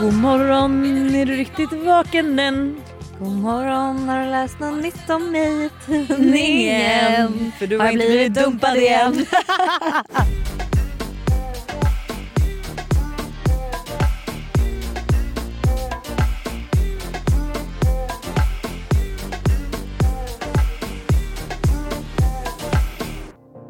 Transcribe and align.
God 0.00 0.14
morgon, 0.14 0.84
är 1.14 1.26
du 1.26 1.36
riktigt 1.36 1.72
vaken 1.72 2.38
än? 2.38 2.80
God 3.18 3.32
morgon, 3.32 4.08
har 4.08 4.24
du 4.24 4.30
läst 4.30 4.58
något 4.60 4.82
nytt 4.82 5.10
om 5.10 5.32
mig 5.32 5.64
i 5.64 5.70
tidningen? 5.86 7.52
För 7.58 7.66
du 7.66 7.78
Har 7.78 7.84
har 7.84 7.92
inte 7.92 8.06
blivit 8.06 8.34
dumpad 8.34 8.76
igen. 8.76 9.26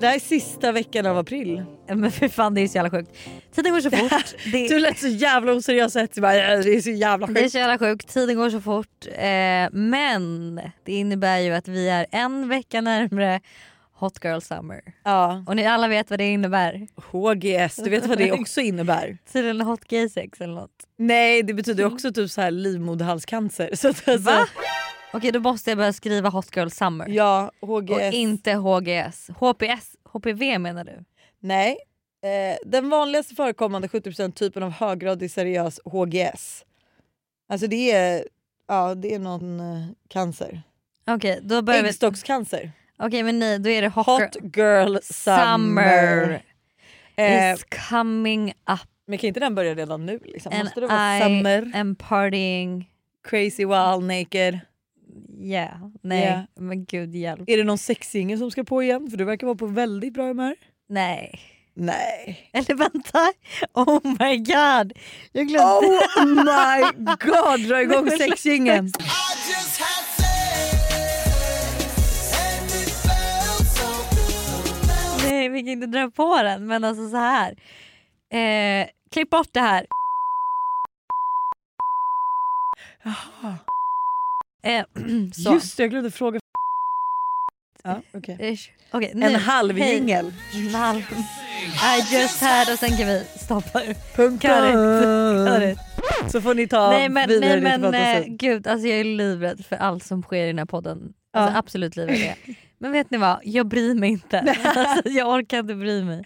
Det 0.00 0.06
här 0.06 0.14
är 0.14 0.18
sista 0.20 0.72
veckan 0.72 1.06
av 1.06 1.18
april. 1.18 1.64
Men 1.88 2.10
för 2.12 2.28
fan 2.28 2.54
det 2.54 2.60
är 2.60 2.68
så 2.68 2.74
jävla 2.76 2.90
sjukt. 2.90 3.10
Tiden 3.54 3.72
går 3.72 3.80
så 3.80 3.90
fort. 4.08 4.34
Det, 4.52 4.68
Du 4.68 4.78
lät 4.78 4.98
så 4.98 5.08
jävla 5.08 5.52
oseriös 5.52 5.96
och 5.96 6.02
hetsig. 6.02 6.22
bara, 6.22 6.36
"Ja, 6.36 6.56
Det 6.62 6.76
är 6.76 6.80
så 6.80 6.90
jävla 6.90 7.26
det 7.26 7.32
är 7.40 7.42
sjukt. 7.42 7.52
så 7.52 7.58
jävla 7.58 7.78
sjukt, 7.78 8.08
tiden 8.14 8.36
går 8.36 8.50
så 8.50 8.60
fort. 8.60 9.06
Eh, 9.12 9.68
men 9.72 10.54
det 10.84 10.92
innebär 10.92 11.38
ju 11.38 11.52
att 11.54 11.68
vi 11.68 11.88
är 11.88 12.06
en 12.10 12.48
vecka 12.48 12.80
närmare 12.80 13.40
Hot 13.98 14.24
Girl 14.24 14.40
Summer. 14.40 14.80
Ja. 15.04 15.44
Och 15.46 15.56
ni 15.56 15.66
alla 15.66 15.88
vet 15.88 16.10
vad 16.10 16.18
det 16.18 16.26
innebär. 16.26 16.86
HGS, 16.96 17.76
du 17.76 17.90
vet 17.90 18.06
vad 18.06 18.18
det 18.18 18.32
också 18.32 18.60
innebär? 18.60 19.18
Tydligen 19.32 19.60
Hot 19.60 19.84
Gay 19.88 20.08
Sex 20.08 20.40
eller 20.40 20.54
något. 20.54 20.70
Nej 20.98 21.42
det 21.42 21.54
betyder 21.54 21.84
också 21.84 22.12
typ 22.12 22.30
så 22.30 22.40
här 22.40 22.50
livmoderhalscancer. 22.50 23.70
Så 23.76 23.88
att 23.88 24.08
alltså, 24.08 24.30
Va? 24.30 24.46
Okej 25.12 25.32
då 25.32 25.40
måste 25.40 25.70
jag 25.70 25.78
börja 25.78 25.92
skriva 25.92 26.28
Hot 26.28 26.56
Girl 26.56 26.68
Summer. 26.68 27.08
Ja, 27.08 27.50
HGS. 27.60 27.90
Och 27.90 28.00
inte 28.00 28.52
HGS. 28.54 29.28
HPS, 29.28 29.96
HPV 30.04 30.58
menar 30.58 30.84
du? 30.84 31.04
Nej. 31.40 31.78
Eh, 32.22 32.58
den 32.64 32.88
vanligaste 32.90 33.34
förekommande 33.34 33.88
70% 33.88 34.32
typen 34.32 34.62
av 34.62 34.70
höggradig 34.70 35.30
seriös 35.30 35.80
HGS. 35.84 36.64
Alltså 37.48 37.66
det 37.66 37.92
är, 37.92 38.24
ja, 38.68 38.94
det 38.94 39.14
är 39.14 39.18
någon 39.18 39.60
eh, 39.60 39.86
cancer. 40.08 40.62
Okej 41.06 41.40
då 41.42 41.62
börjar 41.62 41.82
vi... 41.82 41.88
Äggstockscancer. 41.88 42.72
Okej 42.98 43.22
men 43.22 43.38
nej 43.38 43.58
då 43.58 43.70
är 43.70 43.82
det 43.82 43.88
Hot, 43.88 44.06
Hot 44.06 44.56
Girl 44.56 44.96
summer. 45.02 46.42
Eh, 47.16 47.54
is 47.54 47.64
coming 47.90 48.48
up 48.48 48.88
men 49.06 49.18
kan 49.18 49.28
inte 49.28 49.40
den 49.40 49.54
börja 49.54 49.74
redan 49.74 50.06
nu? 50.06 50.20
Liksom? 50.24 50.58
Måste 50.58 50.80
det 50.80 50.86
vara 50.86 51.18
I 51.18 51.20
summer? 51.20 51.72
am 51.74 51.94
partying. 51.94 52.90
Crazy 53.28 53.64
wild 53.64 54.02
naked? 54.02 54.60
Yeah, 55.40 55.90
nej 56.02 56.22
Yeah. 56.22 56.42
men 56.56 56.84
gud 56.84 57.14
hjälp. 57.14 57.42
Är 57.46 57.56
det 57.56 57.64
någon 57.64 57.78
sexsingel 57.78 58.38
som 58.38 58.50
ska 58.50 58.64
på 58.64 58.82
igen? 58.82 59.10
För 59.10 59.16
du 59.16 59.24
verkar 59.24 59.46
vara 59.46 59.56
på 59.56 59.66
väldigt 59.66 60.14
bra 60.14 60.26
humör. 60.26 60.54
Nej. 60.88 61.40
Nej. 61.74 62.50
Eller 62.52 62.74
vänta, 62.74 63.32
oh 63.72 64.00
my 64.04 64.36
god. 64.36 64.92
Jag 65.32 65.48
glömde. 65.48 66.00
Oh 66.16 66.26
my 66.26 66.82
god, 67.04 67.68
dra 67.68 67.82
igång 67.82 68.10
sexsingeln. 68.18 68.92
Nej 75.22 75.48
vi 75.48 75.60
kan 75.60 75.68
inte 75.68 75.86
dra 75.86 76.10
på 76.10 76.42
den 76.42 76.66
men 76.66 76.84
alltså 76.84 77.08
så 77.08 77.16
här. 77.16 77.56
Eh, 78.32 78.86
klipp 79.10 79.30
bort 79.30 79.48
det 79.52 79.60
här. 79.60 79.86
Jaha. 83.02 83.54
Eh, 84.66 84.84
så. 85.32 85.52
Just 85.52 85.76
det, 85.76 85.82
jag 85.82 85.90
glömde 85.90 86.10
fråga. 86.10 86.40
Ja. 87.84 88.00
Ish. 88.38 88.70
Okej, 88.90 89.12
nu. 89.14 89.26
En 89.26 89.34
halv 89.34 89.78
jingel. 89.78 90.32
I 90.54 92.14
just 92.14 92.42
had 92.42 92.72
och 92.72 92.78
sen 92.78 92.96
kan 92.96 93.06
vi 93.06 93.24
stoppa. 93.36 93.80
Punkt. 94.16 94.42
Cut 94.42 94.50
it. 94.50 94.74
Cut 95.48 95.62
it. 95.62 96.32
Så 96.32 96.40
får 96.40 96.54
ni 96.54 96.68
ta 96.68 96.90
nej 96.90 97.08
men, 97.08 97.28
vidare 97.28 97.60
nej, 97.60 97.78
men 97.78 97.94
eh, 97.94 98.24
gud 98.28 98.66
alltså 98.66 98.88
jag 98.88 99.00
är 99.00 99.04
livrädd 99.04 99.64
för 99.68 99.76
allt 99.76 100.04
som 100.04 100.22
sker 100.22 100.44
i 100.44 100.46
den 100.46 100.58
här 100.58 100.66
podden. 100.66 101.12
Alltså, 101.32 101.52
Ja. 101.52 101.58
Absolut 101.58 101.96
livrädd. 101.96 102.34
Men 102.78 102.92
vet 102.92 103.10
ni 103.10 103.18
vad, 103.18 103.40
jag 103.42 103.66
bryr 103.66 103.94
mig 103.94 104.10
inte. 104.10 104.40
alltså, 104.64 105.08
jag 105.08 105.28
orkar 105.28 105.58
inte 105.58 105.74
bry 105.74 106.04
mig. 106.04 106.22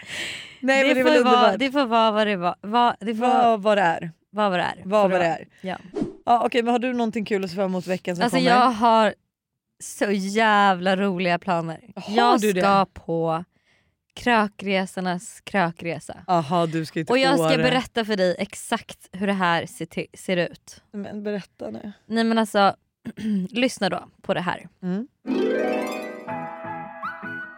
Nej 0.60 0.94
men 0.94 1.04
det 1.04 1.14
får 1.18 1.24
vara, 1.24 1.56
det 1.56 1.72
får 1.72 1.86
vara 1.86 2.10
vad 2.10 2.26
det 2.26 2.36
var. 2.36 2.54
Va, 2.62 2.96
det 3.00 3.14
får 3.14 3.26
Vad 3.26 3.62
vad 3.62 3.78
det 3.78 3.82
är. 3.82 4.10
vad 4.30 4.52
det 4.52 4.62
är. 4.62 4.82
Vad 4.84 5.10
vad 5.10 5.20
det 5.20 5.26
är. 5.26 5.46
Ja. 5.60 5.76
Ja, 6.26 6.42
Okej 6.46 6.62
men 6.62 6.72
har 6.72 6.78
du 6.78 6.92
någonting 6.92 7.24
kul 7.24 7.44
att 7.44 7.50
se 7.50 7.56
fram 7.56 7.64
emot 7.66 7.86
veckan 7.86 8.16
som 8.16 8.22
Alltså 8.22 8.36
kommer? 8.38 8.50
jag 8.50 8.70
har 8.70 9.14
så 9.82 10.10
jävla 10.10 10.96
roliga 10.96 11.38
planer. 11.38 11.80
Har 11.96 12.16
jag 12.16 12.40
du 12.40 12.52
det? 12.52 12.60
ska 12.60 12.86
på 12.94 13.44
Krökresornas 14.14 15.40
krökresa. 15.44 16.16
Jaha 16.26 16.66
du 16.66 16.84
ska 16.86 16.98
ju 16.98 17.04
till 17.04 17.12
Och 17.12 17.18
jag 17.18 17.34
ska 17.34 17.44
Åre. 17.46 17.56
berätta 17.56 18.04
för 18.04 18.16
dig 18.16 18.36
exakt 18.38 19.08
hur 19.12 19.26
det 19.26 19.32
här 19.32 19.66
ser, 19.66 19.86
till, 19.86 20.06
ser 20.14 20.36
ut. 20.36 20.82
Men 20.92 21.22
berätta 21.22 21.70
nu. 21.70 21.92
Nej 22.06 22.24
men 22.24 22.38
alltså, 22.38 22.74
lyssna 23.50 23.88
då 23.88 24.04
på 24.22 24.34
det 24.34 24.40
här. 24.40 24.68
Mm. 24.82 25.08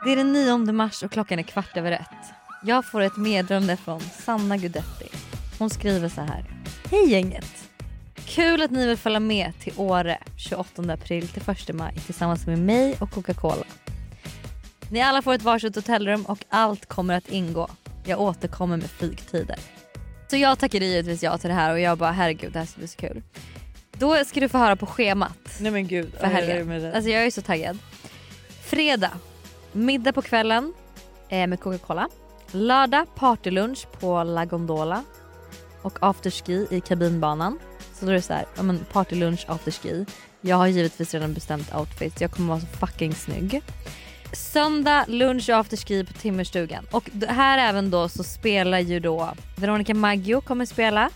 Det 0.04 0.12
är 0.12 0.16
den 0.16 0.32
9 0.32 0.72
mars 0.72 1.02
och 1.02 1.12
klockan 1.12 1.38
är 1.38 1.42
kvart 1.42 1.76
över 1.76 1.92
ett. 1.92 2.32
Jag 2.64 2.84
får 2.84 3.00
ett 3.00 3.16
meddelande 3.16 3.76
från 3.76 4.00
Sanna 4.00 4.56
Gudetti. 4.56 5.08
Hon 5.58 5.70
skriver 5.70 6.08
så 6.08 6.20
här. 6.20 6.44
Hej 6.90 7.10
gänget! 7.10 7.61
Kul 8.26 8.62
att 8.62 8.70
ni 8.70 8.86
vill 8.86 8.96
följa 8.96 9.20
med 9.20 9.52
till 9.60 9.72
Åre 9.76 10.18
28 10.36 10.82
april 10.92 11.28
till 11.28 11.42
1 11.46 11.74
maj 11.74 11.94
tillsammans 12.06 12.46
med 12.46 12.58
mig 12.58 12.96
och 13.00 13.10
Coca-Cola. 13.10 13.64
Ni 14.90 15.00
alla 15.00 15.22
får 15.22 15.34
ett 15.34 15.42
varsitt 15.42 15.76
hotellrum 15.76 16.22
och 16.22 16.38
allt 16.48 16.86
kommer 16.86 17.14
att 17.14 17.28
ingå. 17.28 17.68
Jag 18.04 18.20
återkommer 18.20 18.76
med 18.76 18.90
flygtider. 18.90 19.58
Så 20.30 20.36
jag 20.36 20.58
tackade 20.58 20.84
givetvis 20.84 21.22
ja 21.22 21.38
till 21.38 21.48
det 21.48 21.54
här 21.54 21.72
och 21.72 21.80
jag 21.80 21.98
bara 21.98 22.10
herregud 22.10 22.52
det 22.52 22.58
här 22.58 22.66
ska 22.66 22.78
bli 22.78 22.88
så 22.88 22.98
kul. 22.98 23.22
Då 23.92 24.24
ska 24.24 24.40
du 24.40 24.48
få 24.48 24.58
höra 24.58 24.76
på 24.76 24.86
schemat 24.86 25.58
Nej 25.60 25.72
men 25.72 25.86
gud. 25.86 26.12
för 26.14 26.26
ja, 26.26 26.32
jag 26.32 26.42
är 26.42 26.64
helgen. 26.64 26.94
Alltså 26.94 27.10
jag 27.10 27.26
är 27.26 27.30
så 27.30 27.42
taggad. 27.42 27.78
Fredag, 28.62 29.10
middag 29.72 30.12
på 30.12 30.22
kvällen 30.22 30.72
eh, 31.28 31.46
med 31.46 31.60
Coca-Cola. 31.60 32.08
Lördag, 32.50 33.06
partylunch 33.14 33.86
på 34.00 34.22
La 34.22 34.44
Gondola 34.44 35.04
och 35.82 35.98
afterski 36.00 36.66
i 36.70 36.80
kabinbanan. 36.80 37.58
Så 38.02 38.06
då 38.06 38.12
är 38.12 38.16
det 38.16 38.22
så 38.22 38.32
här, 38.32 38.44
ja 38.56 38.62
men 38.62 38.84
partylunch, 38.92 39.44
afterski. 39.48 40.06
Jag 40.40 40.56
har 40.56 40.66
givetvis 40.66 41.14
redan 41.14 41.34
bestämt 41.34 41.74
outfit 41.74 42.20
jag 42.20 42.30
kommer 42.30 42.48
vara 42.48 42.60
så 42.60 42.66
fucking 42.66 43.14
snygg. 43.14 43.62
Söndag, 44.32 45.04
lunch 45.08 45.48
och 45.50 45.56
afterski 45.56 46.04
på 46.04 46.12
Timmerstugan. 46.12 46.86
Och 46.90 47.10
här 47.28 47.58
även 47.58 47.90
då 47.90 48.08
så 48.08 48.24
spelar 48.24 48.78
ju 48.78 49.00
då 49.00 49.32
Veronica 49.56 49.94
Maggio 49.94 50.40
kommer 50.40 50.66
spela. 50.66 51.10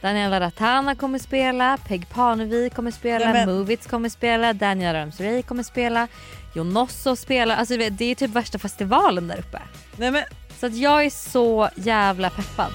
Daniela 0.00 0.40
Ratana 0.40 0.94
kommer 0.94 1.18
spela, 1.18 1.78
Peg 1.88 2.08
Parnevik 2.08 2.74
kommer 2.74 2.90
spela, 2.90 3.24
Nej, 3.24 3.46
men- 3.46 3.56
Movits 3.56 3.86
kommer 3.86 4.08
spela, 4.08 4.52
Daniel 4.52 4.94
Ramsey 4.94 5.42
kommer 5.42 5.62
spela, 5.62 6.08
Jonosso 6.54 7.16
spelar. 7.16 7.56
Alltså 7.56 7.76
det 7.76 8.04
är 8.04 8.14
typ 8.14 8.30
värsta 8.30 8.58
festivalen 8.58 9.28
där 9.28 9.38
uppe. 9.38 9.58
Nej 9.96 10.10
men 10.10 10.22
Så 10.60 10.66
att 10.66 10.76
jag 10.76 11.04
är 11.04 11.10
så 11.10 11.68
jävla 11.76 12.30
peppad. 12.30 12.72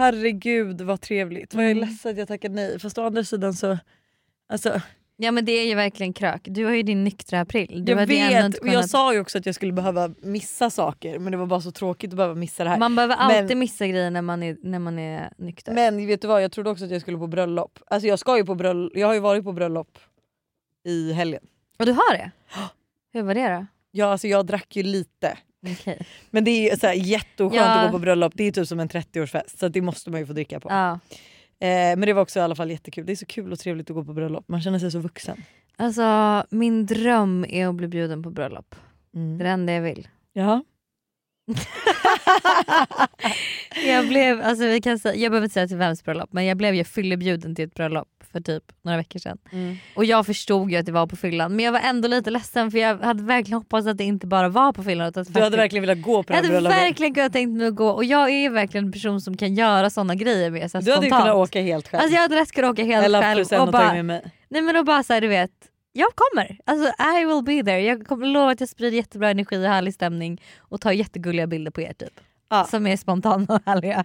Herregud 0.00 0.80
vad 0.80 1.00
trevligt. 1.00 1.54
Vad 1.54 1.64
jag 1.64 1.70
är 1.70 1.74
Mm. 1.76 1.88
ledsen 1.88 2.12
att 2.12 2.18
jag 2.18 2.28
tackade 2.28 2.54
nej. 2.54 2.78
Fast 2.78 2.98
å 2.98 3.04
andra 3.04 3.24
sidan 3.24 3.54
så... 3.54 3.78
Alltså, 4.48 4.80
Ja 5.22 5.30
men 5.32 5.44
det 5.44 5.52
är 5.52 5.66
ju 5.66 5.74
verkligen 5.74 6.12
krök. 6.12 6.40
Du 6.44 6.64
har 6.64 6.72
ju 6.72 6.82
din 6.82 7.04
nyktra 7.04 7.40
april. 7.40 7.84
Du 7.84 7.92
jag 7.92 8.06
vet 8.06 8.58
och 8.58 8.68
jag 8.68 8.90
sa 8.90 9.12
ju 9.14 9.20
också 9.20 9.38
att 9.38 9.46
jag 9.46 9.54
skulle 9.54 9.72
behöva 9.72 10.14
missa 10.22 10.70
saker 10.70 11.18
men 11.18 11.32
det 11.32 11.38
var 11.38 11.46
bara 11.46 11.60
så 11.60 11.70
tråkigt 11.72 12.10
att 12.10 12.16
behöva 12.16 12.34
missa 12.34 12.64
det 12.64 12.70
här. 12.70 12.78
Man 12.78 12.96
behöver 12.96 13.16
Men- 13.16 13.42
alltid 13.42 13.56
missa 13.56 13.86
grejer 13.86 14.10
när 14.10 14.22
man 14.22 14.42
är, 14.42 14.56
när 14.62 14.78
man 14.78 14.98
är 14.98 15.32
nykter. 15.38 15.72
Men 15.72 16.06
vet 16.06 16.22
du 16.22 16.28
vad, 16.28 16.42
jag 16.42 16.52
trodde 16.52 16.70
också 16.70 16.84
att 16.84 16.90
jag 16.90 17.00
skulle 17.00 17.18
på 17.18 17.26
bröllop. 17.26 17.78
Alltså 17.86 18.06
jag 18.08 18.18
ska 18.18 18.36
ju 18.36 18.44
på 18.44 18.54
bröllop, 18.54 18.92
jag 18.94 19.06
har 19.06 19.14
ju 19.14 19.20
varit 19.20 19.44
på 19.44 19.52
bröllop 19.52 19.98
i 20.84 21.12
helgen. 21.12 21.42
Och 21.78 21.86
du 21.86 21.92
har 21.92 22.12
det? 22.16 22.30
Hur 23.12 23.22
var 23.22 23.34
det 23.34 23.48
då? 23.48 23.66
Ja 23.90 24.06
alltså 24.06 24.28
jag 24.28 24.46
drack 24.46 24.76
ju 24.76 24.82
lite. 24.82 25.38
Okej. 25.66 26.06
Men 26.30 26.44
det 26.44 26.70
är 26.70 26.76
så 26.76 26.86
här 26.86 26.94
jätteoskönt 26.94 27.60
Ja. 27.60 27.80
att 27.80 27.86
gå 27.92 27.98
på 27.98 27.98
bröllop, 28.02 28.32
det 28.36 28.44
är 28.44 28.52
typ 28.52 28.68
som 28.68 28.80
en 28.80 28.88
30-årsfest 28.88 29.58
så 29.58 29.68
det 29.68 29.82
måste 29.82 30.10
man 30.10 30.20
ju 30.20 30.26
få 30.26 30.32
dricka 30.32 30.60
på. 30.60 30.68
Ja. 30.70 30.92
Eh, 31.60 31.68
men 31.68 32.00
det 32.00 32.12
var 32.12 32.22
också 32.22 32.38
i 32.38 32.42
alla 32.42 32.54
fall 32.54 32.70
jättekul, 32.70 33.06
det 33.06 33.12
är 33.12 33.16
så 33.16 33.26
kul 33.26 33.52
och 33.52 33.58
trevligt 33.58 33.90
att 33.90 33.94
gå 33.96 34.04
på 34.04 34.12
bröllop, 34.12 34.48
man 34.48 34.62
känner 34.62 34.78
sig 34.78 34.90
så 34.90 34.98
vuxen. 34.98 35.42
Alltså 35.76 36.44
min 36.50 36.86
dröm 36.86 37.44
är 37.48 37.68
att 37.68 37.74
bli 37.74 37.88
bjuden 37.88 38.22
på 38.22 38.30
bröllop. 38.30 38.74
Det 39.12 39.18
är 39.20 39.38
det 39.44 39.48
enda 39.48 39.72
jag 39.72 39.82
vill. 39.82 40.08
Ja. 40.32 40.64
Jag 43.86 44.08
blev, 44.08 44.40
alltså 44.40 44.66
vi 44.66 44.80
kan 44.80 44.98
säga, 44.98 45.14
jag 45.14 45.32
behöver 45.32 45.44
inte 45.44 45.54
säga 45.54 45.68
till 45.68 45.76
vems 45.76 46.04
bröllop 46.04 46.32
men 46.32 46.44
jag 46.44 46.56
blev 46.56 46.74
ju 46.74 46.84
fyllebjuden 46.84 47.54
till 47.54 47.64
ett 47.64 47.74
bröllop 47.74 48.19
för 48.32 48.40
typ 48.40 48.62
några 48.82 48.96
veckor 48.98 49.18
sedan. 49.18 49.38
Mm. 49.52 49.76
Och 49.96 50.04
jag 50.04 50.26
förstod 50.26 50.70
ju 50.70 50.76
att 50.76 50.86
det 50.86 50.92
var 50.92 51.06
på 51.06 51.16
fyllan 51.16 51.56
men 51.56 51.64
jag 51.64 51.72
var 51.72 51.80
ändå 51.80 52.08
lite 52.08 52.30
ledsen 52.30 52.70
för 52.70 52.78
jag 52.78 52.98
hade 52.98 53.22
verkligen 53.22 53.58
hoppats 53.58 53.86
att 53.86 53.98
det 53.98 54.04
inte 54.04 54.26
bara 54.26 54.48
var 54.48 54.72
på 54.72 54.82
fyllan. 54.82 55.08
Utan 55.08 55.20
att 55.20 55.34
Du 55.34 55.40
hade 55.42 55.56
verkligen 55.56 55.82
velat 55.82 56.02
gå 56.02 56.22
på 56.22 56.32
det 56.32 56.34
jag 56.38 56.42
här 56.42 56.42
hade 56.42 56.48
bröllopet. 56.60 56.78
verkligen 56.78 57.14
kunnat 57.14 57.32
tänkt 57.32 57.56
mig 57.58 57.66
att 57.66 57.74
gå 57.74 57.88
och 57.90 58.04
jag 58.04 58.30
är 58.30 58.50
verkligen 58.50 58.86
en 58.86 58.92
person 58.92 59.20
som 59.20 59.36
kan 59.36 59.54
göra 59.54 59.90
såna 59.90 60.14
grejer 60.14 60.50
med 60.50 60.60
här 60.62 60.68
Du 60.68 60.76
hade 60.76 61.02
spontant. 61.06 61.22
kunnat 61.22 61.36
åka 61.36 61.60
helt 61.60 61.88
själv. 61.88 62.00
Alltså 62.02 62.14
jag 62.14 62.22
hade 62.22 62.34
lätt 62.34 62.52
kunnat 62.52 62.70
åka 62.70 62.84
helt 62.84 63.04
Eller 63.04 63.22
själv 63.22 63.44
en 63.50 63.60
och 63.60 63.72
bara, 63.72 63.92
med 63.92 64.04
mig. 64.04 64.22
nej 64.48 64.62
men 64.62 64.76
och 64.76 64.84
bara 64.84 65.02
så 65.02 65.12
här, 65.12 65.20
du 65.20 65.28
vet, 65.28 65.50
jag 65.92 66.08
kommer. 66.14 66.58
Alltså 66.64 66.92
I 67.20 67.24
will 67.24 67.42
be 67.44 67.70
there. 67.70 67.80
Jag 67.80 68.06
kommer 68.06 68.26
lova 68.26 68.50
att 68.50 68.60
jag 68.60 68.68
sprider 68.68 68.96
jättebra 68.96 69.30
energi 69.30 69.56
och 69.58 69.68
härlig 69.68 69.94
stämning 69.94 70.42
och 70.58 70.80
tar 70.80 70.92
jättegulliga 70.92 71.46
bilder 71.46 71.70
på 71.70 71.80
er 71.80 71.92
typ. 71.92 72.20
Ja. 72.52 72.64
som 72.64 72.86
är 72.86 72.96
spontana 72.96 73.46
och 73.54 73.60
härliga. 73.66 74.04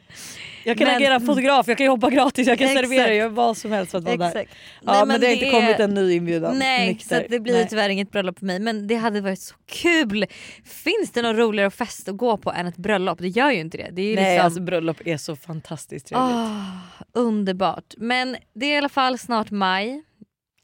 Jag 0.64 0.78
kan 0.78 0.88
Men- 0.88 0.96
agera 0.96 1.20
fotograf, 1.20 1.68
jag 1.68 1.78
kan 1.78 1.86
jobba 1.86 2.10
gratis, 2.10 2.48
jag 2.48 2.58
kan 2.58 2.68
Exakt. 2.68 2.86
servera, 2.88 3.08
jag 3.08 3.16
gör 3.16 3.30
vad 3.30 3.58
som 3.58 3.72
helst 3.72 3.92
för 3.92 3.98
att 3.98 4.04
vara 4.04 4.18
där. 4.18 4.28
Exakt. 4.28 4.52
Ja, 4.86 4.92
Nej, 4.94 5.06
men, 5.06 5.20
det 5.22 5.28
har 5.28 5.34
inte 5.34 5.46
är- 5.46 5.52
kommit 5.52 5.80
en 5.80 5.94
ny 5.94 6.14
inbjudan. 6.14 6.60
Nej, 6.60 6.88
nykter. 6.88 7.22
så 7.22 7.28
det 7.30 7.40
blir 7.40 7.54
Nej. 7.54 7.68
tyvärr 7.70 7.90
inget 7.90 8.12
bröllop 8.12 8.40
för 8.40 8.46
mig 8.46 8.60
men 8.60 8.88
det 8.88 8.96
hade 8.96 9.22
varit 9.22 9.40
så 9.42 9.56
kul. 9.66 10.26
Finns 10.66 11.12
det 11.12 11.22
någon 11.22 11.36
roligare 11.38 11.72
fest 11.72 12.10
att 12.10 12.18
gå 12.18 12.38
på 12.38 12.52
än 12.52 12.68
ett 12.68 12.78
bröllop? 12.78 13.20
Det 13.20 13.28
gör 13.28 13.52
ju 13.52 13.60
inte 13.60 13.78
det. 13.78 13.90
det 13.92 14.02
är 14.02 14.16
Nej 14.16 14.26
liksom... 14.34 14.46
alltså 14.46 14.62
bröllop 14.62 14.98
är 15.06 15.18
så 15.18 15.36
fantastiskt 15.36 16.08
trevligt. 16.08 16.36
Ah, 16.36 16.72
underbart. 17.14 17.94
Men 17.98 18.38
det 18.56 18.66
är 18.66 18.74
i 18.74 18.78
alla 18.78 18.90
fall 18.90 19.18
snart 19.18 19.52
maj 19.52 20.04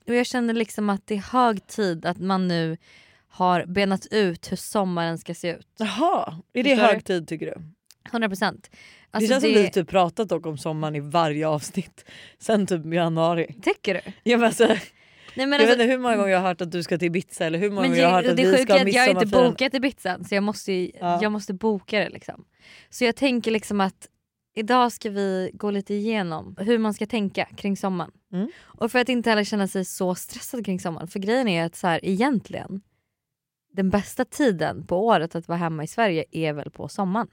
och 0.08 0.16
jag 0.16 0.26
känner 0.26 0.54
liksom 0.54 0.90
att 0.90 1.08
det 1.08 1.16
är 1.16 1.32
hög 1.32 1.68
tid 1.68 2.06
att 2.06 2.18
man 2.20 2.48
nu 2.48 2.78
har 3.32 3.66
benat 3.66 4.08
ut 4.12 4.52
hur 4.52 4.58
sommaren 4.58 5.18
ska 5.18 5.34
se 5.34 5.52
ut. 5.52 5.68
Jaha, 5.78 6.42
är 6.54 6.64
det 6.64 6.76
hög 6.76 7.06
tid 7.06 7.28
tycker 7.28 7.46
du? 7.46 7.62
100 8.12 8.30
procent. 8.30 8.70
det 8.72 8.78
Alltså 9.12 9.30
känns 9.30 9.44
som 9.44 9.54
vi 9.54 9.70
typ 9.70 9.90
pratat 9.90 10.30
dock 10.30 10.46
om 10.46 10.58
sommaren 10.58 10.96
i 10.96 11.00
varje 11.00 11.48
avsnitt 11.48 12.06
sen 12.40 12.68
typ 12.68 12.94
januari. 12.94 13.56
Tycker 13.64 13.94
du? 13.94 14.12
Ja, 14.24 14.38
men 14.38 14.48
alltså, 14.48 14.68
Nej, 15.36 15.46
men 15.48 15.52
jag 15.52 15.62
alltså, 15.62 15.68
vet 15.78 15.84
inte 15.84 15.92
hur 15.92 16.00
många 16.00 16.16
gånger 16.16 16.30
jag 16.32 16.40
har 16.40 16.48
hört 16.48 16.62
att 16.62 16.72
du 16.72 16.84
ska 16.84 16.98
till 16.98 17.06
Ibiza 17.06 17.46
eller 17.46 17.60
hur 17.60 17.70
många 17.70 17.88
gånger 17.88 18.02
jag 18.02 18.08
har 18.10 18.16
hört 18.16 18.26
det, 18.26 18.32
att 18.32 18.38
det 18.38 18.52
vi 18.52 18.58
ska 18.64 18.74
ha 18.74 18.82
att 18.82 18.94
jag 18.94 19.02
har 19.02 19.08
inte 19.10 19.20
midsommarfirande. 19.26 19.52
bokat 19.52 19.74
Ibizan 19.74 20.24
så 20.26 20.36
jag 20.36 20.44
måste, 20.44 20.72
ju- 20.74 20.92
Ja. 21.00 21.20
jag 21.22 21.32
måste 21.32 21.54
boka 21.54 22.00
det. 22.00 22.10
Liksom. 22.10 22.46
Så 22.90 23.06
jag 23.06 23.16
tänker 23.16 23.52
liksom 23.52 23.82
att 23.82 24.08
idag 24.56 24.92
ska 24.92 25.10
vi 25.10 25.52
gå 25.54 25.72
lite 25.72 25.94
igenom 25.94 26.56
hur 26.60 26.78
man 26.78 26.94
ska 26.94 27.06
tänka 27.06 27.46
kring 27.58 27.78
sommaren. 27.78 28.12
Mm. 28.34 28.50
Och 28.62 28.92
för 28.92 29.00
att 29.00 29.10
inte 29.10 29.30
heller 29.30 29.44
känna 29.44 29.68
sig 29.68 29.86
så 29.86 30.16
stressad 30.16 30.66
kring 30.66 30.80
sommaren. 30.80 31.08
För 31.08 31.20
grejen 31.20 31.48
är 31.48 31.66
att 31.66 31.76
så 31.76 31.88
här, 31.88 32.00
egentligen 32.04 32.82
den 33.72 33.90
bästa 33.90 34.26
tiden 34.26 34.88
på 34.88 35.06
året 35.06 35.36
att 35.36 35.48
vara 35.48 35.58
hemma 35.58 35.84
i 35.84 35.88
Sverige 35.88 36.26
är 36.32 36.54
väl 36.54 36.72
på 36.72 36.88
sommaren. 36.88 37.28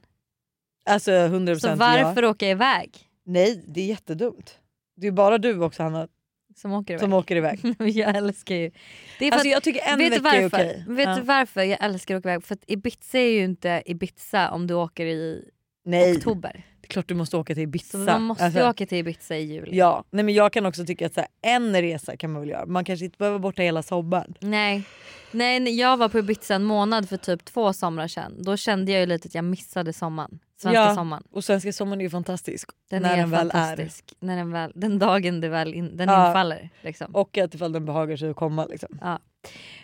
Alltså 0.86 1.10
100% 1.10 1.58
Så 1.58 1.74
varför 1.74 2.22
ja. 2.22 2.28
åka 2.28 2.48
iväg? 2.48 2.98
Nej 3.24 3.64
det 3.66 3.80
är 3.80 3.86
jättedumt. 3.86 4.58
Det 4.96 5.06
är 5.06 5.12
bara 5.12 5.38
du 5.38 5.60
också 5.62 5.82
Hanna 5.82 6.08
Som 6.56 6.72
åker 6.72 6.94
iväg. 6.94 7.00
som 7.00 7.12
åker 7.12 7.36
iväg. 7.36 7.60
jag 7.78 8.16
älskar 8.16 8.54
ju. 8.54 8.70
Det 9.18 9.26
är 9.26 9.30
för 9.30 9.34
Alltså 9.36 9.48
att, 9.48 9.52
jag 9.52 9.62
tycker 9.62 9.92
en 9.92 9.98
vet 9.98 10.12
vecka 10.12 10.28
är 10.36 10.42
varför? 10.42 10.56
okej. 10.56 10.84
Vet 10.88 11.06
Ja. 11.08 11.14
du 11.16 11.22
varför 11.22 11.62
jag 11.62 11.84
älskar 11.84 12.14
att 12.14 12.18
åka 12.20 12.28
iväg? 12.32 12.44
För 12.44 12.54
att 12.54 12.64
Ibiza 12.66 13.18
är 13.18 13.30
ju 13.30 13.44
inte 13.44 13.82
Ibiza 13.86 14.50
om 14.50 14.66
du 14.66 14.74
åker 14.74 15.06
i 15.06 15.50
Nej 15.84 16.16
oktober. 16.16 16.64
det 16.80 16.86
är 16.86 16.88
klart 16.88 17.08
du 17.08 17.14
måste 17.14 17.36
åka 17.36 17.54
till 17.54 17.62
Ibiza. 17.62 17.90
Så 17.90 17.98
man 17.98 18.22
måste 18.22 18.44
Alltså, 18.44 18.60
ju 18.60 18.68
åka 18.68 18.86
till 18.86 18.98
Ibiza 18.98 19.36
i 19.36 19.42
juli. 19.42 19.76
Ja, 19.76 20.04
nej 20.10 20.24
men 20.24 20.34
jag 20.34 20.52
kan 20.52 20.66
också 20.66 20.84
tycka 20.84 21.06
att 21.06 21.14
så 21.14 21.20
här, 21.20 21.28
en 21.42 21.82
resa 21.82 22.16
kan 22.16 22.32
man 22.32 22.40
väl 22.42 22.50
göra. 22.50 22.66
Man 22.66 22.84
kanske 22.84 23.04
inte 23.04 23.18
behöver 23.18 23.38
borta 23.38 23.62
hela 23.62 23.82
sommaren. 23.82 24.34
Nej. 24.40 24.82
Nej, 25.30 25.76
jag 25.80 25.96
var 25.96 26.08
på 26.08 26.18
Ibiza 26.18 26.54
en 26.54 26.64
månad 26.64 27.08
för 27.08 27.16
typ 27.16 27.44
två 27.44 27.72
somrar 27.72 28.08
sedan. 28.08 28.42
Då 28.42 28.56
kände 28.56 28.92
jag 28.92 29.00
ju 29.00 29.06
lite 29.06 29.26
att 29.28 29.34
jag 29.34 29.44
missade 29.44 29.92
sommaren. 29.92 30.38
Svenska 30.60 30.80
Ja. 30.80 30.94
sommaren. 30.94 31.22
Och 31.30 31.44
svenska 31.44 31.72
sommaren 31.72 32.00
är 32.00 32.04
ju 32.04 32.10
fantastisk. 32.10 32.70
Den 32.90 33.02
när 33.02 33.12
är 33.12 33.16
den 33.16 33.30
väl 33.30 33.46
är. 33.46 33.50
fantastisk. 33.50 34.14
När 34.20 34.36
den, 34.36 34.52
väl, 34.52 34.72
den 34.74 34.98
dagen 34.98 35.40
det 35.40 35.48
väl 35.48 35.74
in, 35.74 35.96
den 35.96 36.08
Ja. 36.08 36.28
infaller. 36.28 36.70
Liksom. 36.80 37.14
Och 37.16 37.38
att 37.38 37.54
ifall 37.54 37.72
den 37.72 37.84
behagar 37.84 38.16
sig 38.16 38.30
att 38.30 38.36
komma 38.36 38.64
liksom. 38.66 38.98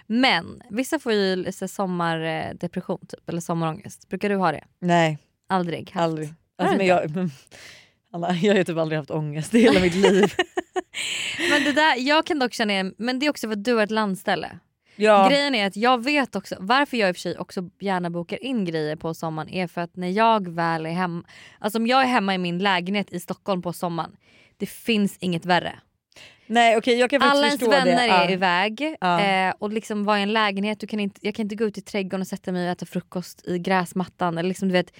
Men 0.06 0.62
vissa 0.70 0.98
får 0.98 1.12
ju 1.12 1.36
lite 1.36 1.68
sommardepression 1.68 2.98
typ, 3.08 3.28
eller 3.28 3.40
sommarångest. 3.40 4.08
Brukar 4.08 4.28
du 4.28 4.36
ha 4.36 4.52
det? 4.52 4.64
Nej, 4.78 5.18
Aldrig? 5.48 5.90
Haft. 5.90 6.02
aldrig. 6.04 6.34
Alltså, 6.58 6.76
men 6.76 6.86
jag, 6.86 7.10
men, 7.16 7.30
Anna, 8.12 8.32
jag 8.34 8.56
har 8.56 8.64
typ 8.64 8.78
aldrig 8.78 8.98
haft 8.98 9.10
ångest 9.10 9.54
i 9.54 9.58
hela 9.60 9.80
mitt 9.80 9.94
liv. 9.94 10.32
Men 11.50 11.64
det 11.64 11.72
där, 11.72 11.96
jag 11.98 12.26
kan 12.26 12.38
dock 12.38 12.52
känna 12.52 12.72
igen, 12.72 12.94
men 12.98 13.18
det 13.18 13.26
är 13.26 13.30
också 13.30 13.46
för 13.48 13.52
att 13.52 13.64
du 13.64 13.74
har 13.74 13.82
ett 13.82 13.90
landställe. 13.90 14.58
Ja, 14.96 15.28
Grejen 15.28 15.54
är 15.54 15.66
att 15.66 15.76
jag 15.76 16.04
vet 16.04 16.36
också, 16.36 16.56
varför 16.60 16.96
jag 16.96 17.08
i 17.08 17.12
och 17.12 17.16
för 17.16 17.20
sig 17.20 17.38
också 17.38 17.70
gärna 17.80 18.10
bokar 18.10 18.44
in 18.44 18.64
grejer 18.64 18.96
på 18.96 19.14
sommaren 19.14 19.48
är 19.48 19.66
för 19.66 19.80
att 19.80 19.96
när 19.96 20.08
jag 20.08 20.48
väl 20.54 20.86
är 20.86 20.90
hemma, 20.90 21.24
alltså 21.58 21.78
om 21.78 21.86
jag 21.86 22.02
är 22.02 22.06
hemma 22.06 22.34
i 22.34 22.38
min 22.38 22.58
lägenhet 22.58 23.12
i 23.12 23.20
Stockholm 23.20 23.62
på 23.62 23.72
sommaren, 23.72 24.16
det 24.56 24.66
finns 24.66 25.16
inget 25.20 25.44
värre. 25.44 25.72
nej 26.46 26.76
okej 26.76 26.98
jag 26.98 27.10
kan 27.10 27.20
faktiskt 27.20 27.36
Alla 27.36 27.46
ens 27.46 27.62
vänner 27.62 28.08
är 28.08 28.24
Ja. 28.24 28.30
iväg 28.30 28.96
Ja. 29.00 29.20
eh, 29.20 29.54
och 29.58 29.72
liksom 29.72 30.04
vara 30.04 30.18
i 30.18 30.22
en 30.22 30.32
lägenhet, 30.32 30.80
du 30.80 30.86
kan 30.86 31.00
inte, 31.00 31.20
jag 31.22 31.34
kan 31.34 31.42
inte 31.42 31.54
gå 31.54 31.64
ut 31.64 31.78
i 31.78 31.82
trädgården 31.82 32.20
och 32.20 32.26
sätta 32.26 32.52
mig 32.52 32.66
och 32.66 32.72
äta 32.72 32.86
frukost 32.86 33.46
i 33.46 33.58
gräsmattan 33.58 34.38
eller 34.38 34.48
liksom 34.48 34.68
du 34.68 34.72
vet 34.72 34.92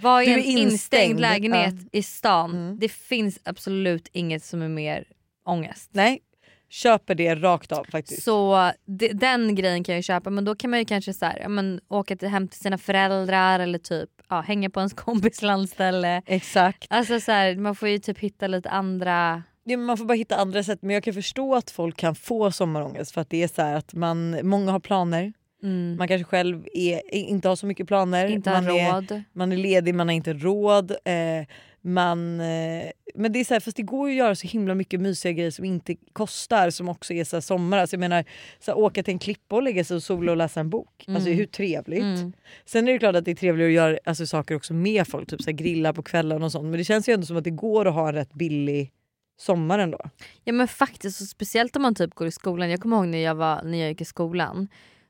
vara 0.00 0.24
i 0.24 0.32
en 0.32 0.38
instängd, 0.38 0.72
instängd, 0.72 1.20
lägenhet 1.20 1.74
i 1.92 2.02
stan. 2.02 2.50
Mm. 2.50 2.78
Det 2.78 2.88
finns 2.88 3.38
absolut 3.44 4.08
inget 4.12 4.44
som 4.44 4.62
är 4.62 4.68
mer 4.68 5.04
ångest. 5.44 5.90
Nej, 5.92 6.20
köper 6.68 7.14
det 7.14 7.34
rakt 7.34 7.72
av 7.72 7.84
faktiskt. 7.90 8.22
Så 8.22 8.72
det, 8.84 9.08
den 9.08 9.54
grejen 9.54 9.84
kan 9.84 9.94
jag 9.94 10.04
köpa 10.04 10.30
men 10.30 10.44
då 10.44 10.54
kan 10.54 10.70
man 10.70 10.78
ju 10.78 10.84
kanske 10.84 11.12
så 11.12 11.24
här, 11.26 11.38
ja, 11.42 11.48
men, 11.48 11.80
åka 11.88 12.16
till, 12.16 12.28
hem 12.28 12.48
till 12.48 12.60
sina 12.60 12.78
föräldrar 12.78 13.60
eller 13.60 13.78
typ 13.78 14.10
ja, 14.28 14.40
hänga 14.40 14.70
på 14.70 14.80
ens 14.80 14.92
kompis 14.94 15.42
landställe. 15.42 16.22
Exakt. 16.26 16.86
Alltså 16.90 17.20
så 17.20 17.32
här, 17.32 17.56
man 17.56 17.74
får 17.74 17.88
ju 17.88 17.98
typ 17.98 18.18
hitta 18.18 18.46
lite 18.46 18.70
andra... 18.70 19.42
Ja, 19.64 19.76
man 19.76 19.96
får 19.96 20.04
bara 20.04 20.14
hitta 20.14 20.36
andra 20.36 20.62
sätt 20.62 20.78
men 20.82 20.94
jag 20.94 21.02
kan 21.04 21.14
förstå 21.14 21.54
att 21.54 21.70
folk 21.70 21.96
kan 21.96 22.14
få 22.14 22.50
sommarångest 22.50 23.12
för 23.12 23.20
att 23.20 23.30
det 23.30 23.42
är 23.42 23.48
så 23.48 23.62
att 23.62 23.94
man, 23.94 24.48
många 24.48 24.72
har 24.72 24.80
planer. 24.80 25.32
Mm, 25.62 25.96
Man 25.96 26.08
kanske 26.08 26.24
själv 26.24 26.66
är, 26.72 27.14
inte 27.14 27.48
har 27.48 27.56
så 27.56 27.66
mycket 27.66 27.86
planer. 27.88 28.26
inte 28.26 28.50
man 28.50 28.66
är, 28.68 28.92
råd. 28.92 29.22
man 29.32 29.52
är 29.52 29.56
ledig, 29.56 29.94
man 29.94 30.08
har 30.08 30.14
inte 30.14 30.32
råd. 30.32 30.90
Eh, 30.90 31.46
man, 31.86 32.40
eh, 32.40 32.90
men 33.14 33.32
det 33.32 33.40
är 33.40 33.44
så 33.44 33.54
här, 33.54 33.60
fast 33.60 33.76
det 33.76 33.82
går 33.82 34.08
ju 34.10 34.14
att 34.14 34.18
göra 34.18 34.34
så 34.34 34.46
himla 34.46 34.74
mycket 34.74 35.00
mysiga 35.00 35.32
grejer 35.32 35.50
som 35.50 35.64
inte 35.64 35.96
kostar 36.12 36.70
som 36.70 36.88
också 36.88 37.12
är 37.14 37.24
så 37.24 37.36
här 37.36 37.40
sommar. 37.40 37.78
Alltså 37.78 37.94
jag 37.96 38.00
menar, 38.00 38.24
så 38.60 38.70
här, 38.70 38.78
åka 38.78 39.02
till 39.02 39.12
en 39.12 39.18
klippa 39.18 39.56
och 39.56 39.62
lägga 39.62 39.84
sig 39.84 39.94
och 39.94 40.02
sola 40.02 40.30
och 40.32 40.36
läsa 40.36 40.60
en 40.60 40.70
bok. 40.70 41.04
Alltså 41.08 41.28
Mm. 41.28 41.38
hur 41.38 41.46
trevligt. 41.46 42.02
Mm. 42.02 42.32
Sen 42.64 42.88
är 42.88 42.92
det 42.92 42.98
klart 42.98 43.16
att 43.16 43.24
det 43.24 43.30
är 43.30 43.34
trevligt 43.34 43.66
att 43.66 43.72
göra 43.72 43.98
alltså, 44.04 44.26
saker 44.26 44.54
också 44.54 44.74
med 44.74 45.08
folk, 45.08 45.28
typ 45.30 45.42
så 45.42 45.50
här, 45.50 45.56
grilla 45.56 45.92
på 45.92 46.02
kvällen 46.02 46.42
och 46.42 46.52
sånt. 46.52 46.64
Men 46.64 46.78
det 46.78 46.84
känns 46.84 47.08
ju 47.08 47.12
ändå 47.12 47.26
som 47.26 47.36
att 47.36 47.44
det 47.44 47.50
går 47.50 47.86
att 47.86 47.94
ha 47.94 48.08
en 48.08 48.14
rätt 48.14 48.34
billig 48.34 48.92
sommar 49.38 49.78
ändå. 49.78 50.00
Ja 50.44 50.52
men 50.52 50.68
faktiskt, 50.68 51.20
och 51.20 51.26
speciellt 51.26 51.76
om 51.76 51.82
man 51.82 51.94
typ 51.94 52.14
går 52.14 52.26
i 52.26 52.30
skolan. 52.30 52.70
Jag 52.70 52.80
kommer 52.80 52.96
ihåg 52.96 53.06
när 53.06 53.18
jag, 53.18 53.34
var, 53.34 53.62
när 53.62 53.78
jag 53.78 53.88
gick 53.88 54.00
i 54.00 54.04
skolan. 54.04 54.68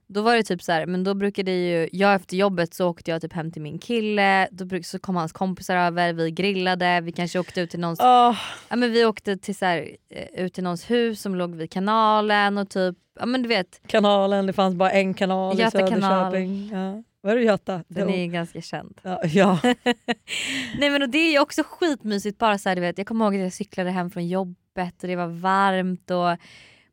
Då 0.09 0.23
var 0.23 0.37
det 0.37 0.43
typ 0.43 0.63
så 0.63 0.73
här, 0.73 0.87
men 0.87 1.05
då 1.05 1.15
brukade 1.15 1.51
ju, 1.51 1.89
jag 1.93 2.15
efter 2.15 2.37
jobbet 2.37 2.75
så 2.75 2.89
åkte 2.89 3.11
jag 3.11 3.23
typ 3.23 3.33
hem 3.33 3.53
till 3.53 3.63
min 3.63 3.79
kille, 3.79 4.49
då 4.51 4.65
bruk, 4.65 4.87
så 4.87 4.99
kom 4.99 5.17
hans 5.17 5.33
kompisar 5.33 5.77
över, 5.77 6.13
vi 6.13 6.31
grillade, 6.31 7.01
vi 7.01 7.13
kanske 7.13 7.39
åkte 7.39 7.61
ut 7.61 7.71
till 7.71 7.81
någons 7.81 8.01
Oh, 8.01 8.37
Ja, 8.69 8.77
men 8.77 8.93
vi 8.93 9.05
åkte 9.05 9.37
till 9.37 9.57
så 9.57 9.65
här, 9.65 9.89
eh, 10.11 10.45
ut 10.45 10.55
till 10.55 10.65
någons 10.65 10.91
hus 10.91 11.21
som 11.21 11.35
låg 11.35 11.55
vid 11.55 11.71
kanalen 11.71 12.59
och 12.59 12.69
typ, 12.71 12.97
ja 13.21 13.27
men 13.27 13.43
du 13.43 13.49
vet, 13.49 13.81
kanalen, 13.87 14.47
det 14.47 14.53
fanns 14.53 14.75
bara 14.75 14.91
en 14.91 15.15
kanal 15.15 15.59
Göta 15.59 15.87
i 15.87 15.91
kanal. 15.91 16.01
Söderköping. 16.01 16.71
Ja. 16.73 17.03
Var 17.21 17.37
det 17.37 17.43
Göta? 17.43 17.85
den 17.89 18.09
Jo. 18.09 18.15
är 18.15 18.21
ju 18.21 18.27
ganska 18.27 18.61
känd. 18.61 19.01
Ja, 19.03 19.21
ja. 19.25 19.59
Nej 20.79 20.91
men 20.91 21.03
och 21.03 21.09
det 21.09 21.19
är 21.19 21.33
ju 21.33 21.39
också 21.39 21.63
skitmysigt 21.67 22.39
bara 22.39 22.59
så 22.59 22.69
här, 22.69 22.77
du 22.77 22.83
vet, 22.83 22.99
jag 22.99 23.07
kommer 23.07 23.25
ihåg 23.25 23.35
att 23.35 23.41
jag 23.41 23.53
cyklade 23.53 23.91
hem 23.91 24.11
från 24.11 24.29
jobbet 24.29 25.03
och 25.03 25.09
det 25.09 25.17
var 25.17 25.27
varmt 25.27 26.11
och 26.11 26.37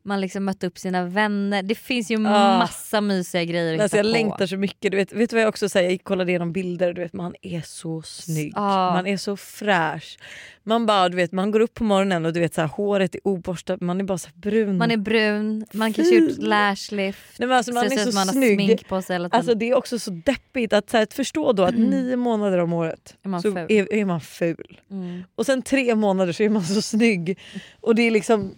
man 0.04 0.20
liksom 0.20 0.44
mötte 0.44 0.66
upp 0.66 0.78
sina 0.78 1.04
vänner. 1.04 1.62
Det 1.62 1.74
finns 1.74 2.10
ju 2.10 2.16
Ah. 2.16 2.58
massa 2.58 3.00
mysiga 3.00 3.44
grejer 3.44 3.74
att 3.74 3.80
Alltså 3.80 3.96
hitta 3.96 4.06
jag 4.08 4.12
på. 4.14 4.18
längtar 4.18 4.46
så 4.46 4.56
mycket. 4.56 4.90
Du 4.92 4.96
vet, 4.96 5.12
vet 5.12 5.30
du 5.30 5.36
vad 5.36 5.42
jag 5.42 5.48
också 5.48 5.68
säger? 5.68 5.90
Jag 5.90 6.04
kollade 6.04 6.30
igenom 6.30 6.52
bilder. 6.52 6.92
Du 6.92 7.02
vet, 7.02 7.12
man 7.12 7.34
är 7.42 7.60
så 7.60 8.02
snygg. 8.02 8.52
Ja. 8.56 8.92
Man 8.94 9.06
är 9.06 9.16
så 9.16 9.36
fräsch. 9.36 10.18
Man 10.62 10.86
bara, 10.86 11.08
du 11.08 11.16
vet, 11.16 11.32
man 11.32 11.50
går 11.50 11.60
upp 11.60 11.74
på 11.74 11.84
morgonen 11.84 12.26
och 12.26 12.32
du 12.32 12.40
vet, 12.40 12.54
så 12.54 12.60
här, 12.60 12.68
håret 12.68 13.14
är 13.14 13.20
oborstat. 13.24 13.80
Man 13.80 14.00
är 14.00 14.04
bara 14.04 14.18
så 14.18 14.28
brun. 14.34 14.76
Man 14.78 14.90
är 14.90 14.96
brun, 14.96 15.66
man 15.72 15.92
kanske 15.92 16.14
gjort 16.14 16.38
lashlift, 16.38 17.38
Nej, 17.38 17.48
men 17.48 17.56
alltså, 17.56 17.72
man 17.72 17.84
är 17.84 17.90
så 17.90 18.04
som 18.04 18.14
man 18.14 18.28
har 18.28 18.32
snygg. 18.32 18.58
smink 18.60 18.88
på 18.88 19.02
sig 19.02 19.14
hela 19.14 19.28
tiden. 19.28 19.38
Alltså, 19.38 19.54
det 19.54 19.70
är 19.70 19.74
också 19.74 19.98
så 19.98 20.10
deppigt 20.10 20.72
att, 20.72 20.90
så 20.90 20.96
här, 20.96 21.02
att 21.04 21.14
förstå 21.14 21.52
då 21.52 21.62
att 21.62 21.74
nio 21.78 22.16
månader 22.16 22.58
om 22.58 22.72
året 22.72 23.16
Är 23.22 23.28
man 23.28 23.42
så 23.42 23.52
ful? 23.52 23.66
är, 23.68 23.92
är 23.94 24.04
man 24.04 24.20
ful. 24.20 24.80
mm. 24.90 25.22
Och 25.34 25.46
sen 25.46 25.62
tre 25.62 25.94
månader 25.94 26.32
så 26.32 26.42
är 26.42 26.48
man 26.48 26.62
så 26.64 26.82
snygg. 26.82 27.38
Och 27.80 27.94
det 27.94 28.02
är 28.02 28.10
liksom, 28.10 28.54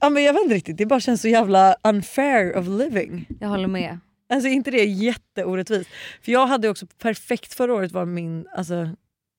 ja, 0.00 0.10
men 0.10 0.22
jag 0.24 0.32
vet 0.32 0.42
inte 0.42 0.54
riktigt, 0.54 0.76
det 0.76 0.86
bara 0.86 1.00
känns 1.00 1.20
så 1.20 1.28
jävla 1.28 1.76
unfair 1.82 2.56
of 2.56 2.66
living. 2.66 3.26
Jag 3.40 3.48
håller 3.48 3.68
med. 3.68 3.98
Alltså 4.30 4.48
inte 4.48 4.70
det 4.70 4.84
jätteorättvist? 4.84 5.90
För 6.22 6.32
jag 6.32 6.46
hade 6.46 6.68
också 6.68 6.86
perfekt 6.86 7.54
förra 7.54 7.74
året 7.74 7.92
var 7.92 8.04
min 8.04 8.46
alltså, 8.56 8.88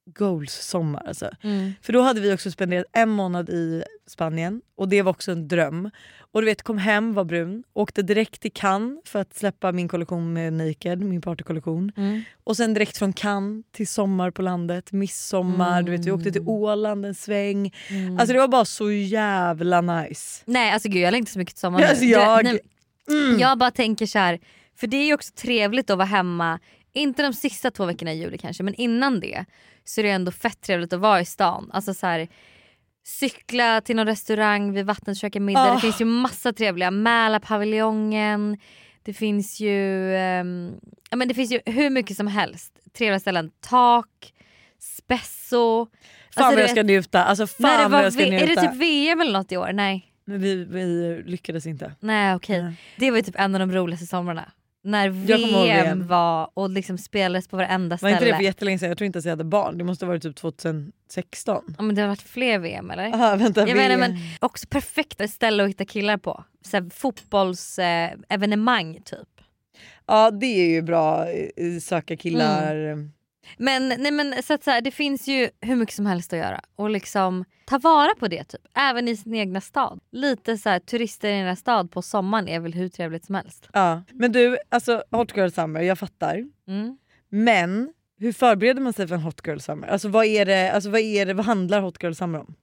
goals 0.06 0.54
sommar. 0.54 1.04
Alltså. 1.08 1.30
Mm. 1.44 1.72
För 1.82 1.94
då 1.94 2.02
hade 2.02 2.22
vi 2.22 2.34
också 2.34 2.52
spenderat 2.52 2.86
en 2.92 3.10
månad 3.10 3.50
i 3.50 3.84
Spanien 4.10 4.62
och 4.76 4.90
det 4.90 5.02
var 5.02 5.10
också 5.12 5.32
en 5.32 5.48
dröm. 5.48 5.90
Och 6.32 6.42
du 6.42 6.46
vet 6.46 6.64
kom 6.64 6.78
hem, 6.78 7.14
var 7.14 7.24
brun, 7.24 7.64
åkte 7.74 8.02
direkt 8.02 8.42
till 8.42 8.52
Cannes 8.54 9.00
för 9.06 9.20
att 9.20 9.36
släppa 9.36 9.72
min 9.72 9.88
kollektion 9.88 10.34
med 10.34 10.54
Naked, 10.54 11.02
min 11.02 11.22
partykollektion. 11.22 11.92
Mm. 11.98 12.22
Och 12.44 12.58
sen 12.58 12.74
direkt 12.74 12.98
från 12.98 13.14
Cannes 13.14 13.66
till 13.72 13.88
sommar 13.88 14.32
på 14.32 14.42
landet, 14.42 14.92
midsommar, 14.92 15.82
du 15.84 15.92
vet, 15.92 16.06
vi 16.06 16.12
åkte 16.12 16.32
till 16.32 16.48
Åland 16.48 17.06
en 17.06 17.16
sväng. 17.16 17.74
Mm. 17.90 18.20
Alltså 18.20 18.34
det 18.34 18.40
var 18.40 18.48
bara 18.48 18.66
så 18.66 18.92
jävla 18.92 19.82
nice. 19.82 20.44
Nej 20.46 20.72
alltså 20.72 20.90
gud 20.90 21.02
jag 21.02 21.12
längtar 21.12 21.32
så 21.32 21.40
mycket 21.40 21.56
till 21.56 21.62
sommaren. 21.62 21.90
Alltså, 21.90 22.06
jag- 22.06 22.44
nej, 22.44 22.60
Mm. 23.10 23.40
Jag 23.40 23.58
bara 23.58 23.72
tänker 23.72 24.06
så 24.06 24.20
här, 24.20 24.40
för 24.76 24.88
det 24.88 24.98
är 24.98 25.06
ju 25.06 25.14
också 25.14 25.34
trevligt 25.36 25.90
att 25.90 25.98
vara 25.98 26.06
hemma, 26.08 26.60
inte 26.94 27.24
de 27.24 27.34
sista 27.34 27.72
två 27.72 27.86
veckorna 27.86 28.14
i 28.14 28.18
juli 28.22 28.38
kanske 28.38 28.64
men 28.64 28.74
innan 28.76 29.20
det 29.20 29.46
så 29.84 30.02
är 30.02 30.04
det 30.04 30.10
ändå 30.12 30.32
fett 30.32 30.62
trevligt 30.62 30.94
att 30.94 31.00
vara 31.00 31.22
i 31.22 31.26
stan. 31.26 31.70
Alltså 31.74 31.94
så 31.94 32.08
här, 32.08 32.28
cykla 33.04 33.82
till 33.82 33.96
någon 33.96 34.06
restaurang 34.06 34.74
vid 34.74 34.86
vattnet, 34.86 35.18
käka 35.18 35.40
middag. 35.40 35.72
Ah. 35.72 35.74
Det 35.76 35.82
finns 35.82 36.02
ju 36.02 36.06
massa 36.06 36.54
trevliga, 36.54 36.92
Mälarpaviljongen, 36.92 38.58
det 39.04 39.14
finns 39.14 39.60
ju, 39.60 40.12
ja, 41.10 41.16
men 41.16 41.28
det 41.28 41.34
finns 41.34 41.52
ju 41.52 41.60
hur 41.66 41.90
mycket 41.90 42.18
som 42.18 42.28
helst. 42.28 42.74
Trevliga 42.98 43.20
ställen. 43.20 43.52
Tak, 43.60 44.34
Spesso. 44.80 45.86
Fan 45.86 46.44
Alltså, 46.44 46.56
vad 46.56 46.64
jag 46.64 46.70
ska 46.70 46.84
njuta. 46.84 47.24
Alltså 47.24 47.48
fan 47.48 47.82
vad 47.82 47.92
var, 47.92 48.04
jag 48.04 48.14
ska 48.14 48.26
njuta. 48.26 48.44
är 48.44 48.48
det 48.48 48.62
typ 48.62 48.76
VM 48.76 49.22
eller 49.22 49.34
något 49.34 49.52
i 49.52 49.58
år? 49.58 49.72
Nej. 49.74 50.14
Men 50.26 50.42
vi, 50.42 50.66
vi 50.66 51.24
lyckades 51.26 51.66
inte. 51.66 51.96
Nej 52.00 52.36
okej. 52.36 52.64
Nej. 52.64 52.74
Det 52.98 53.12
var 53.12 53.18
ju 53.18 53.24
typ 53.24 53.40
en 53.40 53.56
av 53.56 53.60
de 53.60 53.72
roligaste 53.72 54.06
somrarna. 54.06 54.52
När 54.84 55.10
VM, 55.10 55.64
VM. 55.64 56.08
var 56.08 56.50
och 56.54 56.70
liksom 56.70 56.98
spelades 56.98 57.48
på 57.48 57.58
varenda 57.58 57.94
Var 57.94 57.98
ställe. 57.98 58.14
inte 58.14 58.26
det 58.26 58.36
för 58.36 58.44
jättelänge 58.44 58.80
sedan? 58.80 58.90
Jag 58.90 58.98
tror 58.98 59.06
inte 59.06 59.18
ens 59.18 59.26
jag 59.26 59.32
hade 59.32 59.44
barn. 59.44 59.78
Det 59.78 59.84
måste 59.84 60.06
ha 60.06 60.08
varit 60.08 60.24
typ 60.24 60.36
2016. 60.36 61.64
ja, 61.78 61.84
men 61.84 61.96
det 61.96 62.02
har 62.02 62.08
varit 62.10 62.22
fler 62.22 62.60
VM 62.60 62.92
eller? 62.92 63.14
Aha, 63.14 63.36
vänta, 63.36 63.68
Jag 63.68 63.78
menar, 63.78 63.98
VM. 63.98 64.00
men 64.00 64.18
också 64.40 64.68
perfekta 64.70 65.28
ställe 65.28 65.64
att 65.64 65.70
hitta 65.70 65.86
killar 65.86 66.18
på. 66.18 66.44
Fotbollsevenemang 66.94 68.96
eh, 68.96 69.02
typ. 69.04 69.28
Ja 70.08 70.32
det 70.32 70.46
är 70.46 70.70
ju 70.70 70.82
bra, 70.82 71.28
eh, 71.32 71.80
söka 71.82 72.18
killar. 72.18 72.76
Mm. 72.76 73.12
Men, 73.58 73.88
nej 73.88 74.12
men, 74.12 74.44
så 74.44 74.54
att 74.54 74.64
så 74.64 74.72
här, 74.72 74.82
det 74.82 74.92
finns 74.92 75.28
ju 75.28 75.50
hur 75.62 75.76
mycket 75.76 75.96
som 75.96 76.06
helst 76.06 76.34
att 76.34 76.40
göra 76.40 76.62
och 76.76 76.90
liksom 76.90 77.46
ta 77.66 77.78
vara 77.78 78.10
på 78.20 78.28
det 78.28 78.44
typ. 78.44 78.62
Även 78.76 79.08
i 79.08 79.18
sin 79.18 79.36
egna 79.36 79.62
stad. 79.62 80.00
Lite 80.12 80.58
så 80.58 80.70
här, 80.70 80.80
turister 80.80 81.30
i 81.30 81.40
en 81.40 81.56
stad 81.56 81.92
på 81.92 82.02
sommaren 82.02 82.48
är 82.48 82.60
väl 82.60 82.74
hur 82.74 82.90
trevligt 82.90 83.26
som 83.26 83.36
helst. 83.36 83.70
Ja. 83.74 84.04
Men 84.14 84.32
du, 84.32 84.58
alltså 84.70 85.04
Hot 85.12 85.38
Girl 85.38 85.50
Summer, 85.50 85.82
jag 85.82 86.00
fattar. 86.00 86.44
Mm. 86.68 86.98
Men 87.30 87.94
hur 88.20 88.34
förbereder 88.34 88.82
man 88.82 88.94
sig 88.94 89.08
för 89.08 89.16
en 89.16 89.22
Hot 89.22 89.48
Girl 89.48 89.60
Summer? 89.60 89.88
Alltså 89.88 90.08
vad, 90.08 90.26
är 90.26 90.46
det, 90.46 90.72
alltså, 90.72 90.90
vad, 90.90 91.02
är 91.02 91.26
det, 91.26 91.34
vad 91.34 91.46
handlar 91.46 91.82
Hot 91.82 92.04
Girl 92.04 92.14
Summer 92.14 92.40
om? 92.40 92.56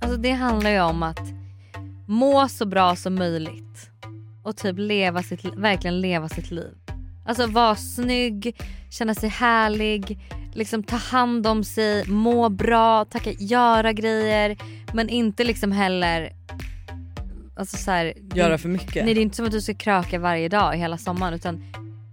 Alltså 0.00 0.16
det 0.16 0.30
handlar 0.30 0.70
ju 0.70 0.80
om 0.80 1.02
att 1.02 1.40
må 2.08 2.48
så 2.48 2.66
bra 2.66 2.96
som 2.96 3.14
möjligt. 3.14 3.90
Och 4.44 4.56
typ 4.56 4.78
leva 4.78 5.22
sitt, 5.22 5.44
verkligen 5.44 6.00
leva 6.00 6.28
sitt 6.28 6.50
liv. 6.50 6.79
Alltså 7.30 7.46
vara 7.46 7.76
snygg, 7.76 8.56
känna 8.90 9.14
sig 9.14 9.28
härlig, 9.28 10.18
liksom 10.54 10.82
ta 10.82 10.96
hand 10.96 11.46
om 11.46 11.64
sig, 11.64 12.04
må 12.08 12.48
bra, 12.48 13.04
tacka, 13.04 13.30
göra 13.32 13.92
grejer. 13.92 14.56
Men 14.92 15.08
inte 15.08 15.44
liksom 15.44 15.72
heller... 15.72 16.32
Alltså 17.56 17.76
så 17.76 17.90
här, 17.90 18.12
Göra 18.34 18.58
för 18.58 18.68
mycket? 18.68 19.04
Nej 19.04 19.14
det 19.14 19.20
är 19.20 19.22
inte 19.22 19.36
som 19.36 19.46
att 19.46 19.52
du 19.52 19.60
ska 19.60 19.74
kröka 19.74 20.18
varje 20.18 20.48
dag 20.48 20.76
hela 20.76 20.98
sommaren 20.98 21.34
utan 21.34 21.64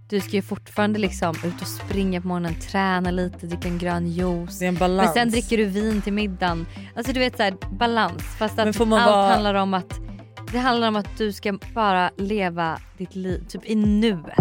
du 0.08 0.20
ska 0.20 0.30
ju 0.30 0.42
fortfarande 0.42 0.98
liksom 0.98 1.34
ut 1.44 1.62
och 1.62 1.68
springa 1.68 2.20
på 2.20 2.28
morgonen, 2.28 2.54
träna 2.54 3.10
lite, 3.10 3.46
dricka 3.46 3.68
en 3.68 3.78
grön 3.78 4.08
juice. 4.08 4.58
det 4.58 4.64
är 4.64 4.68
en 4.68 4.74
balans. 4.74 5.06
Men 5.06 5.14
sen 5.14 5.30
dricker 5.30 5.56
du 5.56 5.64
vin 5.64 6.02
till 6.02 6.12
middagen. 6.12 6.66
Alltså 6.96 7.12
du 7.12 7.20
vet 7.20 7.36
såhär 7.36 7.54
balans. 7.78 8.22
Fast 8.38 8.58
att 8.58 8.66
allt 8.66 8.78
vara- 8.90 9.32
handlar 9.32 9.54
om 9.54 9.74
att 9.74 10.00
det 10.52 10.58
handlar 10.58 10.88
om 10.88 10.96
att 10.96 11.18
du 11.18 11.32
ska 11.32 11.58
bara 11.74 12.10
leva 12.16 12.78
ditt 12.98 13.16
liv 13.16 13.44
typ 13.48 13.64
i 13.64 13.74
nuet. 13.74 14.34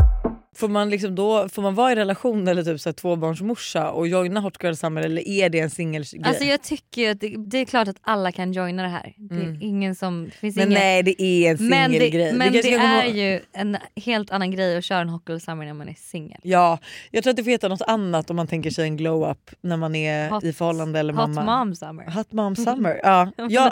Får 0.57 0.67
man, 0.67 0.89
liksom 0.89 1.15
då, 1.15 1.49
får 1.49 1.61
man 1.61 1.75
vara 1.75 1.91
i 1.91 1.95
relation 1.95 2.47
eller 2.47 2.63
typ 2.63 2.81
så 2.81 2.89
här, 2.89 2.93
tvåbarnsmorsa 2.93 3.91
och 3.91 4.07
joina 4.07 4.39
Hot 4.39 4.63
Girl 4.63 4.73
Summer 4.73 5.01
eller 5.01 5.27
är 5.27 5.49
det 5.49 5.59
en 5.59 5.69
singelgrej? 5.69 6.21
Alltså 6.25 6.43
jag 6.43 6.61
tycker 6.63 7.01
ju 7.01 7.07
att 7.07 7.19
det, 7.19 7.35
det 7.37 7.57
är 7.57 7.65
klart 7.65 7.87
att 7.87 7.95
alla 8.01 8.31
kan 8.31 8.51
joina 8.53 8.83
det 8.83 8.89
här. 8.89 9.13
Det 9.17 9.35
är 9.35 9.41
Mm. 9.41 9.57
ingen 9.61 9.95
som... 9.95 10.25
Det 10.25 10.31
finns 10.31 10.55
men 10.55 10.67
ingen, 10.67 10.79
nej 10.79 11.03
det 11.03 11.21
är 11.21 11.51
en 11.51 11.67
men 11.69 11.91
singelgrej. 11.91 12.31
det, 12.31 12.37
men 12.37 12.53
det 12.53 12.63
ska 12.63 12.71
komma 12.71 13.03
är 13.03 13.07
ihåg- 13.07 13.15
ju 13.17 13.39
en 13.53 13.77
helt 13.95 14.31
annan 14.31 14.51
grej 14.51 14.77
att 14.77 14.83
köra 14.83 14.99
en 15.01 15.09
hockey 15.09 15.39
summer 15.39 15.65
när 15.65 15.73
man 15.73 15.89
är 15.89 15.93
singel. 15.97 16.39
Ja, 16.43 16.79
jag 17.11 17.23
tror 17.23 17.31
att 17.31 17.37
det 17.37 17.43
får 17.43 17.51
heta 17.51 17.67
något 17.67 17.81
annat 17.81 18.29
om 18.29 18.35
man 18.35 18.47
tänker 18.47 18.69
sig 18.69 18.83
en 18.83 18.97
glow-up 18.97 19.51
när 19.61 19.77
man 19.77 19.95
är 19.95 20.29
Hot- 20.29 20.43
i 20.43 20.53
förhållande 20.53 20.99
eller 20.99 21.13
Hot 21.13 21.29
mamma. 21.29 21.59
mom 21.65 21.75
summer. 21.75 22.11
Hot 22.11 22.31
mom 22.31 22.55
summer. 22.65 22.99
Ja. 23.03 23.31
Ja, 23.49 23.71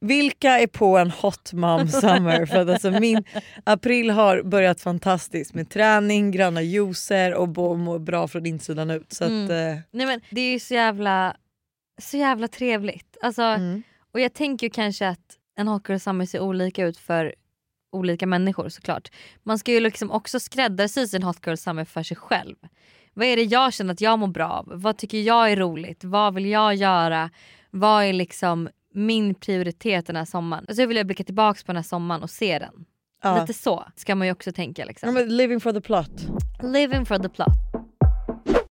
vilka 0.00 0.50
är 0.60 0.66
på 0.66 0.98
en 0.98 1.10
hot 1.10 1.52
mom 1.52 1.88
summer? 1.88 2.46
För 2.46 2.56
att 2.56 2.68
alltså 2.68 2.90
min 2.90 3.24
april 3.64 4.10
har 4.10 4.42
börjat 4.42 4.80
fantastiskt 4.80 5.54
med 5.54 5.70
träning, 5.70 6.19
gröna 6.30 6.62
juicer 6.62 7.34
och 7.34 7.48
bo- 7.48 7.76
må 7.76 7.98
bra 7.98 8.28
från 8.28 8.46
insidan 8.46 8.90
ut. 8.90 9.12
Så 9.12 9.24
att, 9.24 9.30
Mm. 9.30 9.50
eh, 9.50 9.78
nej 9.90 10.06
men 10.06 10.20
det 10.30 10.40
är 10.40 10.52
ju 10.52 10.58
så 10.60 10.74
jävla, 10.74 11.36
så 12.00 12.16
jävla 12.16 12.48
trevligt. 12.48 13.16
Alltså, 13.22 13.42
mm. 13.42 13.82
Och 14.12 14.20
jag 14.20 14.32
tänker 14.34 14.66
ju 14.66 14.70
kanske 14.70 15.08
att 15.08 15.36
en 15.56 15.68
hockey 15.68 15.98
summer 15.98 16.26
ser 16.26 16.40
olika 16.40 16.86
ut 16.86 16.98
för 16.98 17.34
olika 17.92 18.26
människor 18.26 18.68
såklart. 18.68 19.08
Man 19.42 19.58
ska 19.58 19.72
ju 19.72 19.80
liksom 19.80 20.10
också 20.10 20.40
skräddarsy 20.40 21.06
sin 21.06 21.22
hot 21.22 21.46
girl 21.46 21.56
summer 21.56 21.84
för 21.84 22.02
sig 22.02 22.16
själv. 22.16 22.56
Vad 23.14 23.26
är 23.26 23.36
det 23.36 23.42
jag 23.42 23.72
känner 23.72 23.92
att 23.92 24.00
jag 24.00 24.18
mår 24.18 24.26
bra 24.28 24.48
av? 24.48 24.72
Vad 24.74 24.98
tycker 24.98 25.18
jag 25.20 25.52
är 25.52 25.56
roligt? 25.56 26.04
Vad 26.04 26.34
vill 26.34 26.46
jag 26.46 26.74
göra? 26.74 27.30
Vad 27.70 28.04
är 28.04 28.12
liksom 28.12 28.68
min 28.94 29.34
prioritet 29.34 30.06
den 30.06 30.16
här 30.16 30.24
sommaren? 30.24 30.64
Och 30.68 30.76
så 30.76 30.86
vill 30.86 30.96
jag 30.96 31.06
blicka 31.06 31.24
tillbaka 31.24 31.60
på 31.60 31.66
den 31.66 31.76
här 31.76 31.82
sommaren 31.82 32.22
och 32.22 32.30
se 32.30 32.58
den. 32.58 32.84
Ja. 33.22 33.40
Lite 33.40 33.54
så 33.54 33.84
ska 33.96 34.14
man 34.14 34.26
ju 34.26 34.32
också 34.32 34.52
tänka. 34.52 34.82
Ja, 34.82 34.86
Liksom. 34.88 35.14
men 35.14 35.36
living 35.36 35.60
for 35.60 35.72
the 35.72 35.80
plot. 35.80 36.10
Living 36.62 37.06
for 37.06 37.18
the 37.18 37.28
plot. 37.28 37.48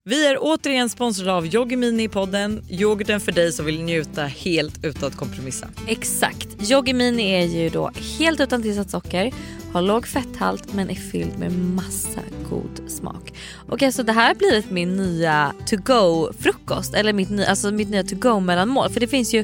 Vi 0.08 0.28
är 0.28 0.38
återigen 0.42 0.90
sponsrade 0.90 1.34
av 1.34 1.46
Yogimini 1.56 2.04
i 2.04 2.08
podden. 2.10 2.64
Yoghurten 2.70 3.20
för 3.20 3.32
dig 3.32 3.52
som 3.52 3.66
vill 3.66 3.84
njuta 3.84 4.24
helt 4.24 4.86
utan 4.86 5.08
att 5.10 5.16
kompromissa. 5.18 5.68
Exakt. 5.88 6.72
Yogi 6.72 6.94
Mini 6.94 7.32
är 7.32 7.46
ju 7.46 7.70
då 7.70 7.92
helt 8.20 8.40
utan 8.40 8.62
tillsatt 8.62 8.90
socker, 8.90 9.34
har 9.74 9.82
låg 9.82 10.08
fetthalt 10.08 10.74
men 10.74 10.90
är 10.90 10.96
fylld 10.96 11.40
med 11.40 11.52
massa 11.52 12.20
god 12.50 12.82
smak. 12.92 13.34
Och 13.70 13.84
alltså 13.84 14.04
det 14.04 14.12
här 14.12 14.28
har 14.28 14.36
blivit 14.36 14.72
min 14.72 14.96
nya 14.96 15.54
to 15.68 15.76
go 15.78 16.34
frukost 16.40 16.94
eller 16.94 17.14
mitt, 17.14 17.48
alltså 17.48 17.72
mitt 17.72 17.90
nya 17.90 18.04
to 18.04 18.16
go 18.16 18.40
mellanmål 18.40 18.90
för 18.90 19.00
det 19.00 19.08
finns 19.08 19.34
ju 19.34 19.44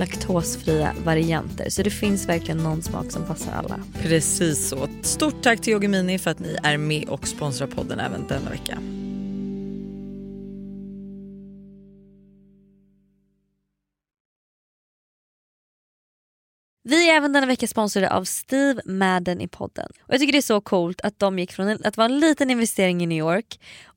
laktosfria 0.00 0.94
varianter 1.04 1.70
så 1.70 1.82
det 1.82 1.90
finns 1.90 2.28
verkligen 2.28 2.58
någon 2.58 2.82
smak 2.82 3.10
som 3.10 3.24
passar 3.26 3.52
alla. 3.52 3.80
Precis 4.02 4.68
så. 4.68 4.88
Stort 5.02 5.42
tack 5.42 5.60
till 5.60 5.72
Yogi 5.72 5.88
Mini 5.88 6.18
för 6.18 6.30
att 6.30 6.38
ni 6.38 6.56
är 6.62 6.76
med 6.76 7.08
och 7.08 7.28
sponsrar 7.28 7.66
podden 7.66 8.00
även 8.00 8.26
denna 8.28 8.50
vecka. 8.50 8.78
Vi 16.82 17.10
är 17.10 17.16
även 17.16 17.32
denna 17.32 17.46
vecka 17.46 17.66
sponsrade 17.66 18.10
av 18.10 18.24
Steve 18.24 18.82
Madden 18.84 19.40
i 19.40 19.48
podden. 19.48 19.88
Och 20.02 20.14
Jag 20.14 20.20
tycker 20.20 20.32
det 20.32 20.38
är 20.38 20.42
så 20.42 20.60
coolt 20.60 21.00
att 21.00 21.18
de 21.18 21.38
gick 21.38 21.52
från 21.52 21.78
att 21.84 21.96
vara 21.96 22.04
en 22.04 22.20
liten 22.20 22.50
investering 22.50 23.02
i 23.02 23.06
New 23.06 23.18
York 23.18 23.60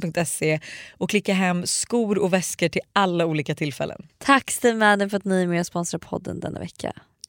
steamadden.se 0.00 0.60
och 0.98 1.10
klicka 1.10 1.34
hem 1.34 1.66
skor 1.66 2.18
och 2.18 2.32
väskor 2.32 2.68
till 2.68 2.82
alla 2.92 3.26
olika 3.26 3.54
tillfällen. 3.54 4.06
Tack 4.18 4.50
Steve 4.50 4.78
Madden 4.78 5.10
för 5.10 5.16
att 5.16 5.24
ni 5.24 5.42
är 5.42 5.46
med 5.46 5.60
och 5.60 5.66
sponsrar 5.66 5.98
podden 5.98 6.40
denna 6.40 6.58
vecka. 6.60 6.92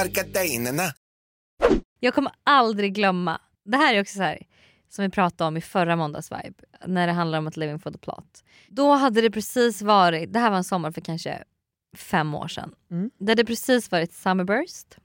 är 0.00 0.08
gardinerna. 0.08 0.82
Jag 2.00 2.14
kommer 2.14 2.32
aldrig 2.44 2.94
glömma, 2.94 3.40
det 3.64 3.76
här 3.76 3.94
är 3.94 4.00
också 4.00 4.16
så 4.16 4.22
här 4.22 4.46
som 4.88 5.02
vi 5.02 5.10
pratade 5.10 5.48
om 5.48 5.56
i 5.56 5.60
förra 5.60 5.96
måndagsvibe 5.96 6.54
när 6.86 7.06
det 7.06 7.12
handlar 7.12 7.38
om 7.38 7.46
att 7.46 7.56
living 7.56 7.78
for 7.78 7.90
the 7.90 7.98
plot. 7.98 8.44
Då 8.68 8.92
hade 8.92 9.20
det 9.20 9.30
precis 9.30 9.82
varit, 9.82 10.32
det 10.32 10.38
här 10.38 10.50
var 10.50 10.56
en 10.56 10.64
sommar 10.64 10.90
för 10.90 11.00
kanske 11.00 11.44
fem 11.96 12.34
år 12.34 12.48
sedan. 12.48 12.74
Mm. 12.90 13.10
Det 13.18 13.32
hade 13.32 13.44
precis 13.44 13.90
varit 13.90 14.12
summerburst. 14.12 14.96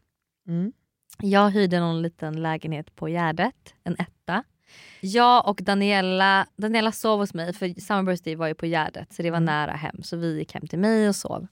Mm. 0.47 0.73
Jag 1.19 1.49
hyrde 1.49 1.79
någon 1.79 2.01
liten 2.01 2.41
lägenhet 2.41 2.95
på 2.95 3.07
Gärdet, 3.09 3.73
en 3.83 3.95
etta. 3.99 4.43
Jag 5.01 5.47
och 5.47 5.55
Daniela, 5.63 6.47
Daniela 6.57 6.91
sov 6.91 7.19
hos 7.19 7.33
mig 7.33 7.53
för 7.53 7.81
Summerburst 7.81 8.27
var 8.37 8.47
ju 8.47 8.55
på 8.55 8.65
Gärdet 8.65 9.13
så 9.13 9.21
det 9.21 9.31
var 9.31 9.37
Mm. 9.37 9.45
nära 9.45 9.71
hem 9.71 10.03
så 10.03 10.17
vi 10.17 10.37
gick 10.37 10.53
hem 10.53 10.67
till 10.67 10.79
mig 10.79 11.09
och 11.09 11.15
sov. 11.15 11.47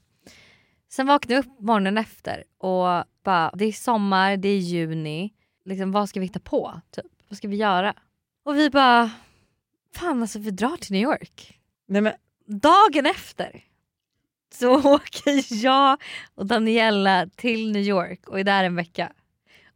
Sen 0.90 1.06
vaknade 1.06 1.34
jag 1.34 1.46
upp 1.46 1.60
morgonen 1.60 1.98
efter 1.98 2.44
och 2.58 3.04
bara 3.24 3.50
det 3.54 3.64
är 3.64 3.72
sommar, 3.72 4.36
det 4.36 4.48
är 4.48 4.58
juni. 4.58 5.32
Liksom, 5.64 5.92
vad 5.92 6.08
ska 6.08 6.20
vi 6.20 6.26
hitta 6.26 6.40
på? 6.40 6.80
Typ? 6.90 7.06
Vad 7.28 7.36
ska 7.36 7.48
vi 7.48 7.56
göra? 7.56 7.94
Och 8.44 8.56
vi 8.56 8.70
bara, 8.70 9.10
fan 9.94 10.22
alltså 10.22 10.38
vi 10.38 10.50
drar 10.50 10.76
till 10.76 10.92
New 10.92 11.02
York. 11.02 11.58
Nej, 11.86 12.02
men, 12.02 12.12
Dagen 12.46 13.06
efter 13.06 13.64
så 14.54 14.94
åker 14.94 15.64
jag 15.64 16.02
och 16.34 16.46
Daniela 16.46 17.26
till 17.36 17.72
New 17.72 17.82
York 17.82 18.28
och 18.28 18.40
är 18.40 18.44
där 18.44 18.64
en 18.64 18.76
vecka. 18.76 19.12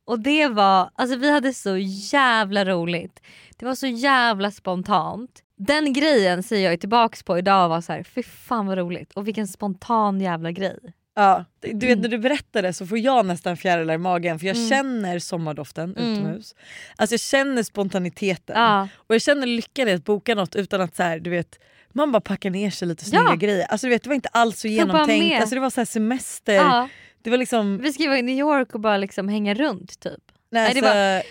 Och 0.04 0.20
det 0.20 0.48
var, 0.48 0.90
alltså 0.94 1.16
vi 1.16 1.30
hade 1.30 1.54
så 1.54 1.76
jävla 2.12 2.64
roligt. 2.64 3.20
Det 3.56 3.66
var 3.66 3.74
så 3.74 3.86
jävla 3.86 4.50
spontant. 4.50 5.42
Den 5.56 5.92
grejen 5.92 6.42
ser 6.42 6.58
jag 6.58 6.72
ju 6.72 6.78
tillbaks 6.78 7.22
på 7.22 7.38
idag 7.38 7.64
och 7.64 7.70
var 7.70 7.80
så 7.80 7.92
här, 7.92 8.02
fy 8.02 8.22
fan 8.22 8.66
vad 8.66 8.78
roligt 8.78 9.12
och 9.12 9.28
vilken 9.28 9.48
spontan 9.48 10.20
jävla 10.20 10.52
grej. 10.52 10.94
Ja, 11.14 11.44
du 11.60 11.86
vet 11.86 11.98
när 11.98 12.08
du 12.08 12.18
berättade 12.18 12.72
så 12.72 12.86
får 12.86 12.98
jag 12.98 13.26
nästan 13.26 13.56
fjärilar 13.56 13.94
i 13.94 13.98
magen 13.98 14.38
för 14.38 14.46
jag 14.46 14.56
Mm. 14.56 14.68
känner 14.68 15.18
sommardoften 15.18 15.96
Mm. 15.96 16.12
utomhus. 16.12 16.54
Alltså 16.96 17.12
jag 17.14 17.20
känner 17.20 17.62
spontaniteten 17.62 18.56
Ja. 18.62 18.88
och 18.96 19.14
jag 19.14 19.22
känner 19.22 19.46
lyckan 19.46 19.88
i 19.88 19.92
att 19.92 20.04
boka 20.04 20.34
något 20.34 20.56
utan 20.56 20.80
att 20.80 20.96
så 20.96 21.02
här, 21.02 21.18
du 21.18 21.30
vet 21.30 21.58
man 21.92 22.12
bara 22.12 22.20
packar 22.20 22.50
ner 22.50 22.70
sig 22.70 22.88
lite 22.88 23.04
snygga 23.04 23.24
Ja. 23.28 23.34
grejer. 23.34 23.66
Alltså 23.66 23.86
du 23.86 23.90
vet 23.90 24.02
det 24.02 24.08
var 24.08 24.14
inte 24.14 24.28
alls 24.28 24.60
så 24.60 24.68
genomtänkt. 24.68 25.40
Alltså, 25.40 25.54
det 25.54 25.60
var 25.60 25.70
så 25.70 25.80
här 25.80 25.84
semester. 25.86 26.54
Ja, 26.54 26.88
Det 27.22 27.30
var 27.30 27.36
liksom... 27.38 27.78
vi 27.78 27.92
ska 27.92 28.06
vara 28.08 28.18
i 28.18 28.22
New 28.22 28.38
York 28.38 28.74
och 28.74 28.80
bara 28.80 28.96
liksom 28.96 29.28
hänga 29.28 29.54
runt 29.54 30.00
typ. 30.00 30.20
Nej, 30.50 30.74
det 30.74 30.80
så, 30.80 30.86
var- 30.86 31.22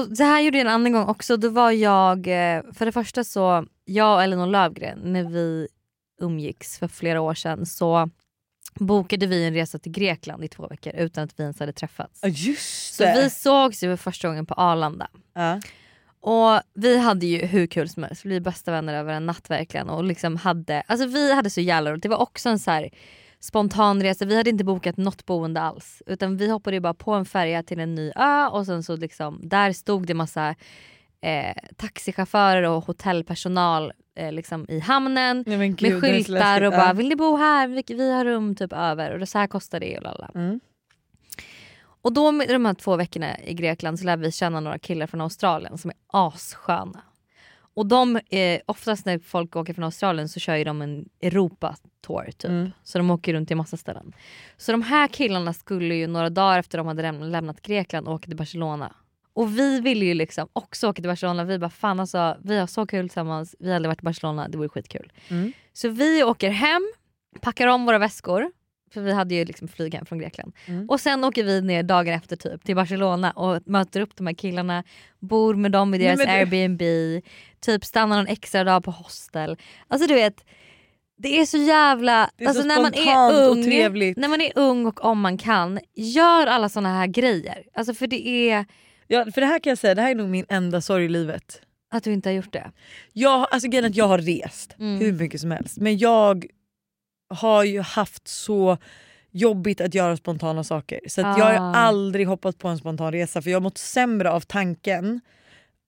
Och 0.00 0.16
så 0.16 0.24
här 0.24 0.40
gjorde 0.40 0.58
jag 0.58 0.66
en 0.66 0.72
annan 0.72 0.92
gång 0.92 1.08
också. 1.08 1.36
Då 1.36 1.48
var 1.48 1.70
jag, 1.70 2.18
eh, 2.26 2.62
för 2.74 2.86
det 2.86 2.92
första 2.92 3.24
så, 3.24 3.66
jag 3.84 4.14
och 4.16 4.22
Elinor 4.22 4.46
Lövgren 4.46 4.98
när 5.04 5.24
vi 5.24 5.68
umgicks 6.20 6.78
för 6.78 6.88
flera 6.88 7.20
år 7.20 7.34
sedan 7.34 7.66
så 7.66 8.10
bokade 8.74 9.26
vi 9.26 9.46
en 9.46 9.54
resa 9.54 9.78
till 9.78 9.92
Grekland 9.92 10.44
i 10.44 10.48
två 10.48 10.68
veckor 10.68 10.92
utan 10.96 11.24
att 11.24 11.40
vi 11.40 11.42
ens 11.42 11.60
hade 11.60 11.72
träffats. 11.72 12.20
Ja 12.22 12.28
just 12.28 12.94
Så 12.94 13.04
det! 13.04 13.22
vi 13.22 13.30
sågs 13.30 13.82
ju 13.82 13.88
för 13.88 13.96
första 13.96 14.28
gången 14.28 14.46
på 14.46 14.54
Arlanda. 14.54 15.08
Ja. 15.34 15.60
Och 16.20 16.60
vi 16.74 16.98
hade 16.98 17.26
ju 17.26 17.46
hur 17.46 17.66
kul 17.66 17.88
som 17.88 18.02
helst, 18.02 18.24
vi 18.24 18.28
blev 18.28 18.42
bästa 18.42 18.70
vänner 18.70 18.94
över 18.94 19.12
en 19.12 19.26
natt 19.26 19.50
verkligen. 19.50 19.90
Och 19.90 20.04
liksom 20.04 20.36
hade, 20.36 20.82
alltså 20.86 21.06
vi 21.06 21.34
hade 21.34 21.50
så 21.50 21.60
jävla 21.60 21.90
roligt. 21.90 22.02
Det 22.02 22.08
var 22.08 22.20
också 22.20 22.48
en 22.48 22.58
så 22.58 22.70
här 22.70 22.90
spontan 23.40 24.02
resa, 24.02 24.24
vi 24.24 24.36
hade 24.36 24.50
inte 24.50 24.64
bokat 24.64 24.96
något 24.96 25.26
boende 25.26 25.60
alls. 25.60 26.02
Utan 26.06 26.36
vi 26.36 26.50
hoppade 26.50 26.76
ju 26.76 26.80
bara 26.80 26.94
på 26.94 27.12
en 27.12 27.24
färja 27.24 27.62
till 27.62 27.80
en 27.80 27.94
ny 27.94 28.12
ö 28.16 28.46
och 28.46 28.66
sen 28.66 28.82
så 28.82 28.96
liksom, 28.96 29.40
där 29.42 29.72
stod 29.72 30.06
det 30.06 30.14
massa 30.14 30.54
eh, 31.20 31.54
taxichaufförer 31.76 32.62
och 32.62 32.84
hotellpersonal 32.84 33.92
eh, 34.14 34.32
liksom 34.32 34.66
i 34.68 34.78
hamnen. 34.78 35.44
Nej, 35.46 35.68
gud, 35.68 35.92
med 35.92 36.00
skyltar 36.00 36.62
och 36.62 36.72
bara. 36.72 36.92
“vill 36.92 37.08
ni 37.08 37.16
bo 37.16 37.36
här? 37.36 37.68
Vi, 37.68 37.84
vi 37.88 38.12
har 38.12 38.24
rum 38.24 38.54
typ 38.56 38.72
över” 38.72 39.12
och 39.12 39.18
det 39.18 39.26
så 39.26 39.38
här 39.38 39.46
kostar 39.46 39.80
det 39.80 39.96
och 39.96 40.02
lalla. 40.02 40.30
Mm. 40.34 40.60
Och 42.02 42.12
då 42.12 42.32
med 42.32 42.48
de 42.48 42.64
här 42.64 42.74
två 42.74 42.96
veckorna 42.96 43.40
i 43.40 43.54
Grekland 43.54 43.98
så 43.98 44.04
lär 44.04 44.16
vi 44.16 44.32
känna 44.32 44.60
några 44.60 44.78
killar 44.78 45.06
från 45.06 45.20
Australien 45.20 45.78
som 45.78 45.90
är 45.90 45.96
assköna. 46.06 47.02
Och 47.74 47.86
de, 47.86 48.16
eh, 48.16 48.60
oftast 48.66 49.06
när 49.06 49.18
folk 49.18 49.56
åker 49.56 49.74
från 49.74 49.84
Australien 49.84 50.28
så 50.28 50.40
kör 50.40 50.56
ju 50.56 50.64
de 50.64 50.82
en 50.82 51.08
Europa-tour 51.22 52.24
typ. 52.24 52.50
Mm. 52.50 52.70
Så 52.82 52.98
de 52.98 53.10
åker 53.10 53.32
runt 53.34 53.48
till 53.48 53.56
massa 53.56 53.76
ställen. 53.76 54.12
Så 54.56 54.72
de 54.72 54.82
här 54.82 55.08
killarna 55.08 55.52
skulle 55.52 55.94
ju 55.94 56.06
några 56.06 56.30
dagar 56.30 56.58
efter 56.58 56.78
de 56.78 56.86
hade 56.86 57.02
läm- 57.02 57.30
lämnat 57.30 57.62
Grekland 57.62 58.08
åka 58.08 58.26
till 58.26 58.36
Barcelona. 58.36 58.92
Och 59.34 59.58
vi 59.58 59.80
ville 59.80 60.04
ju 60.04 60.14
liksom 60.14 60.48
också 60.52 60.88
åka 60.88 61.02
till 61.02 61.08
Barcelona. 61.08 61.44
Vi 61.44 61.58
bara 61.58 61.70
fan 61.70 62.00
alltså, 62.00 62.36
vi 62.42 62.58
har 62.58 62.66
så 62.66 62.86
kul 62.86 63.08
tillsammans. 63.08 63.56
Vi 63.58 63.68
har 63.68 63.76
aldrig 63.76 63.88
varit 63.88 64.00
i 64.02 64.04
Barcelona, 64.04 64.48
det 64.48 64.58
vore 64.58 64.68
skitkul. 64.68 65.12
Mm. 65.28 65.52
Så 65.72 65.88
vi 65.88 66.24
åker 66.24 66.50
hem, 66.50 66.92
packar 67.40 67.66
om 67.66 67.86
våra 67.86 67.98
väskor. 67.98 68.50
För 68.92 69.00
vi 69.00 69.12
hade 69.12 69.34
ju 69.34 69.44
liksom 69.44 69.68
flyg 69.68 69.94
hem 69.94 70.06
från 70.06 70.18
Grekland. 70.18 70.52
Mm. 70.66 70.88
Och 70.88 71.00
sen 71.00 71.24
åker 71.24 71.44
vi 71.44 71.60
ner 71.62 71.82
dagen 71.82 72.14
efter 72.14 72.36
typ 72.36 72.64
till 72.64 72.76
Barcelona 72.76 73.30
och 73.30 73.60
möter 73.66 74.00
upp 74.00 74.16
de 74.16 74.26
här 74.26 74.34
killarna. 74.34 74.84
Bor 75.18 75.54
med 75.54 75.72
dem 75.72 75.94
i 75.94 75.98
Nej, 75.98 76.06
deras 76.06 76.20
du- 76.20 76.26
Airbnb. 76.26 76.82
Typ 77.60 77.84
stannar 77.84 78.16
någon 78.16 78.26
extra 78.26 78.64
dag 78.64 78.84
på 78.84 78.90
hostel. 78.90 79.56
Alltså 79.88 80.08
du 80.08 80.14
vet. 80.14 80.44
Det 81.16 81.40
är 81.40 81.46
så 81.46 81.58
jävla... 81.58 82.30
Det 82.36 82.44
är 82.44 82.48
alltså 82.48 82.62
så 82.62 82.68
när 82.68 82.82
man 82.82 82.94
är 82.94 83.02
spontant 83.02 83.34
och 83.34 83.50
ung, 83.50 83.64
trevligt. 83.64 84.18
När 84.18 84.28
man 84.28 84.40
är 84.40 84.52
ung 84.56 84.86
och 84.86 85.04
om 85.04 85.20
man 85.20 85.38
kan, 85.38 85.80
gör 85.94 86.46
alla 86.46 86.68
såna 86.68 86.88
här 86.88 87.06
grejer. 87.06 87.64
Alltså 87.74 87.94
för 87.94 88.06
det 88.06 88.28
är 88.28 88.66
Ja, 89.06 89.24
för 89.34 89.40
det 89.40 89.46
här 89.46 89.58
kan 89.58 89.70
jag 89.70 89.78
säga, 89.78 89.94
det 89.94 90.02
här 90.02 90.10
är 90.10 90.14
nog 90.14 90.28
min 90.28 90.46
enda 90.48 90.80
sorg 90.80 91.04
i 91.04 91.08
livet. 91.08 91.60
att 91.94 92.04
du 92.04 92.12
inte 92.12 92.28
har 92.28 92.34
gjort 92.34 92.52
det. 92.52 92.70
Jag, 93.12 93.46
alltså 93.50 93.68
grejen 93.68 93.84
att 93.84 93.96
jag 93.96 94.08
har 94.08 94.18
rest 94.18 94.76
Mm. 94.78 94.98
hur 95.00 95.12
mycket 95.12 95.40
som 95.40 95.50
helst 95.50 95.78
men 95.78 95.98
jag 95.98 96.46
har 97.34 97.64
ju 97.64 97.80
haft 97.80 98.28
så 98.28 98.78
jobbigt 99.30 99.80
att 99.80 99.94
göra 99.94 100.16
spontana 100.16 100.64
saker. 100.64 101.00
Så 101.08 101.26
att 101.26 101.38
jag 101.38 101.44
har 101.44 101.54
Ah. 101.54 101.74
aldrig 101.74 102.26
hoppat 102.26 102.58
på 102.58 102.68
en 102.68 102.78
spontan 102.78 103.12
resa 103.12 103.42
för 103.42 103.50
jag 103.50 103.56
har 103.56 103.62
mått 103.62 103.78
sämre 103.78 104.30
av 104.30 104.40
tanken 104.40 105.20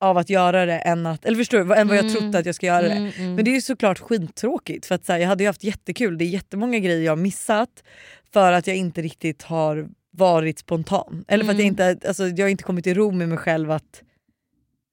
av 0.00 0.18
att 0.18 0.31
göra 0.31 0.66
det 0.66 0.79
än, 0.79 1.07
att, 1.07 1.24
eller 1.24 1.37
förstår 1.38 1.59
du, 1.64 1.74
än 1.74 1.88
vad 1.88 1.96
jag 1.96 2.05
Mm. 2.05 2.14
trott 2.20 2.35
att 2.35 2.46
jag 2.46 2.55
ska 2.55 2.66
göra 2.66 2.83
det. 2.83 2.90
Mm, 2.94 3.12
mm. 3.16 3.35
Men 3.35 3.44
det 3.44 3.50
är 3.50 3.55
ju 3.55 3.61
såklart 3.61 3.98
skittråkigt 3.98 4.87
för 4.87 4.94
att 4.94 5.05
så 5.05 5.12
här, 5.12 5.18
jag 5.20 5.29
hade 5.29 5.42
ju 5.44 5.48
haft 5.48 5.64
jättekul. 5.64 6.18
Det 6.18 6.24
är 6.24 6.29
jättemånga 6.29 6.79
grejer 6.79 7.03
jag 7.05 7.12
har 7.12 7.16
missat 7.16 7.85
för 8.33 8.53
att 8.53 8.66
jag 8.66 8.77
inte 8.77 9.03
riktigt 9.03 9.42
har 9.42 9.88
varit 10.16 10.59
spontan. 10.59 11.24
Eller 11.29 11.44
för 11.44 11.53
att 11.53 11.59
jag 11.59 11.66
Mm. 11.66 11.90
inte, 11.90 12.09
alltså, 12.09 12.27
jag 12.29 12.44
har 12.44 12.50
inte 12.50 12.64
kommit 12.64 12.87
i 12.87 12.94
ro 12.94 13.11
med 13.11 13.29
mig 13.29 13.38
själv 13.38 13.70
att 13.70 14.03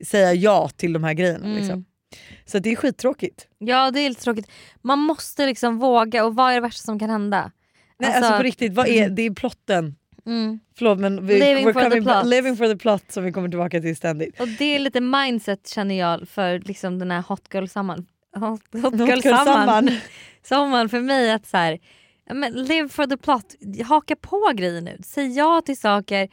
säga 0.06 0.34
ja 0.34 0.70
till 0.76 0.94
de 0.94 1.04
här 1.04 1.14
grejerna. 1.14 1.46
Mm. 1.46 1.58
Liksom. 1.58 1.86
Så 2.46 2.60
det 2.60 2.72
är 2.72 2.76
skittråkigt. 2.76 3.48
Ja 3.58 3.92
det 3.92 4.00
är 4.00 4.10
lite 4.10 4.22
tråkigt. 4.24 4.52
Man 4.82 5.00
måste 5.00 5.46
liksom 5.46 5.78
våga 5.80 6.26
och 6.26 6.36
vad 6.36 6.50
är 6.52 6.54
det 6.56 6.62
värsta 6.62 6.82
som 6.86 7.00
kan 7.00 7.10
hända? 7.10 7.52
Nej, 8.00 8.08
alltså, 8.10 8.26
Alltså- 8.26 8.38
på 8.38 8.44
riktigt, 8.44 8.74
vad 8.74 8.88
är, 8.88 9.10
det 9.10 9.22
är 9.22 9.32
plotten. 9.34 9.96
Mm. 10.26 10.60
Förlåt 10.78 11.00
men 11.00 11.28
vi, 11.28 11.40
Living 11.40 11.68
we're 11.68 11.74
for 11.74 11.82
the 11.82 11.90
coming 11.90 12.04
back- 12.04 12.22
plot. 12.22 12.30
living 12.30 12.56
for 12.58 12.68
the 12.68 12.78
plot 12.78 13.04
som 13.12 13.24
vi 13.24 13.32
kommer 13.32 13.50
tillbaka 13.50 13.82
till 13.82 13.96
ständigt. 13.96 14.40
Och 14.40 14.48
det 14.48 14.76
är 14.76 14.80
lite 14.80 15.02
mindset 15.02 15.68
känner 15.70 15.96
jag 16.00 16.28
för 16.30 16.60
liksom 16.60 17.00
den 17.00 17.12
här 17.12 17.22
hot 17.22 17.48
girl 17.54 17.66
sommaren. 17.68 18.06
Hot, 18.36 18.62
hot 18.84 18.94
girl 18.94 19.00
Hot 19.16 19.26
girl 19.26 19.34
sommaren 20.44 20.90
för 20.90 21.00
mig 21.02 21.32
att 21.32 21.48
så 21.48 21.58
här, 21.58 21.80
men 22.34 22.54
live 22.54 22.90
for 22.90 23.06
the 23.06 23.18
plot, 23.18 23.56
haka 23.86 24.16
på 24.16 24.52
grejer 24.56 24.82
nu. 24.82 24.98
Säg 25.06 25.38
ja 25.38 25.62
till 25.66 25.78
saker, 25.80 26.28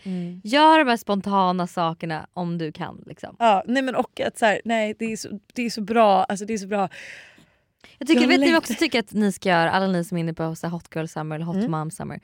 gör 0.44 0.78
de 0.78 0.88
här 0.90 0.96
spontana 0.96 1.66
sakerna 1.66 2.26
om 2.32 2.58
du 2.58 2.72
kan. 2.72 3.02
Liksom. 3.06 3.36
Ja, 3.38 3.62
nej 3.66 3.82
men 3.82 3.94
och 3.94 4.20
att 4.20 4.38
så 4.38 4.46
här, 4.46 4.60
nej 4.64 4.94
det 4.98 5.12
är 5.12 5.16
så, 5.16 5.28
det 5.54 5.62
är 5.62 5.70
så 5.70 5.80
bra, 5.80 6.24
alltså 6.24 6.44
det 6.44 6.52
är 6.54 6.58
så 6.58 6.66
bra. 6.66 6.88
Jag 7.98 8.08
tycker, 8.08 8.20
Jag 8.20 8.28
vet 8.28 8.40
ni 8.40 8.56
också 8.56 8.74
tycker 8.74 8.98
att 8.98 9.12
ni 9.12 9.32
ska 9.32 9.48
göra, 9.48 9.70
alla 9.70 9.86
ni 9.86 10.04
som 10.04 10.16
är 10.16 10.20
inne 10.20 10.34
på 10.34 10.54
så 10.54 10.66
här, 10.66 10.72
hot 10.72 10.88
girl 10.94 11.06
summer 11.06 11.36
eller 11.36 11.46
hot 11.46 11.56
Mm. 11.56 11.70
mom 11.70 11.90
summer. 11.90 12.20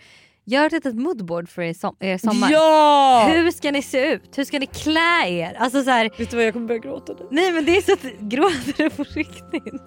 Gör 0.47 0.67
ett 0.67 0.73
litet 0.73 0.95
moodboard 0.95 1.49
för 1.49 1.63
er, 1.63 1.75
som, 1.75 1.97
er 2.01 2.19
sommar. 2.19 2.49
Ja! 2.51 3.29
Hur 3.33 3.51
ska 3.51 3.71
ni 3.71 3.83
se 3.83 4.13
ut? 4.13 4.39
Hur 4.39 4.45
ska 4.45 4.59
ni 4.59 4.67
klä 4.67 5.27
er? 5.29 5.55
Alltså 5.59 5.83
så 5.83 5.91
här, 5.91 6.11
Vet 6.19 6.31
du 6.31 6.37
vad 6.37 6.47
jag 6.47 6.53
kommer 6.53 6.67
börja 6.69 6.81
gråta 6.81 7.13
nu? 7.13 7.27
nej 7.31 7.53
men 7.53 7.65
det 7.65 7.77
är 7.77 7.83
så 7.83 7.93
att 7.93 8.21
gråter 8.21 8.75
du 8.83 8.91
på 8.91 9.03
riktigt? 9.05 9.83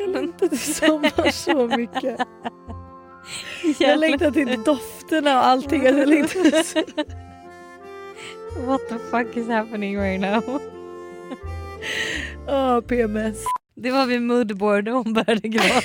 Jag 0.00 0.10
längtar 0.10 0.48
till 0.48 0.58
sommar 0.74 1.30
så 1.30 1.66
mycket. 1.76 2.18
Jag 3.78 3.98
längtar 3.98 4.30
till 4.30 4.62
dofterna 4.64 5.38
och 5.38 5.46
allting. 5.46 5.84
Jag 5.84 6.08
längtar 6.08 6.62
så... 6.62 6.82
What 8.66 8.88
the 8.88 8.98
fuck 9.10 9.36
is 9.36 9.48
happening 9.48 9.98
right 10.00 10.20
now? 10.20 10.60
Åh, 12.48 12.80
PMS. 12.80 13.36
Det 13.76 13.90
var 13.90 14.06
vid 14.06 14.22
moodboard 14.22 14.88
och 14.88 14.94
hon 14.94 15.12
började 15.12 15.48
gråta. 15.48 15.80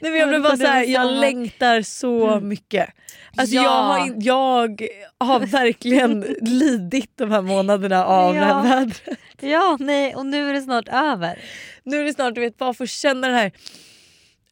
Nej, 0.00 0.10
men 0.10 0.16
jag 0.16 0.28
blev 0.28 0.42
bara 0.42 0.56
så 0.56 0.66
här, 0.66 0.84
jag 0.84 1.12
längtar 1.20 1.82
så 1.82 2.40
mycket. 2.40 2.88
Alltså 3.36 3.54
Ja. 3.56 3.62
jag, 3.62 3.70
har, 3.70 4.14
jag 4.20 4.82
har 5.18 5.40
verkligen 5.40 6.20
lidit 6.40 7.10
de 7.14 7.30
här 7.30 7.42
månaderna 7.42 8.04
av 8.06 8.34
det 8.34 8.40
Ja. 8.40 8.44
här 8.44 8.62
vädret. 8.62 9.02
Ja, 9.42 9.76
nej 9.80 10.14
och 10.14 10.26
nu 10.26 10.48
är 10.50 10.52
det 10.52 10.62
snart 10.62 10.88
över. 10.88 11.38
Nu 11.84 12.00
är 12.00 12.04
det 12.04 12.12
snart, 12.14 12.34
du 12.34 12.40
vet, 12.40 12.58
bara 12.58 12.74
få 12.74 12.86
känna 12.86 13.28
det 13.28 13.34
här 13.34 13.52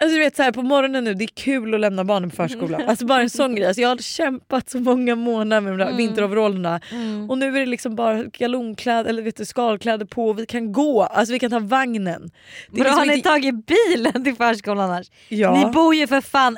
Alltså 0.02 0.14
du 0.16 0.22
vet 0.24 0.36
så 0.36 0.42
här, 0.42 0.52
på 0.52 0.62
morgonen 0.62 1.04
nu, 1.04 1.14
det 1.14 1.24
är 1.24 1.28
kul 1.34 1.74
att 1.74 1.80
lämna 1.80 2.04
barnen 2.04 2.30
på 2.30 2.36
förskolan. 2.36 2.82
Alltså 2.88 3.06
bara 3.06 3.20
en 3.22 3.30
sån 3.30 3.54
grej. 3.54 3.66
Alltså, 3.66 3.80
jag 3.82 3.88
har 3.88 3.96
kämpat 3.96 4.70
så 4.70 4.78
många 4.80 5.14
månader 5.14 5.60
med 5.60 5.72
de 5.72 5.76
där 5.78 5.84
Mm. 5.86 5.96
vinteroverallerna 5.96 6.80
och 7.28 7.38
nu 7.38 7.46
är 7.46 7.60
det 7.60 7.66
liksom 7.66 7.94
bara 7.96 8.22
galonkläder 8.24 9.10
eller 9.10 9.22
vet 9.22 9.36
du, 9.36 9.44
skalkläder 9.44 10.06
på 10.06 10.28
och 10.28 10.38
vi 10.38 10.46
kan 10.46 10.72
gå. 10.72 11.02
Alltså 11.02 11.32
vi 11.32 11.38
kan 11.38 11.50
ta 11.50 11.58
vagnen. 11.58 12.30
Det 12.70 12.72
Bra, 12.72 12.82
liksom 12.84 12.98
har 12.98 13.06
ni 13.06 13.14
inte- 13.14 13.28
tagit 13.28 13.54
bilen 13.66 14.24
till 14.24 14.34
förskolan 14.36 14.90
annars? 14.90 15.06
Ja. 15.28 15.54
Ni 15.66 15.72
bor 15.72 15.94
ju 15.94 16.06
för 16.06 16.20
fan... 16.20 16.56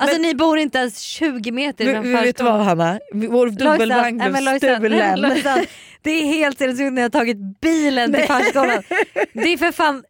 Alltså 0.00 0.14
Men- 0.14 0.22
ni 0.22 0.34
bor 0.34 0.58
inte 0.58 0.78
ens 0.78 0.98
20 1.00 1.52
meter 1.52 1.84
Men, 1.84 2.12
men 2.12 2.22
vet 2.22 2.36
du 2.36 2.44
vad 2.44 2.60
Hanna? 2.60 3.00
Vår 3.12 3.50
dubbelvagn 3.50 4.18
blev 4.18 4.58
stulen. 4.58 5.20
Lojsan, 5.20 5.64
Det 6.02 6.10
är 6.10 6.24
helt 6.24 6.58
sinnessjukt 6.58 6.92
ni 6.92 7.00
har 7.02 7.08
tagit 7.08 7.60
bilen 7.60 8.12
till 8.12 8.24
förskolan. 8.26 8.82
Det 9.32 9.52
är 9.52 9.56
för 9.56 9.72
fan... 9.72 10.04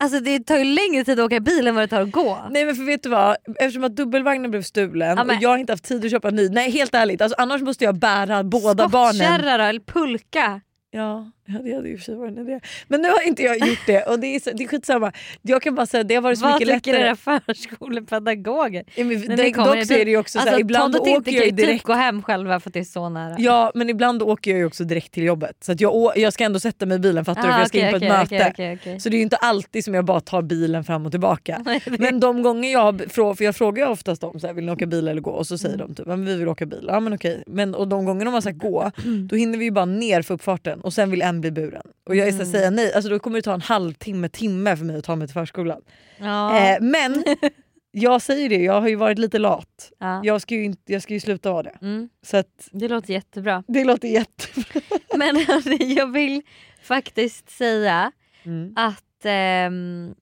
Alltså 0.00 0.20
det 0.20 0.40
tar 0.40 0.56
ju 0.58 0.64
längre 0.64 1.04
tid 1.04 1.20
att 1.20 1.26
åka 1.26 1.40
bil 1.40 1.66
än 1.66 1.74
vad 1.74 1.84
det 1.84 1.88
tar 1.88 2.00
att 2.00 2.10
gå. 2.10 2.38
Nej 2.50 2.64
men 2.64 2.76
för 2.76 2.82
vet 2.84 3.02
du 3.02 3.08
vad, 3.08 3.36
eftersom 3.60 3.84
att 3.84 3.96
dubbelvagnen 3.96 4.50
blev 4.50 4.62
stulen 4.62 5.16
Ja, 5.16 5.24
och 5.24 5.42
jag 5.42 5.48
har 5.48 5.58
inte 5.58 5.72
haft 5.72 5.84
tid 5.84 6.04
att 6.04 6.10
köpa 6.10 6.28
en 6.28 6.36
ny. 6.36 6.48
Nej 6.48 6.70
helt 6.70 6.94
ärligt, 6.94 7.20
alltså, 7.22 7.36
annars 7.38 7.62
måste 7.62 7.84
jag 7.84 7.98
bära 7.98 8.44
båda 8.44 8.88
barnen. 8.88 9.14
Skottkärra 9.14 9.56
då, 9.58 9.64
eller 9.64 9.80
pulka. 9.80 10.60
Ja, 10.90 11.30
ja, 11.48 11.58
det 11.64 11.74
hade 11.74 11.88
ju 11.88 11.94
i 11.94 11.96
och 11.96 11.98
för 12.00 12.04
sig 12.04 12.14
varit 12.14 12.38
en 12.38 12.48
idé. 12.48 12.60
Men 12.88 13.02
nu 13.02 13.08
har 13.08 13.26
inte 13.26 13.42
jag 13.42 13.68
gjort 13.68 13.86
det 13.86 14.02
och 14.02 14.18
det 14.20 14.26
är, 14.34 14.40
så, 14.40 14.50
det 14.54 14.64
är 14.64 14.68
skitsamma. 14.68 15.12
Jag 15.42 15.62
kan 15.62 15.74
bara 15.74 15.86
säga 15.86 16.02
det 16.04 16.14
har 16.14 16.22
varit 16.22 16.38
så 16.38 16.44
Vad 16.44 16.54
mycket 16.60 16.74
tycker 16.84 16.92
lättare. 16.92 17.08
era 17.08 17.40
förskolepedagoger? 17.86 18.84
Ja, 18.94 19.04
men, 19.04 19.18
ni 19.18 19.26
det, 19.36 19.50
dock 19.52 19.84
så 19.86 19.94
är 19.94 20.04
det 20.04 20.10
ju 20.10 20.16
också 20.18 20.38
alltså, 20.38 20.50
så 20.50 20.54
här, 20.54 20.60
ibland 20.60 20.96
och 20.96 21.04
Tintin 21.04 21.20
åker 21.20 21.30
kan 21.30 21.34
jag 21.36 21.44
ju 21.44 21.50
typ 21.50 21.56
direkt 21.56 21.84
gå 21.84 21.92
hem 21.92 22.22
själva 22.22 22.60
för 22.60 22.70
att 22.70 22.74
det 22.74 22.80
är 22.80 22.84
så 22.84 23.08
nära. 23.08 23.36
Ja 23.38 23.72
men 23.74 23.90
ibland 23.90 24.22
åker 24.22 24.50
jag 24.50 24.58
ju 24.58 24.66
också 24.66 24.84
direkt 24.84 25.12
till 25.12 25.22
jobbet. 25.24 25.56
Så 25.64 25.72
att 25.72 25.80
jag, 25.80 26.12
jag 26.16 26.32
ska 26.32 26.44
ändå 26.44 26.60
sätta 26.60 26.86
mig 26.86 26.96
i 26.96 26.98
bilen 26.98 27.24
fattar 27.24 27.42
du 27.42 27.48
Ah, 27.48 27.52
för 27.52 27.58
jag 27.60 27.68
ska 27.68 27.78
okej, 27.78 27.86
in 27.88 27.90
på 28.00 28.04
ett 28.04 28.12
möte. 28.12 28.24
okej, 28.34 28.50
okej, 28.52 28.78
okej. 28.80 29.00
Så 29.00 29.08
det 29.08 29.14
är 29.16 29.18
ju 29.18 29.22
inte 29.22 29.36
alltid 29.36 29.84
som 29.84 29.94
jag 29.94 30.04
bara 30.04 30.20
tar 30.20 30.42
bilen 30.42 30.84
fram 30.84 31.06
och 31.06 31.10
tillbaka. 31.12 31.64
Men 31.98 32.20
de 32.20 32.42
gånger 32.42 32.72
jag 32.72 33.02
för 33.08 33.42
jag 33.44 33.56
frågar 33.56 33.86
oftast 33.88 34.20
dem 34.20 34.40
så 34.40 34.46
här, 34.46 34.54
vill 34.54 34.64
ni 34.64 34.72
åka 34.72 34.86
bil 34.86 35.08
eller 35.08 35.20
gå 35.20 35.30
och 35.30 35.46
så 35.46 35.58
säger 35.58 35.74
Mm. 35.74 35.86
de 35.88 35.94
typ 35.94 36.06
men 36.06 36.24
vi 36.24 36.36
vill 36.36 36.48
åka 36.48 36.66
bil. 36.66 36.84
Ja 36.88 37.00
men 37.00 37.12
okej. 37.12 37.42
Men, 37.46 37.74
och 37.74 37.88
de 37.88 38.04
gånger 38.04 38.24
de 38.24 38.34
har 38.34 38.40
sagt 38.40 38.58
gå 38.58 38.90
Mm. 39.04 39.28
då 39.28 39.36
hinner 39.36 39.58
vi 39.58 39.64
ju 39.64 39.70
bara 39.70 39.84
ner 39.84 40.22
för 40.22 40.34
uppfarten 40.34 40.80
och 40.80 40.92
sen 40.92 41.10
vill 41.10 41.22
en 41.22 41.37
bli 41.40 41.50
buren. 41.50 41.86
Och 42.06 42.16
jag 42.16 42.28
är 42.28 42.32
så 42.32 42.36
Mm. 42.36 42.52
säga 42.52 42.70
nej, 42.70 42.92
alltså 42.92 43.10
då 43.10 43.18
kommer 43.18 43.36
det 43.38 43.42
ta 43.42 43.54
en 43.54 43.60
halvtimme, 43.60 44.28
timme 44.28 44.76
för 44.76 44.84
mig 44.84 44.96
att 44.98 45.04
ta 45.04 45.16
mig 45.16 45.28
till 45.28 45.34
förskolan. 45.34 45.82
Ja. 46.18 46.58
Eh, 46.58 46.78
men 46.80 47.24
jag 47.90 48.22
säger 48.22 48.48
det, 48.48 48.62
jag 48.62 48.80
har 48.80 48.88
ju 48.88 48.94
varit 48.96 49.18
lite 49.18 49.38
lat. 49.38 49.92
ja. 49.98 50.20
Jag 50.24 50.42
ska 50.42 50.54
ju, 50.54 50.64
inte, 50.64 50.92
jag 50.92 51.02
ska 51.02 51.14
ju 51.14 51.20
sluta 51.20 51.52
vara 51.52 51.62
det. 51.62 51.78
Mm, 51.82 52.08
Så 52.22 52.36
att, 52.36 52.68
det 52.72 52.88
låter 52.88 53.12
jättebra. 53.12 53.64
det 53.68 53.84
låter 53.84 54.08
jättebra. 54.08 54.80
Men 55.16 55.36
hörni, 55.36 55.94
jag 55.94 56.12
vill 56.12 56.42
faktiskt 56.82 57.50
säga 57.50 58.12
Mm. 58.44 58.72
att 58.76 59.04
ehm, 59.24 60.14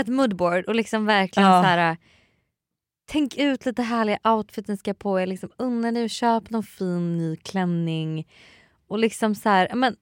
ett 0.00 0.08
moodboard 0.08 0.64
och 0.64 0.74
liksom 0.74 1.06
verkligen 1.06 1.48
Ja. 1.48 1.62
så 1.62 1.66
här. 1.68 1.96
Tänk 3.08 3.36
ut 3.36 3.66
lite 3.66 3.82
härliga 3.82 4.18
outfits 4.24 4.68
ni 4.68 4.76
ska 4.76 4.94
på 4.94 5.20
er. 5.20 5.26
Liksom, 5.26 5.50
unna 5.56 5.90
ni 5.90 6.06
och 6.06 6.10
köp 6.10 6.50
någon 6.50 6.62
fin 6.62 7.18
ny 7.18 7.36
klänning. 7.36 8.28
Och 8.88 8.98
liksom 8.98 9.34
så 9.34 9.48
här, 9.48 9.74
men, 9.74 9.96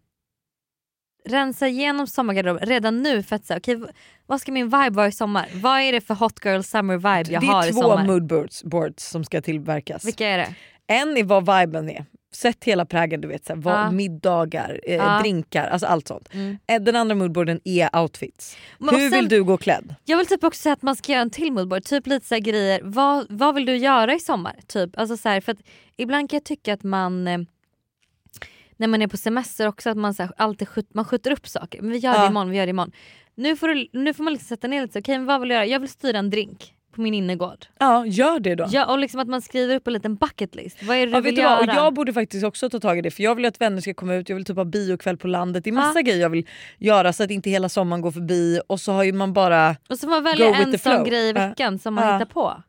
rensa 1.29 1.69
igenom 1.69 2.07
sommargarderoben 2.07 2.67
redan 2.69 3.03
nu 3.03 3.23
för 3.23 3.37
att 3.37 3.47
säga 3.47 3.59
okej 3.59 3.75
v- 3.77 3.87
vad 4.27 4.41
ska 4.41 4.53
min 4.53 4.65
vibe 4.67 4.91
vara 4.91 5.09
i 5.09 5.13
sommar? 5.13 5.49
Vad 5.55 5.81
är 5.81 5.93
det 5.93 6.01
för 6.01 6.15
hot 6.15 6.45
girl 6.45 6.61
summer 6.63 6.97
vibe 6.97 7.33
jag 7.33 7.43
det 7.43 7.47
har 7.47 7.65
är 7.65 7.69
i 7.69 7.73
två 7.73 7.81
sommar? 7.83 8.05
moodboards 8.07 8.65
boards 8.65 9.05
som 9.11 9.25
ska 9.25 9.43
tillverkas. 9.43 10.05
Vilka 10.05 10.27
är 10.29 10.39
det? 10.39 10.55
En 10.87 11.17
är 11.17 11.25
vad 11.25 11.59
viben 11.61 11.91
är. 11.91 12.05
Sätt 12.35 12.65
hela 12.65 12.87
prägeln, 12.87 13.21
du 13.23 13.29
vet, 13.29 13.45
så 13.47 13.55
här, 13.55 13.61
vad, 13.61 13.75
Ja. 13.75 13.91
middagar, 13.91 14.81
eh, 14.87 14.95
Ja. 14.95 15.19
drinkar, 15.21 15.67
alltså 15.69 15.87
allt 15.87 16.09
sånt. 16.09 16.29
Mm. 16.35 16.59
Eh, 16.67 16.81
Den 16.83 16.97
andra 16.97 17.15
moodboarden 17.15 17.61
är 17.65 17.97
outfits. 18.03 18.57
Men 18.79 18.95
Hur 18.95 19.11
sen- 19.11 19.19
vill 19.21 19.29
du 19.29 19.45
gå 19.45 19.57
klädd? 19.57 19.95
Jag 20.05 20.17
vill 20.19 20.27
typ 20.27 20.45
också 20.45 20.61
säga 20.61 20.73
att 20.73 20.83
man 20.83 20.97
ska 20.97 21.13
göra 21.13 21.23
en 21.23 21.31
till 21.31 21.53
moodboard. 21.53 21.85
Typ 21.85 22.07
lite 22.07 22.27
så 22.27 22.39
grejer. 22.39 22.81
Vad, 22.85 23.27
vad 23.29 23.55
vill 23.55 23.67
du 23.67 23.77
göra 23.77 24.15
i 24.15 24.21
sommar? 24.21 24.57
Typ. 24.67 24.99
Alltså 24.99 25.17
så 25.17 25.29
här, 25.29 25.41
för 25.41 25.53
att 25.53 25.59
ibland 25.97 26.31
kan 26.31 26.37
jag 26.37 26.45
tycka 26.45 26.75
att 26.75 26.83
man 26.83 27.29
eh, 27.29 27.39
när 28.77 28.87
man 28.87 29.03
är 29.03 29.07
på 29.07 29.17
semester 29.17 29.69
också 29.69 29.91
att 29.91 29.97
man 29.97 30.15
så 30.15 30.23
här, 30.23 30.33
alltid 30.37 30.69
skjut, 30.69 30.95
man 30.95 31.05
skjuter 31.05 31.31
upp 31.31 31.49
saker. 31.49 31.83
Men 31.83 31.91
vi 31.91 31.99
gör 31.99 32.13
det 32.13 32.19
Ja. 32.19 32.27
imorgon, 32.31 32.51
vi 32.51 32.57
gör 32.57 32.67
det 32.67 32.71
imorgon. 32.71 32.93
Nu 33.35 33.57
får, 33.57 33.69
du, 33.69 33.89
nu 33.93 34.15
får 34.15 34.25
man 34.25 34.33
liksom 34.33 34.47
sätta 34.57 34.69
ner 34.69 34.83
lite. 34.83 34.99
Okej, 34.99 35.19
men 35.19 35.27
vad 35.27 35.41
vill 35.41 35.51
jag 35.51 35.57
göra? 35.57 35.67
Jag 35.67 35.81
vill 35.81 35.89
styra 35.89 36.19
en 36.19 36.31
drink 36.31 36.75
på 36.95 37.01
min 37.01 37.15
innergård. 37.15 37.67
Ja, 37.79 38.07
gör 38.07 38.41
det 38.41 38.55
då. 38.55 38.67
Ja, 38.71 38.87
och 38.87 38.99
liksom 38.99 39.21
att 39.21 39.29
man 39.29 39.43
skriver 39.43 39.77
upp 39.77 39.87
en 39.87 39.93
liten 39.93 40.15
bucket 40.17 40.55
list. 40.55 40.83
Vad 40.83 40.97
är 40.97 41.07
det 41.07 41.13
Ja, 41.13 41.21
du 41.21 41.31
göra? 41.31 41.59
Och 41.59 41.67
jag 41.67 41.95
borde 41.95 42.13
faktiskt 42.13 42.45
också 42.45 42.71
ta 42.71 42.81
tag 42.81 42.99
i 42.99 43.03
det 43.03 43.11
för 43.11 43.23
jag 43.23 43.35
vill 43.35 43.45
att 43.45 43.61
vänner 43.61 43.81
ska 43.81 43.95
komma 43.95 44.15
ut, 44.15 44.29
jag 44.29 44.37
vill 44.37 44.45
typ 44.45 44.57
ha 44.57 44.65
biokväll 44.65 45.17
på 45.17 45.27
landet. 45.29 45.65
Det 45.65 45.71
är 45.71 45.73
massa 45.73 46.03
grejer 46.03 46.21
jag 46.21 46.31
vill 46.31 46.47
göra 46.79 47.13
så 47.13 47.23
att 47.25 47.31
inte 47.31 47.51
hela 47.51 47.69
sommaren 47.69 48.01
går 48.03 48.11
förbi 48.11 48.61
och 48.67 48.81
så 48.81 48.93
har 48.93 49.05
ju 49.05 49.13
man 49.13 49.33
bara 49.33 49.77
och 49.89 49.99
så 49.99 50.07
får 50.07 50.09
man 50.11 50.23
välja 50.23 50.47
en 50.57 50.71
sån 50.79 50.79
flow. 50.79 51.05
grej 51.07 51.25
i 51.29 51.33
Ja. 51.37 51.49
veckan 51.49 51.79
som 51.79 51.95
man 51.95 52.07
Ja. 52.07 52.13
hittar 52.15 52.27
på. 52.27 52.63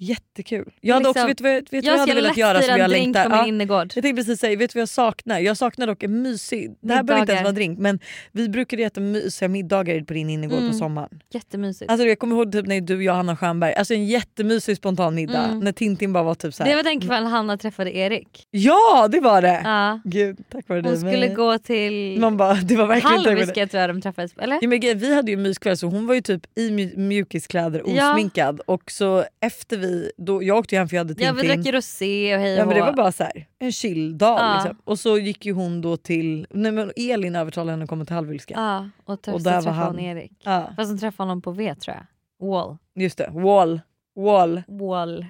Jättekul. 0.00 0.72
Jag 0.80 0.94
hade 0.94 1.08
också, 1.08 1.26
Liksom, 1.26 1.28
vet 1.28 1.38
du 1.38 1.44
vad 1.44 1.70
vet 1.82 1.84
jag, 1.84 1.94
Jag 1.94 1.98
hade 2.00 2.14
velat 2.14 2.36
göra 2.36 2.62
som 2.62 2.78
jag 2.78 2.90
längtar? 2.90 3.24
på 3.24 3.28
min 3.30 3.38
Ja. 3.38 3.46
innergård. 3.46 3.92
Jag 3.94 4.02
tänkte 4.02 4.22
precis 4.22 4.40
säga, 4.40 4.56
vet 4.58 4.72
du 4.72 4.78
vad 4.78 4.82
jag 4.82 4.88
saknar? 4.88 5.38
Jag 5.40 5.56
saknar 5.56 5.86
dock 5.86 6.02
en 6.02 6.22
mysig, 6.22 6.70
det 6.80 6.94
här 6.94 7.02
behöver 7.02 7.20
inte 7.22 7.32
ens 7.32 7.44
vara 7.44 7.52
drink 7.52 7.78
men 7.78 7.98
vi 8.32 8.48
brukade 8.48 8.82
äta 8.82 9.00
mysiga 9.00 9.48
middagar 9.48 10.00
på 10.00 10.12
din 10.14 10.30
innergård 10.30 10.58
Mm. 10.58 10.70
på 10.70 10.76
sommaren. 10.76 11.20
Jättemysigt. 11.32 11.90
Alltså 11.90 12.06
jag 12.06 12.18
kommer 12.18 12.36
ihåg 12.36 12.52
typ 12.52 12.66
när 12.66 12.80
du, 12.80 13.04
jag 13.04 13.12
och 13.12 13.16
Hanna 13.16 13.36
Stjernberg, 13.36 13.74
alltså 13.74 13.94
en 13.94 14.06
jättemysig 14.06 14.76
spontan 14.76 15.14
middag 15.14 15.44
Mm. 15.44 15.60
när 15.60 15.72
Tintin 15.72 16.12
bara 16.12 16.24
var 16.24 16.34
typ 16.34 16.54
såhär. 16.54 16.70
det 16.70 16.76
var 16.76 16.82
den 16.82 17.00
kvällen 17.00 17.26
Hanna 17.30 17.56
träffade 17.58 17.96
Erik. 17.96 18.46
Ja 18.50 19.08
det 19.12 19.20
var 19.20 19.42
det! 19.42 19.60
Ja. 19.64 20.00
Gud 20.04 20.38
tack 20.52 20.68
vare 20.68 20.80
dig. 20.82 20.90
Hon 20.92 21.00
skulle 21.00 21.26
men- 21.26 21.34
gå 21.34 21.58
till 21.58 22.20
Man 22.20 22.36
bara, 22.36 22.54
det 22.54 22.76
var 22.76 22.86
verkligen. 22.86 23.18
Halviska 23.24 23.66
tror 23.66 23.80
jag 23.80 23.90
de 23.90 24.00
träffades 24.00 24.32
eller? 24.38 24.58
Ja, 24.62 24.68
men 24.68 24.80
vi 24.80 25.14
hade 25.14 25.30
ju 25.30 25.36
myskväll 25.36 25.76
så 25.76 25.86
hon 25.86 26.06
var 26.06 26.14
ju 26.14 26.20
typ 26.20 26.42
i 26.58 26.70
mju- 26.70 26.96
mjukiskläder 26.96 27.82
Ja. 27.86 28.12
osminkad 28.12 28.60
och 28.66 28.90
så 28.90 29.24
efter 29.40 29.76
vi, 29.76 29.89
då, 30.16 30.42
jag 30.42 30.58
åkte 30.58 30.74
ju 30.74 30.78
hem 30.78 30.88
för 30.88 30.96
jag 30.96 31.00
hade 31.04 31.24
Ja 31.24 31.32
vi 31.32 31.40
Tintin. 31.42 31.62
drack 31.62 31.74
rosé 31.74 32.34
och 32.36 32.40
hej 32.40 32.54
Ja 32.54 32.66
men 32.66 32.74
det 32.74 32.80
var 32.80 32.92
bara 32.92 33.12
så 33.12 33.24
här, 33.24 33.46
en 33.58 33.72
chill 33.72 34.18
dag 34.18 34.38
Ja. 34.40 34.54
liksom. 34.54 34.82
Och 34.84 34.98
så 34.98 35.18
gick 35.18 35.46
ju 35.46 35.52
hon 35.52 35.80
då 35.80 35.96
till, 35.96 36.46
nej 36.50 36.72
men 36.72 36.92
Elin 36.96 37.36
övertalade 37.36 37.70
henne 37.70 37.82
att 37.84 37.88
komma 37.90 38.04
till 38.04 38.14
Halvvilska. 38.14 38.54
Ja 38.56 38.90
och, 39.04 39.12
Och 39.12 39.18
där 39.18 39.32
var 39.32 39.40
träffade 39.62 39.70
hon 39.70 39.76
han. 39.84 39.98
Erik. 40.00 40.32
Ja, 40.44 40.72
Fast 40.76 40.90
hon 40.90 40.98
träffade 40.98 41.28
honom 41.28 41.42
på 41.42 41.50
V 41.50 41.74
tror 41.74 41.96
jag. 41.96 42.06
Wall. 42.48 42.76
just 42.94 43.18
det, 43.18 43.30
wall. 43.32 43.80
Wall. 44.16 44.62
Wall. 44.68 45.26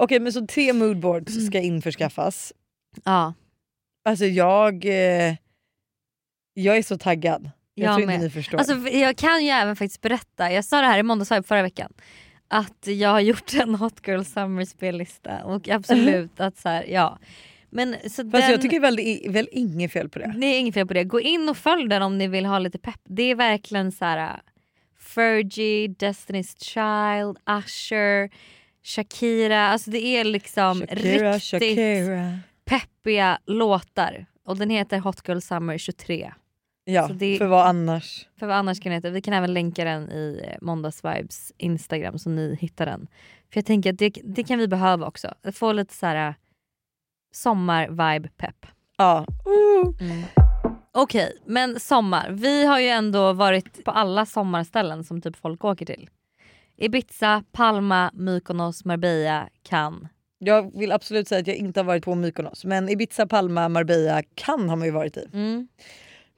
Okej 0.00 0.20
men 0.20 0.32
så 0.32 0.46
tre 0.46 0.72
moodboards 0.72 1.34
Mm. 1.36 1.46
ska 1.46 1.58
införskaffas. 1.60 2.52
Ja. 3.04 3.34
Alltså 4.04 4.24
jag, 4.24 4.84
eh, 4.84 5.34
jag 6.54 6.76
är 6.76 6.82
så 6.82 6.98
taggad. 6.98 7.50
Jag, 7.74 7.86
Jag 7.86 7.94
tror 7.94 8.02
inte 8.02 8.12
med. 8.12 8.20
ni 8.20 8.30
förstår. 8.30 8.58
Alltså 8.58 8.74
jag 8.88 9.16
kan 9.16 9.44
ju 9.44 9.50
även 9.50 9.76
faktiskt 9.76 10.00
berätta, 10.00 10.52
jag 10.52 10.64
sa 10.64 10.80
det 10.80 10.86
här 10.86 10.98
i 10.98 11.02
måndags 11.02 11.28
förra 11.28 11.62
veckan. 11.62 11.92
Att 12.54 12.86
jag 12.86 13.08
har 13.08 13.20
gjort 13.20 13.54
en 13.54 13.74
Hot 13.74 14.06
Girl 14.06 14.22
Summer 14.22 14.64
spellista 14.64 15.44
och 15.44 15.68
absolut 15.68 16.40
att 16.40 16.58
så 16.58 16.68
här, 16.68 16.84
ja. 16.88 17.18
Men 17.70 17.96
så 18.02 18.06
Fast 18.06 18.32
den, 18.32 18.50
jag 18.50 18.60
tycker 18.60 18.80
väl 18.80 18.96
det 18.96 19.26
är 19.26 19.30
väl 19.30 19.48
inget 19.52 19.92
fel 19.92 20.08
på 20.08 20.18
det. 20.18 20.34
Det 20.36 20.46
är 20.46 20.60
inget 20.60 20.74
fel 20.74 20.86
på 20.86 20.94
det. 20.94 21.04
Gå 21.04 21.20
in 21.20 21.48
och 21.48 21.56
följ 21.56 21.88
den 21.88 22.02
om 22.02 22.18
ni 22.18 22.28
vill 22.28 22.46
ha 22.46 22.58
lite 22.58 22.78
pepp. 22.78 23.00
Det 23.04 23.22
är 23.22 23.34
verkligen 23.34 23.92
så 23.92 24.04
här. 24.04 24.32
uh, 24.34 24.40
Fergie, 24.98 25.88
Destiny's 25.88 26.64
Child, 26.64 27.38
Usher, 27.58 28.30
Shakira. 28.82 29.68
Alltså 29.68 29.90
det 29.90 30.02
är 30.04 30.24
liksom 30.24 30.80
Shakira, 30.80 31.32
riktigt 31.32 31.50
Shakira. 31.50 32.38
peppiga 32.64 33.38
låtar. 33.46 34.26
Och 34.44 34.56
den 34.56 34.70
heter 34.70 34.98
Hot 34.98 35.28
Girl 35.28 35.38
Summer 35.38 35.78
23. 35.78 36.32
Ja, 36.84 37.08
det- 37.08 37.38
för 37.38 37.46
vad 37.46 37.66
annars? 37.66 38.28
För 38.38 38.46
vad 38.46 38.56
annars 38.56 38.80
kan 38.80 38.90
den 38.92 38.96
heta. 38.96 39.10
Vi 39.10 39.22
kan 39.22 39.34
även 39.34 39.54
länka 39.54 39.84
den 39.84 40.10
i 40.10 40.44
eh, 40.48 40.56
Måndagsvibes 40.60 41.52
Instagram 41.58 42.18
så 42.18 42.30
ni 42.30 42.54
hittar 42.60 42.86
den. 42.86 43.06
För 43.52 43.58
jag 43.58 43.66
tänker 43.66 43.92
att 43.92 43.98
det, 43.98 44.18
det 44.24 44.44
kan 44.44 44.58
vi 44.58 44.68
behöva 44.68 45.06
också. 45.06 45.34
Få 45.52 45.72
lite 45.72 45.94
så 45.94 46.06
här 46.06 46.28
uh, 46.28 46.34
sommar-vibe-pepp. 47.34 48.66
Ja. 48.96 49.26
Okej, 50.92 51.32
men 51.46 51.80
sommar. 51.80 52.30
Vi 52.30 52.64
har 52.66 52.80
ju 52.80 52.88
ändå 52.88 53.32
varit 53.32 53.84
på 53.84 53.90
alla 53.90 54.26
sommarställen 54.26 55.04
som 55.04 55.20
typ 55.20 55.36
folk 55.36 55.64
åker 55.64 55.86
till. 55.86 56.08
Ibiza, 56.76 57.44
Palma, 57.52 58.10
Mykonos, 58.14 58.84
Marbella, 58.84 59.48
Cannes. 59.62 60.10
Jag 60.38 60.78
vill 60.78 60.92
absolut 60.92 61.28
säga 61.28 61.40
att 61.40 61.46
jag 61.46 61.56
inte 61.56 61.80
har 61.80 61.84
varit 61.84 62.04
på 62.04 62.14
Mykonos 62.14 62.64
men 62.64 62.88
Ibiza, 62.88 63.26
Palma, 63.26 63.68
Marbella 63.68 64.22
kan 64.34 64.68
har 64.68 64.76
man 64.76 64.86
ju 64.86 64.92
varit 64.92 65.16
i. 65.16 65.28
Mm. 65.32 65.68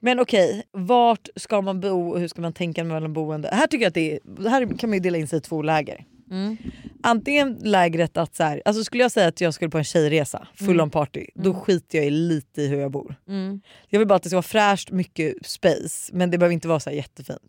Men 0.05 0.19
okej, 0.19 0.63
vart 0.71 1.27
ska 1.35 1.61
man 1.61 1.79
bo 1.79 2.09
och 2.11 2.19
hur 2.19 2.27
ska 2.27 2.41
man 2.41 2.53
tänka 2.53 2.83
mellan 2.83 3.13
boende? 3.13 3.49
Här 3.51 3.67
tycker 3.67 3.83
jag 3.83 3.87
att 3.87 3.93
det 3.93 4.13
är, 4.13 4.49
här 4.49 4.77
kan 4.77 4.89
man 4.89 4.97
ju 4.97 4.99
dela 4.99 5.17
in 5.17 5.27
sig 5.27 5.37
i 5.37 5.41
två 5.41 5.61
läger. 5.61 6.05
Mm. 6.31 6.57
antingen 7.03 7.59
lägret 7.63 8.17
att 8.17 8.35
så 8.35 8.43
här, 8.43 8.61
alltså 8.65 8.83
skulle 8.83 9.03
jag 9.03 9.11
säga 9.11 9.27
att 9.27 9.41
jag 9.41 9.53
skulle 9.53 9.69
på 9.71 9.77
en 9.77 9.83
tjejresa 9.83 10.47
full 10.55 10.69
Mm. 10.69 10.83
on 10.83 10.89
party, 10.89 11.25
då 11.35 11.49
Mm. 11.49 11.61
skiter 11.61 11.97
jag 11.97 12.07
i 12.07 12.09
lite 12.09 12.61
i 12.61 12.67
hur 12.67 12.79
jag 12.79 12.91
bor. 12.91 13.15
Mm. 13.27 13.61
Jag 13.89 13.99
vill 13.99 14.07
bara 14.07 14.15
att 14.15 14.23
det 14.23 14.29
ska 14.29 14.35
vara 14.35 14.43
fräscht, 14.43 14.91
mycket 14.91 15.45
space 15.45 16.11
men 16.13 16.31
det 16.31 16.37
behöver 16.37 16.53
inte 16.53 16.67
vara 16.67 16.79
så 16.79 16.91
jättefint. 16.91 17.41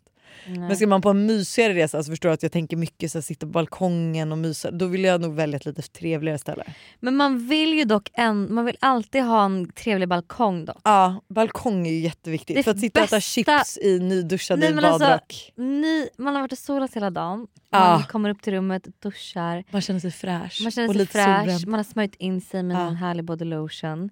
Nej. 0.47 0.59
Men 0.59 0.75
ska 0.77 0.87
man 0.87 1.01
på 1.01 1.09
en 1.09 1.25
mysigare 1.25 1.73
resa 1.73 2.03
så 2.03 2.11
förstår 2.11 2.29
att 2.29 2.43
jag 2.43 2.51
tänker 2.51 2.77
mycket 2.77 3.11
så 3.11 3.17
här, 3.17 3.23
sitta 3.23 3.45
på 3.45 3.51
balkongen 3.51 4.31
och 4.31 4.37
mysa. 4.37 4.71
Då 4.71 4.85
vill 4.85 5.03
jag 5.03 5.21
nog 5.21 5.35
välja 5.35 5.57
ett 5.57 5.65
lite 5.65 5.81
trevligare 5.81 6.37
ställe. 6.37 6.63
Men 6.99 7.15
man 7.15 7.47
vill 7.47 7.73
ju 7.73 7.83
dock 7.83 8.09
en, 8.13 8.53
man 8.53 8.65
vill 8.65 8.77
alltid 8.79 9.23
ha 9.23 9.45
en 9.45 9.71
trevlig 9.71 10.07
balkong 10.09 10.65
dock. 10.65 10.81
Ja, 10.83 11.21
balkong 11.29 11.87
är 11.87 11.91
ju 11.91 11.99
jätteviktigt. 11.99 12.57
Det 12.57 12.63
för 12.63 12.71
att 12.71 12.79
sitta 12.79 12.99
och 12.99 13.05
äta 13.05 13.15
bästa- 13.17 13.21
chips 13.21 13.77
i 13.77 13.99
nyduschad 13.99 14.59
Nej, 14.59 14.69
i 14.73 14.77
alltså- 14.77 14.99
badrock. 14.99 15.51
Ni, 15.55 16.09
man 16.17 16.35
har 16.35 16.41
varit 16.41 16.51
och 16.51 16.57
solat 16.57 16.93
hela 16.93 17.09
dagen, 17.09 17.47
Ja. 17.69 17.79
man 17.79 18.03
kommer 18.03 18.29
upp 18.29 18.41
till 18.41 18.53
rummet, 18.53 18.87
duschar, 19.03 19.63
Man 19.71 19.81
känner 19.81 19.99
sig 19.99 20.11
fräsch. 20.11 20.59
man 20.63 20.71
känner 20.71 20.87
sig 20.87 20.97
lite 20.97 21.11
fräsch, 21.11 21.25
solbränd. 21.37 21.67
man 21.67 21.79
har 21.79 21.83
smörjt 21.83 22.15
in 22.15 22.41
sig 22.41 22.63
med 22.63 22.77
Ja. 22.77 22.87
en 22.87 22.95
härlig 22.95 23.25
body 23.25 23.45
lotion. 23.45 24.09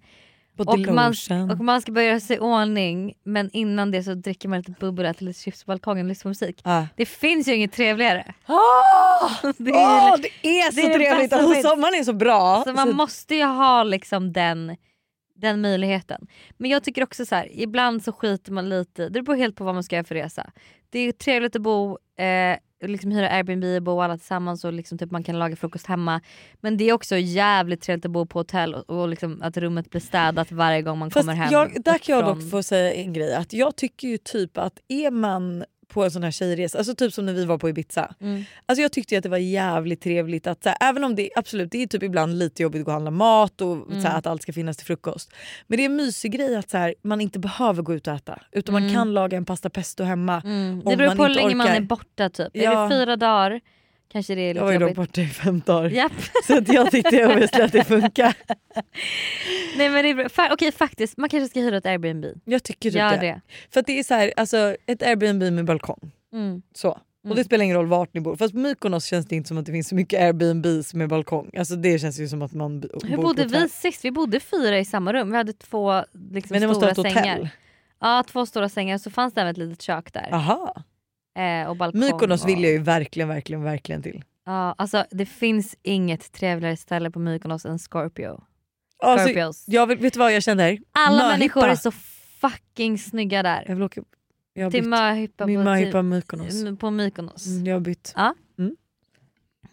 Och, 0.58 0.80
man, 0.80 1.14
och 1.52 1.60
man 1.60 1.82
ska 1.82 1.92
börja 1.92 2.08
göra 2.08 2.20
sig 2.20 2.36
i 2.36 2.40
ordning 2.40 3.14
men 3.24 3.50
innan 3.54 3.92
det 3.92 4.04
så 4.04 4.14
dricker 4.14 4.50
man 4.50 4.60
lite 4.60 4.72
bubbel, 4.80 5.06
äter 5.06 5.26
lite 5.26 5.40
chips 5.40 5.64
på 5.64 5.72
balkongen 5.72 6.06
och 6.06 6.10
lyssnar 6.10 6.24
på 6.24 6.28
musik. 6.30 6.62
Ja. 6.64 6.88
Det 6.96 7.06
finns 7.06 7.48
ju 7.48 7.56
inget 7.56 7.74
trevligare. 7.74 8.34
Ah! 8.46 9.30
Det 9.58 9.72
är, 9.72 10.18
det 10.18 10.60
är 10.60 10.72
så 10.72 10.76
det 10.76 10.82
är 10.94 10.98
trevligt! 10.98 11.34
Alltså, 11.34 11.70
sommaren 11.70 11.94
är 12.00 12.04
så 12.04 12.14
bra. 12.14 12.64
så 12.68 12.74
man 12.74 12.88
Så- 12.88 12.96
måste 12.96 13.36
ju 13.36 13.44
ha 13.44 13.84
liksom 13.84 14.34
den, 14.34 14.76
den 15.36 15.62
möjligheten. 15.62 16.28
Men 16.58 16.70
jag 16.72 16.84
tycker 16.84 17.04
också 17.04 17.26
så 17.26 17.36
här, 17.36 17.50
ibland 17.52 18.04
så 18.04 18.12
skiter 18.12 18.52
man 18.52 18.70
lite 18.70 19.10
det 19.10 19.22
beror 19.22 19.36
helt 19.38 19.56
på 19.56 19.64
vad 19.64 19.74
man 19.74 19.84
ska 19.84 19.96
göra 19.96 20.04
för 20.06 20.16
resa. 20.16 20.52
Det 20.90 21.00
är 21.00 21.12
trevligt 21.12 21.56
att 21.56 21.62
bo, 21.62 21.98
eh, 22.20 22.58
liksom 22.82 23.12
hyra 23.12 23.30
Airbnb 23.30 23.64
och 23.64 23.84
bo 23.84 24.02
alla 24.02 24.18
tillsammans 24.18 24.66
och 24.66 24.74
liksom 24.74 24.98
typ 24.98 25.12
man 25.12 25.24
kan 25.24 25.40
laga 25.40 25.56
frukost 25.56 25.88
hemma. 25.88 26.22
Men 26.62 26.78
det 26.78 26.90
är 26.90 26.94
också 26.94 27.18
jävligt 27.18 27.82
trevligt 27.82 28.06
att 28.06 28.12
bo 28.12 28.26
på 28.26 28.40
hotell 28.40 28.76
och, 28.76 28.90
och 28.90 29.10
liksom 29.10 29.42
att 29.42 29.58
rummet 29.58 29.90
blir 29.90 30.02
städat 30.02 30.52
varje 30.52 30.82
gång 30.82 31.00
man 31.00 31.12
Fast 31.12 31.24
kommer 31.24 31.34
hem. 31.34 31.52
jag, 31.52 31.84
där 31.84 31.98
kan 31.98 32.16
jag 32.16 32.26
dock 32.26 32.50
få 32.52 32.64
säga 32.64 32.94
en 32.94 33.14
grej. 33.14 33.36
Att 33.36 33.54
jag 33.54 33.76
tycker 33.76 34.08
ju 34.08 34.18
typ 34.18 34.58
att 34.58 34.80
är 34.88 35.12
man 35.12 35.64
på 35.88 36.04
en 36.04 36.12
sån 36.12 36.24
här 36.24 36.32
tjejresa, 36.32 36.78
alltså 36.78 36.96
typ 36.96 37.14
som 37.14 37.26
när 37.26 37.34
vi 37.34 37.46
var 37.46 37.58
på 37.58 37.70
Ibiza. 37.70 38.16
Mm. 38.22 38.44
Alltså 38.66 38.82
jag 38.82 38.92
tyckte 38.92 39.18
att 39.18 39.24
det 39.24 39.30
var 39.30 39.38
jävligt 39.38 40.02
trevligt 40.02 40.48
att 40.48 40.64
så 40.64 40.70
här, 40.70 40.78
även 40.82 41.04
om 41.04 41.16
det 41.16 41.30
absolut 41.36 41.72
det 41.72 41.84
är 41.84 41.88
typ 41.88 42.04
ibland 42.04 42.40
lite 42.40 42.64
jobbigt 42.64 42.80
att 42.80 42.86
gå 42.86 42.90
och 42.92 42.94
handla 42.94 43.12
mat 43.12 43.62
och 43.62 43.78
så 43.78 43.92
Mm. 43.92 44.04
här, 44.04 44.18
att 44.18 44.28
allt 44.28 44.42
ska 44.42 44.54
finnas 44.54 44.78
till 44.78 44.86
frukost. 44.86 45.34
Men 45.68 45.78
det 45.78 45.84
är 45.84 45.86
en 45.86 45.96
mysig 45.96 46.32
grej 46.32 46.56
att 46.56 46.70
så 46.70 46.78
här, 46.78 46.96
man 47.02 47.22
inte 47.22 47.40
behöver 47.40 47.82
gå 47.84 47.94
ut 47.94 48.08
och 48.08 48.14
äta 48.14 48.40
utan 48.52 48.74
man 48.74 48.82
Mm. 48.84 48.94
kan 48.96 49.14
laga 49.14 49.38
en 49.38 49.46
pasta 49.46 49.70
pesto 49.70 50.04
hemma. 50.04 50.42
Mm. 50.46 50.82
Det 50.86 50.98
beror 50.98 51.08
man 51.08 51.18
på 51.18 51.24
hur 51.24 51.30
länge 51.36 51.56
man 51.56 51.68
är 51.68 51.82
borta 51.82 52.30
typ. 52.30 52.50
Ja. 52.54 52.72
Är 52.72 52.84
det 52.90 52.96
fyra 52.96 53.16
dagar 53.16 53.62
kanske 54.12 54.36
det 54.36 54.42
är 54.42 54.48
lite 54.54 54.60
Jag 54.60 54.66
var 54.66 54.72
ju 54.74 54.80
jobbigt. 54.80 54.96
borta 54.96 55.22
i 55.22 55.28
fem 55.28 55.62
dagar. 55.66 55.90
Japp. 55.90 56.12
Så 56.48 56.58
att 56.58 56.74
jag 56.74 56.92
tyckte 56.92 57.26
obviously 57.28 57.62
att 57.64 57.72
det 57.72 57.84
funkar. 57.84 58.34
Nej 59.78 59.90
men 59.90 60.04
det 60.04 60.10
är 60.10 60.14
bra. 60.16 60.26
Fa- 60.28 60.50
Okej 60.54 60.72
faktiskt, 60.72 61.18
man 61.18 61.30
kanske 61.30 61.50
ska 61.50 61.60
hyra 61.60 61.78
ett 61.78 61.86
Airbnb. 61.86 62.26
Jag 62.46 62.64
tycker 62.64 62.92
typ 62.92 63.00
det. 63.00 63.18
det. 63.28 63.42
För 63.74 63.82
det 63.88 64.00
är 64.00 64.04
så 64.04 64.14
här, 64.14 64.34
alltså, 64.38 64.76
ett 64.86 65.04
Airbnb 65.04 65.44
med 65.54 65.66
balkong. 65.66 66.12
Mm. 66.34 66.62
Så. 66.76 66.90
Och 66.90 67.00
Mm. 67.26 67.38
det 67.38 67.44
spelar 67.44 67.64
ingen 67.64 67.76
roll 67.78 67.88
vart 67.88 68.14
ni 68.14 68.22
bor. 68.22 68.36
Fast 68.36 68.54
på 68.54 68.60
Mykonos 68.60 69.06
känns 69.06 69.26
det 69.26 69.36
inte 69.36 69.48
som 69.48 69.58
att 69.58 69.66
det 69.66 69.72
finns 69.72 69.88
så 69.88 69.96
mycket 69.96 70.20
Airbnbs 70.22 70.94
med 70.94 71.10
balkong. 71.10 71.50
Alltså 71.58 71.76
det 71.76 72.00
känns 72.00 72.20
ju 72.20 72.28
som 72.28 72.42
att 72.42 72.54
man 72.54 72.80
b- 72.80 72.88
Hur 73.04 73.18
bor 73.18 73.24
bodde 73.24 73.44
hotell. 73.44 73.62
vi 73.64 73.70
sist? 73.70 74.06
Vi 74.06 74.12
bodde 74.12 74.40
fyra 74.40 74.80
i 74.80 74.86
samma 74.86 75.14
rum. 75.14 75.32
Vi 75.32 75.38
hade 75.38 75.54
två 75.54 76.04
liksom, 76.32 76.54
Men 76.54 76.62
det 76.62 76.68
måste 76.68 76.80
stora 76.94 77.04
vara 77.04 77.10
ett 77.10 77.16
hotell. 77.16 77.24
sängar. 77.36 77.50
Ja 78.02 78.24
två 78.28 78.46
stora 78.46 78.70
sängar 78.70 78.98
så 78.98 79.10
fanns 79.12 79.34
det 79.34 79.42
även 79.42 79.52
ett 79.52 79.58
litet 79.58 79.82
kök 79.82 80.14
där. 80.14 80.30
Aha. 80.32 80.76
Eh, 81.36 81.68
och 81.70 81.76
balkong. 81.78 82.00
Mykonos 82.02 82.44
och... 82.44 82.50
vill 82.50 82.64
jag 82.64 82.72
ju 82.72 82.80
verkligen, 82.80 83.30
verkligen, 83.30 83.64
verkligen 83.64 84.02
till. 84.04 84.24
Ja, 84.46 84.76
alltså, 84.78 85.06
det 85.12 85.26
finns 85.26 85.76
inget 85.84 86.32
trevligare 86.32 86.78
ställe 86.78 87.12
på 87.12 87.20
Mykonos 87.20 87.66
än 87.66 87.80
Scorpio. 87.80 88.44
Alltså, 89.04 89.28
Scorpios. 89.28 89.64
jag 89.68 89.88
vill, 89.88 89.98
vet 89.98 90.14
du 90.14 90.20
vad 90.20 90.34
jag 90.34 90.44
känner? 90.44 90.78
Alla 90.92 91.18
Möhippa. 91.18 91.38
människor 91.38 91.64
är 91.68 91.76
så 91.76 91.92
fucking 92.42 92.98
snygga 93.00 93.44
där. 93.44 93.64
Jag 93.68 93.76
vill 93.76 93.84
åka... 93.84 94.02
Jag 94.54 94.72
Till 94.72 94.88
möhippa 94.90 95.44
på, 95.46 95.50
möhippa 95.52 95.92
till- 96.00 96.04
Mykonos. 96.04 96.64
m- 96.64 96.78
på 96.78 96.92
Mykonos. 96.92 97.48
Mm, 97.48 97.66
jag 97.66 97.76
har 97.76 97.80
bytt. 97.80 98.14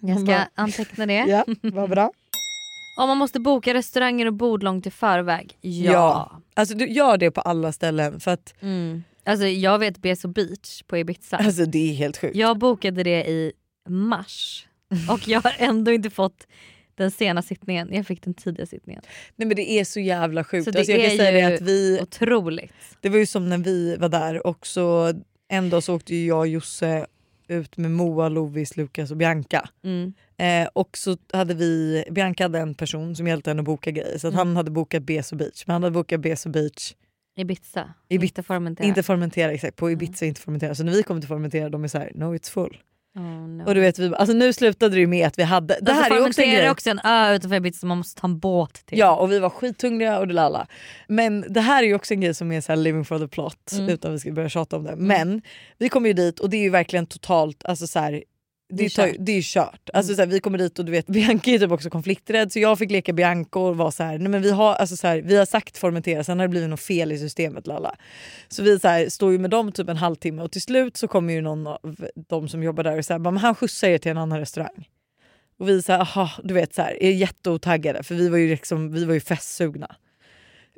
Jag 0.01 0.17
ska 0.17 0.27
bara- 0.27 0.49
anteckna 0.55 1.07
det. 1.07 1.13
Ja, 1.29 1.45
vad 1.63 1.91
bra. 1.91 2.13
Om 2.99 3.09
man 3.09 3.17
måste 3.19 3.41
boka 3.41 3.75
restauranger 3.75 4.27
och 4.27 4.33
bord 4.35 4.63
långt 4.63 4.87
i 4.87 4.91
förväg? 4.91 5.59
Ja. 5.61 5.93
Ja. 5.93 6.41
Alltså 6.55 6.75
du 6.75 6.87
gör 6.89 7.17
det 7.19 7.31
på 7.31 7.41
alla 7.41 7.73
ställen 7.73 8.21
för 8.21 8.31
att 8.31 8.55
Mm. 8.61 9.05
Alltså, 9.27 9.47
jag 9.47 9.79
vet 9.79 9.99
Beso 10.03 10.29
Beach 10.29 10.83
på 10.87 10.99
Ibiza. 10.99 11.37
alltså, 11.37 11.65
det 11.67 11.91
är 11.91 11.95
helt 11.95 12.17
sjukt. 12.17 12.37
Jag 12.37 12.59
bokade 12.59 13.03
det 13.03 13.29
i 13.31 13.53
mars 13.89 14.67
och 15.11 15.29
jag 15.29 15.41
har 15.41 15.55
ändå 15.59 15.93
inte 15.93 16.11
fått 16.11 16.47
den 16.95 17.11
sena 17.11 17.43
sittningen. 17.43 17.89
Jag 17.95 18.07
fick 18.07 18.23
den 18.23 18.35
tidiga 18.35 18.67
sittningen. 18.67 19.03
Nej 19.37 19.49
men 19.49 19.57
det 19.57 19.71
är 19.71 19.85
så 19.85 20.01
jävla 20.01 20.45
sjukt. 20.45 20.65
Så 20.65 20.71
det 20.71 20.79
alltså, 20.79 20.93
jag 20.93 21.09
kan 21.09 21.17
säga 21.17 21.49
det 21.49 21.55
att 21.55 21.61
vi, 21.61 21.99
Otroligt. 22.03 22.73
det 23.01 23.09
var 23.09 23.19
ju 23.19 23.27
som 23.27 23.49
när 23.49 23.59
vi 23.59 23.97
var 23.97 24.09
där 24.09 24.47
och 24.47 24.67
så 24.67 25.13
en 25.49 25.71
dag 25.71 25.83
så 25.83 25.95
åkte 25.95 26.17
jag 26.17 26.39
och 26.39 26.49
Josse 26.49 27.07
ut 27.49 27.77
med 27.77 27.91
Moa, 27.91 28.29
Lovis, 28.29 28.77
Lukas 28.77 29.11
och 29.11 29.17
Bianca. 29.17 29.69
Mm. 29.85 30.13
Eh, 30.37 30.69
och 30.73 30.97
så 30.97 31.17
hade 31.33 31.55
vi, 31.55 32.05
Bianca 32.11 32.45
hade 32.45 32.59
en 32.59 32.75
person 32.75 33.17
som 33.17 33.27
hjälpte 33.27 33.51
henne 33.51 33.61
att 33.61 33.67
boka 33.67 33.91
grejer 33.91 34.19
så 34.19 34.29
att 34.29 34.35
Mm. 34.35 34.47
han 34.47 34.57
hade 34.57 34.71
bokat 34.71 35.03
Beso 35.03 35.37
Beach. 35.37 35.63
Men 35.67 35.73
han 35.75 35.83
hade 35.83 35.95
bokat 35.95 36.21
Beso 36.21 36.49
Beach, 36.51 36.95
Ibiza. 37.37 37.95
Ibi- 38.09 38.23
Inte 38.25 38.43
Formentera. 38.43 38.87
inte 38.89 39.03
Formentera 39.03 39.53
exakt, 39.53 39.77
på 39.77 39.91
Ibiza 39.91 40.27
inte 40.27 40.41
Formentera. 40.41 40.75
Så 40.75 40.85
när 40.85 40.93
vi 40.93 41.03
kom 41.03 41.21
till 41.21 41.29
Formentera 41.29 41.69
de 41.69 41.85
är 41.85 41.89
så 41.89 41.99
här: 41.99 42.13
no 42.15 42.25
it's 42.35 42.51
full. 42.51 42.79
Oh, 43.15 43.23
no. 43.49 43.65
Och 43.67 43.75
du 43.75 43.81
vet, 43.81 43.99
vi, 43.99 44.15
alltså 44.15 44.33
nu 44.35 44.53
slutade 44.53 44.95
det 44.95 45.01
ju 45.01 45.07
med 45.07 45.27
att 45.27 45.39
vi 45.39 45.43
hade, 45.43 45.79
det 45.83 45.93
här 45.93 46.11
är 46.17 46.27
också 46.27 46.43
en 46.43 46.51
grej. 46.51 46.71
också 46.71 46.91
en 46.91 46.99
ö 47.05 47.35
utanför 47.35 47.57
Ibiza 47.57 47.79
som 47.79 47.89
man 47.89 47.99
måste 47.99 48.21
ta 48.21 48.27
en 48.27 48.39
båt 48.39 48.87
till. 48.87 48.99
Ja 48.99 49.17
och 49.17 49.33
vi 49.33 49.39
var 49.39 49.51
skithungriga 49.51 50.19
och 50.19 50.29
det 50.29 50.35
lalla. 50.35 50.67
Men 51.09 51.45
det 51.49 51.61
här 51.61 51.83
är 51.83 51.87
ju 51.87 51.95
också 51.95 52.15
en 52.15 52.21
grej 52.21 52.35
som 52.35 52.53
är 52.53 52.61
så 52.61 52.75
living 52.75 53.05
for 53.05 53.19
the 53.19 53.29
plot 53.29 53.73
Mm. 53.73 53.89
utan 53.89 54.11
att 54.11 54.15
vi 54.15 54.21
ska 54.21 54.33
börja 54.33 54.49
tjata 54.49 54.77
om 54.77 54.85
det. 54.85 54.97
Men 54.97 55.43
vi 55.79 55.89
kommer 55.89 56.09
ju 56.09 56.13
dit 56.15 56.41
och 56.41 56.51
det 56.51 56.57
är 56.57 56.63
ju 56.63 56.71
verkligen 56.71 57.07
totalt, 57.07 57.65
alltså 57.65 57.87
så 57.87 57.99
här, 57.99 58.23
Det 58.77 58.85
är 58.85 58.89
kört. 58.89 59.17
det 59.19 59.33
är 59.33 59.43
kört. 59.43 59.91
Alltså, 59.93 60.15
så 60.15 60.21
här, 60.21 60.27
vi 60.27 60.41
kommer 60.41 60.59
dit 60.59 60.79
och 60.79 60.85
du 60.85 60.93
vet 60.93 61.07
Bianca 61.17 61.51
är 61.51 61.59
typ 61.59 61.71
också 61.71 61.91
konflikträdd 61.91 62.53
så 62.53 62.59
jag 62.59 62.79
fick 62.79 62.91
leka 62.91 63.13
Bianca 63.13 63.59
och 63.59 63.77
var 63.77 63.91
så 63.91 64.03
här, 64.03 64.19
nej 64.19 64.29
men 64.29 64.43
vi 64.43 64.51
har, 64.51 64.75
alltså, 64.75 64.97
så 64.97 65.07
här, 65.07 65.23
vi 65.23 65.37
har 65.37 65.47
sagt 65.47 65.79
formentera 65.79 66.25
sen 66.25 66.39
har 66.39 66.47
det 66.47 66.51
blivit 66.51 66.71
något 66.71 66.81
fel 66.81 67.13
i 67.13 67.19
systemet. 67.19 67.67
Lalla. 67.67 67.97
Så 68.49 68.63
vi 68.63 68.79
så 68.79 68.89
här, 68.89 69.09
står 69.09 69.33
ju 69.33 69.39
med 69.39 69.51
dem 69.51 69.73
typ 69.73 69.89
en 69.89 69.97
halvtimme 69.97 70.43
och 70.43 70.53
till 70.53 70.63
slut 70.63 70.97
så 70.97 71.09
kommer 71.09 71.33
ju 71.33 71.41
någon 71.41 71.67
av 71.67 71.97
de 72.29 72.49
som 72.49 72.63
jobbar 72.63 72.85
där 72.85 72.99
och 72.99 73.05
säger 73.05 73.19
men 73.19 73.37
han 73.37 73.55
skjutsar 73.55 73.89
er 73.89 73.99
till 73.99 74.11
en 74.11 74.19
annan 74.19 74.39
restaurang. 74.39 74.89
Och 75.59 75.69
vi 75.69 75.83
så 75.83 75.93
här, 75.93 76.01
aha, 76.01 76.31
du 76.45 76.55
vet, 76.55 76.75
så 76.75 76.83
här, 76.83 77.03
är 77.03 77.11
jätteotaggade 77.11 78.03
för 78.03 78.15
vi 78.15 78.29
var 78.29 78.39
ju, 78.39 78.49
liksom, 78.49 78.93
vi 78.93 79.05
var 79.05 79.15
ju 79.15 79.21
festsugna. 79.21 79.97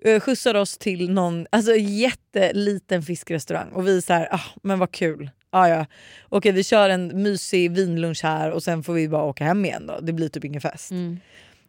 Eh, 0.04 0.20
Skjutsar 0.20 0.54
oss 0.54 0.78
till 0.78 1.10
någon 1.10 1.46
alltså, 1.50 1.74
jätteliten 1.76 3.02
fiskrestaurang 3.02 3.72
och 3.72 3.86
vi 3.86 4.02
så 4.02 4.12
här, 4.12 4.28
ah, 4.34 4.40
men 4.62 4.78
vad 4.78 4.92
kul. 4.92 5.30
Ah, 5.54 5.68
ja. 5.68 5.86
Okej 6.28 6.52
vi 6.52 6.64
kör 6.64 6.90
en 6.90 7.22
mysig 7.22 7.70
vinlunch 7.72 8.20
här 8.22 8.50
och 8.50 8.62
sen 8.62 8.82
får 8.82 8.92
vi 8.92 9.08
bara 9.08 9.22
åka 9.22 9.44
hem 9.44 9.64
igen 9.64 9.86
då. 9.86 9.98
Det 10.02 10.12
blir 10.12 10.28
typ 10.28 10.44
ingen 10.44 10.60
fest. 10.60 10.90
Mm. 10.90 11.20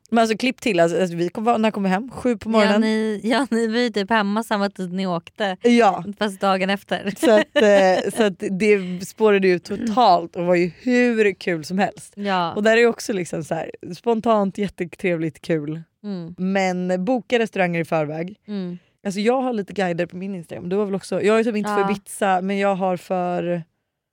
Men 0.10 0.22
alltså 0.22 0.38
klipp 0.38 0.62
till, 0.62 0.80
alltså, 0.80 1.02
alltså, 1.02 1.16
vi 1.16 1.30
kom, 1.30 1.44
när 1.44 1.72
kom 1.72 1.84
vi 1.84 1.90
hem? 1.90 2.12
Sju 2.12 2.38
på 2.38 2.50
Ja, 2.50 2.52
morgonen? 2.52 2.82
ni, 2.82 3.22
ja 3.24 3.48
ni 3.52 3.68
var 3.68 3.80
ju 3.80 3.90
typ 3.90 4.10
hemma 4.10 4.44
samma 4.44 4.70
tid 4.70 4.94
ni 4.94 5.08
åkte. 5.08 5.58
Ja. 5.62 6.04
Fast 6.20 6.42
dagen 6.42 6.70
efter. 6.70 7.14
Så 7.18 7.32
att, 7.32 7.56
eh, 7.64 8.12
så 8.18 8.24
att 8.24 8.44
det 8.60 9.08
spårade 9.08 9.48
ju 9.48 9.60
totalt 9.60 10.36
och 10.36 10.46
var 10.46 10.56
ju 10.56 10.72
hur 10.82 11.34
kul 11.34 11.66
som 11.66 11.80
helst. 11.80 12.14
Ja. 12.16 12.54
Och 12.54 12.64
där 12.64 12.78
är 12.78 12.88
också 12.88 13.14
liksom 13.14 13.44
så 13.44 13.56
här, 13.56 13.72
spontant 13.96 14.58
jättetrevligt 14.58 15.42
kul. 15.42 15.82
Mm. 16.04 16.36
Men 16.38 17.06
boka 17.06 17.40
restauranger 17.40 17.80
i 17.80 17.86
förväg. 17.86 18.36
Mm. 18.48 18.78
Alltså 19.06 19.20
jag 19.20 19.42
har 19.42 19.54
lite 19.54 19.74
guider 19.74 20.06
på 20.06 20.18
min 20.18 20.36
Instagram. 20.36 20.70
Du 20.70 20.76
har 20.76 20.86
väl 20.86 20.96
också, 20.96 21.22
jag 21.22 21.40
är 21.40 21.44
typ 21.44 21.56
inte 21.56 21.70
för 21.70 21.80
Ja. 21.82 21.92
Ibiza 21.92 22.42
men 22.42 22.58
jag 22.58 22.76
har 22.76 22.98
för, 22.98 23.64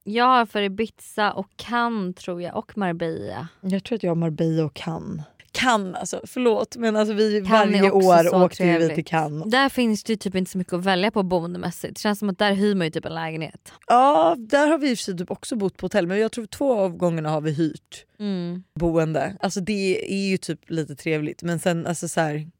Jag 0.04 0.24
har 0.24 0.46
för 0.46 0.62
Ibiza 0.62 1.32
och 1.32 1.48
Cannes 1.56 2.16
tror 2.16 2.42
jag 2.42 2.56
och 2.56 2.78
Marbella. 2.78 3.48
jag 3.60 3.84
tror 3.84 3.96
att 3.96 4.02
jag 4.02 4.10
har 4.10 4.16
Marbella 4.16 4.64
och 4.64 4.74
Cannes. 4.74 5.24
Cannes 5.52 5.96
alltså, 5.96 6.20
förlåt 6.26 6.76
men 6.76 6.96
alltså 6.96 7.14
vi 7.14 7.44
Cannes 7.46 7.80
varje 7.80 7.90
år 7.90 8.34
åkte 8.44 8.78
vi 8.78 8.94
till 8.94 9.04
Cannes. 9.04 9.50
Där 9.50 9.68
finns 9.68 10.04
det 10.04 10.12
ju 10.12 10.16
typ 10.16 10.34
inte 10.34 10.50
så 10.50 10.58
mycket 10.58 10.72
att 10.72 10.84
välja 10.84 11.10
på 11.10 11.22
boendemässigt. 11.22 11.94
Det 11.94 12.00
känns 12.00 12.18
som 12.18 12.28
att 12.30 12.38
där 12.38 12.52
hyr 12.52 12.74
man 12.74 12.86
ju 12.86 12.90
typ 12.90 13.04
en 13.04 13.14
lägenhet. 13.14 13.72
Ja 13.86 14.36
där 14.38 14.66
har 14.66 14.78
vi 14.78 14.90
i 14.90 14.96
typ 14.96 15.30
också 15.30 15.56
bott 15.56 15.76
på 15.76 15.84
hotell 15.84 16.06
men 16.06 16.18
jag 16.18 16.32
tror 16.32 16.46
två 16.46 16.78
av 16.80 16.96
gångerna 16.96 17.30
har 17.30 17.40
vi 17.40 17.52
hyrt 17.52 18.04
Mm. 18.18 18.62
boende. 18.74 19.36
Alltså 19.40 19.60
det 19.60 20.12
är 20.12 20.30
ju 20.30 20.36
typ 20.36 20.70
lite 20.70 20.96
trevligt 20.96 21.42
men 21.42 21.58
sen 21.58 21.86
alltså 21.86 22.08
så 22.08 22.20
här, 22.20 22.50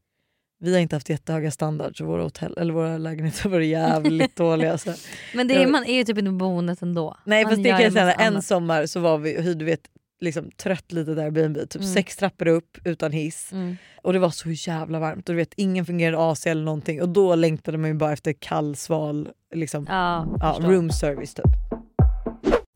vi 0.63 0.73
har 0.73 0.81
inte 0.81 0.97
haft 0.97 1.09
jättehöga 1.09 1.51
standards 1.51 2.01
och 2.01 2.07
våra, 2.07 2.23
hotell, 2.23 2.55
eller 2.59 2.75
våra 2.75 2.99
lägenheter 2.99 3.43
har 3.43 3.51
varit 3.51 3.69
jävligt 3.69 4.37
dåliga. 4.37 4.79
Så. 4.79 4.93
Men 5.35 5.49
det 5.49 5.55
är, 5.63 5.67
man 5.67 5.85
är 5.85 5.95
ju 5.95 6.05
typ 6.05 6.19
inte 6.19 6.31
på 6.31 6.37
boendet 6.37 6.83
ändå. 6.83 7.17
Nej 7.25 7.45
man 7.45 7.51
fast 7.53 7.63
det 7.63 7.71
kan 7.71 7.83
jag 7.83 7.93
säga, 7.93 8.13
en 8.13 8.43
sommar 8.43 8.87
så 8.87 9.01
var 9.01 9.19
vi 9.19 9.43
hyrde 9.43 9.65
vi 9.65 9.73
ett 9.73 9.87
liksom, 10.21 10.51
trött 10.51 10.93
litet 10.93 11.19
Airbnb, 11.19 11.57
typ 11.57 11.75
Mm. 11.83 11.95
sex 11.95 12.17
trappor 12.17 12.49
upp 12.49 12.79
utan 12.85 13.13
hiss. 13.13 13.53
Mm. 13.53 13.77
Och 14.03 14.13
det 14.13 14.19
var 14.19 14.31
så 14.31 14.51
jävla 14.51 14.99
varmt 14.99 15.29
och 15.29 15.35
du 15.35 15.37
vet 15.37 15.55
ingen 15.57 15.87
fungerade 15.87 16.31
AC 16.31 16.47
eller 16.47 16.65
någonting 16.65 17.03
och 17.03 17.09
då 17.09 17.35
längtade 17.35 17.79
man 17.79 17.91
ju 17.91 17.95
bara 17.95 18.13
efter 18.13 18.33
kall 18.33 18.77
sval 18.77 19.29
liksom, 19.55 19.87
Ja, 19.89 20.27
ja, 20.41 20.59
room 20.61 20.91
service 20.91 21.35
typ. 21.35 21.45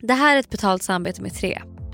Det 0.03 0.15
här 0.15 0.37
är 0.37 0.41
ett 0.41 0.51
betalt 0.51 0.83
samarbete 0.83 1.23
med 1.23 1.35
Tre. 1.35 1.63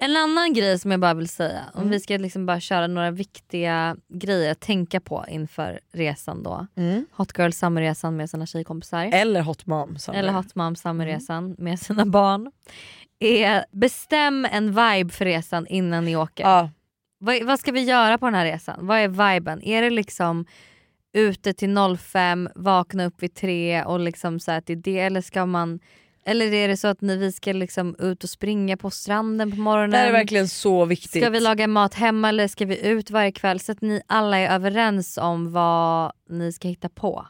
En 0.00 0.16
annan 0.16 0.52
grej 0.52 0.78
som 0.78 0.90
jag 0.90 1.00
bara 1.00 1.14
vill 1.14 1.28
säga, 1.28 1.64
om 1.74 1.90
vi 1.90 2.00
ska 2.00 2.16
liksom 2.16 2.46
bara 2.46 2.60
köra 2.60 2.86
några 2.86 3.10
viktiga 3.10 3.96
grejer 4.08 4.52
att 4.52 4.60
tänka 4.60 5.00
på 5.00 5.24
inför 5.28 5.80
resan 5.92 6.42
då. 6.42 6.66
Hot 7.12 7.38
Girl 7.38 7.50
Summerresan 7.50 8.16
med 8.16 8.30
sina 8.30 8.46
tjejkompisar. 8.46 9.10
Eller 9.12 9.42
Hot 9.42 9.66
Mom. 9.66 9.98
Som 9.98 10.14
eller 10.14 10.32
Hot 10.32 10.54
Mom 10.54 10.76
Summerresan 10.76 11.54
med 11.58 11.80
sina 11.80 12.06
barn. 12.06 12.52
Är 13.18 13.64
bestäm 13.72 14.46
en 14.52 14.66
vibe 14.66 15.12
för 15.12 15.24
resan 15.24 15.66
innan 15.66 16.04
ni 16.04 16.16
åker. 16.16 16.44
Ja. 16.44 16.70
Vad, 17.18 17.42
vad 17.42 17.60
ska 17.60 17.72
vi 17.72 17.80
göra 17.80 18.18
på 18.18 18.26
den 18.26 18.34
här 18.34 18.44
resan? 18.44 18.86
Vad 18.86 18.98
är 18.98 19.08
viben? 19.08 19.62
Är 19.62 19.82
det 19.82 19.90
liksom 19.90 20.46
ute 21.12 21.52
till 21.52 21.76
05, 21.98 22.48
vakna 22.54 23.06
upp 23.06 23.22
vid 23.22 23.34
3 23.34 23.84
och 23.84 24.00
liksom 24.00 24.40
så 24.40 24.50
här 24.50 24.60
till 24.60 24.82
det 24.82 25.00
eller 25.00 25.20
ska 25.20 25.46
man 25.46 25.80
eller 26.28 26.52
är 26.52 26.68
det 26.68 26.76
så 26.76 26.88
att 26.88 27.00
ni, 27.00 27.16
vi 27.16 27.32
ska 27.32 27.52
liksom 27.52 27.96
ut 27.98 28.24
och 28.24 28.30
springa 28.30 28.76
på 28.76 28.90
stranden 28.90 29.50
på 29.50 29.56
morgonen? 29.56 29.90
Det 29.90 29.96
här 29.96 30.08
är 30.08 30.12
verkligen 30.12 30.48
så 30.48 30.84
viktigt. 30.84 31.22
Ska 31.22 31.30
vi 31.30 31.40
laga 31.40 31.66
mat 31.66 31.94
hemma 31.94 32.28
eller 32.28 32.48
ska 32.48 32.66
vi 32.66 32.86
ut 32.86 33.10
varje 33.10 33.32
kväll? 33.32 33.60
Så 33.60 33.72
att 33.72 33.80
ni 33.80 34.02
alla 34.06 34.38
är 34.38 34.54
överens 34.54 35.18
om 35.18 35.52
vad 35.52 36.12
ni 36.30 36.52
ska 36.52 36.68
hitta 36.68 36.88
på. 36.88 37.26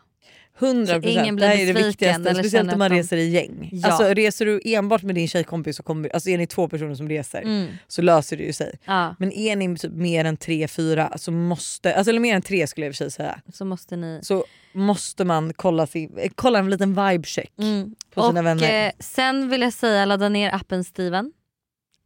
100 0.60 0.86
Så 0.86 0.92
ingen 0.92 1.02
procent. 1.02 1.36
blir 1.36 1.46
Det 1.48 1.54
här 1.54 1.62
är 1.62 1.66
det 1.74 1.82
viktigaste. 1.86 2.30
eller 2.30 2.42
Speciellt 2.42 2.72
om 2.72 2.78
man 2.78 2.90
reser 2.90 3.16
i 3.16 3.28
gäng. 3.28 3.68
Ja. 3.72 3.88
Alltså, 3.88 4.14
reser 4.14 4.46
du 4.46 4.60
enbart 4.64 5.02
med 5.02 5.14
din 5.14 5.28
tjejkompis 5.28 5.76
så 5.76 5.82
kommer, 5.82 6.08
alltså, 6.14 6.30
är 6.30 6.38
ni 6.38 6.46
två 6.46 6.68
personer 6.68 6.94
som 6.94 7.08
reser 7.08 7.42
Mm. 7.42 7.66
så 7.88 8.02
löser 8.02 8.36
det 8.36 8.42
ju 8.42 8.52
sig. 8.52 8.78
Ja, 8.84 9.14
Men 9.18 9.32
är 9.32 9.56
ni 9.56 9.76
typ 9.78 9.92
mer 9.92 10.24
än 10.24 10.36
tre, 10.36 10.68
fyra 10.68 11.12
så 11.18 11.30
måste, 11.32 11.94
alltså, 11.94 12.10
eller 12.10 12.20
mer 12.20 12.34
än 12.34 12.42
tre 12.42 12.66
skulle 12.66 12.86
jag 12.86 12.90
i 12.90 12.92
och 12.92 12.96
för 12.96 13.04
sig 13.04 13.10
säga. 13.10 13.40
så 13.52 13.64
måste 13.64 13.96
ni... 13.96 14.20
Så 14.22 14.44
måste 14.72 15.24
man 15.24 15.52
kolla, 15.56 15.86
sin, 15.86 16.18
eh, 16.18 16.30
kolla 16.34 16.58
en 16.58 16.70
liten 16.70 16.94
vibe-check 16.94 17.52
Mm. 17.58 17.94
på 18.14 18.22
sina 18.28 18.40
och 18.40 18.46
vänner. 18.46 18.86
eh, 18.86 18.92
sen 18.98 19.48
vill 19.48 19.60
jag 19.62 19.72
säga 19.72 20.04
ladda 20.04 20.28
ner 20.28 20.54
appen 20.54 20.84
Steven. 20.84 21.32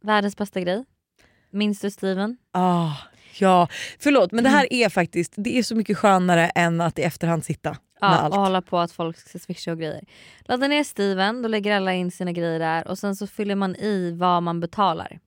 Världens 0.03 0.37
bästa 0.37 0.61
grej. 0.61 0.83
Minns 1.51 1.79
du 1.79 1.91
Steven? 1.91 2.37
Ah, 2.51 2.91
ja, 3.39 3.67
förlåt 3.99 4.31
men 4.31 4.43
det 4.43 4.49
Mm. 4.49 4.57
här 4.59 4.73
är 4.73 4.89
faktiskt 4.89 5.33
det 5.35 5.57
är 5.57 5.63
så 5.63 5.75
mycket 5.75 5.97
skönare 5.97 6.45
än 6.49 6.81
att 6.81 6.99
i 6.99 7.01
efterhand 7.01 7.45
sitta 7.45 7.77
med 8.03 8.17
Ja, 8.17 8.19
allt. 8.19 8.33
och 8.35 8.41
hålla 8.41 8.61
på 8.61 8.79
att 8.79 8.91
folk 8.91 9.17
ska 9.17 9.39
swisha 9.39 9.71
och 9.71 9.77
grejer. 9.79 10.03
Ladda 10.41 10.67
ner 10.67 10.83
Steven, 10.83 11.41
då 11.41 11.47
lägger 11.47 11.75
alla 11.75 11.93
in 11.93 12.11
sina 12.11 12.31
grejer 12.31 12.59
där 12.59 12.87
och 12.87 12.97
sen 12.97 13.15
så 13.15 13.27
fyller 13.27 13.55
man 13.55 13.75
i 13.75 14.11
vad 14.11 14.43
man 14.43 14.59
betalar. 14.59 15.19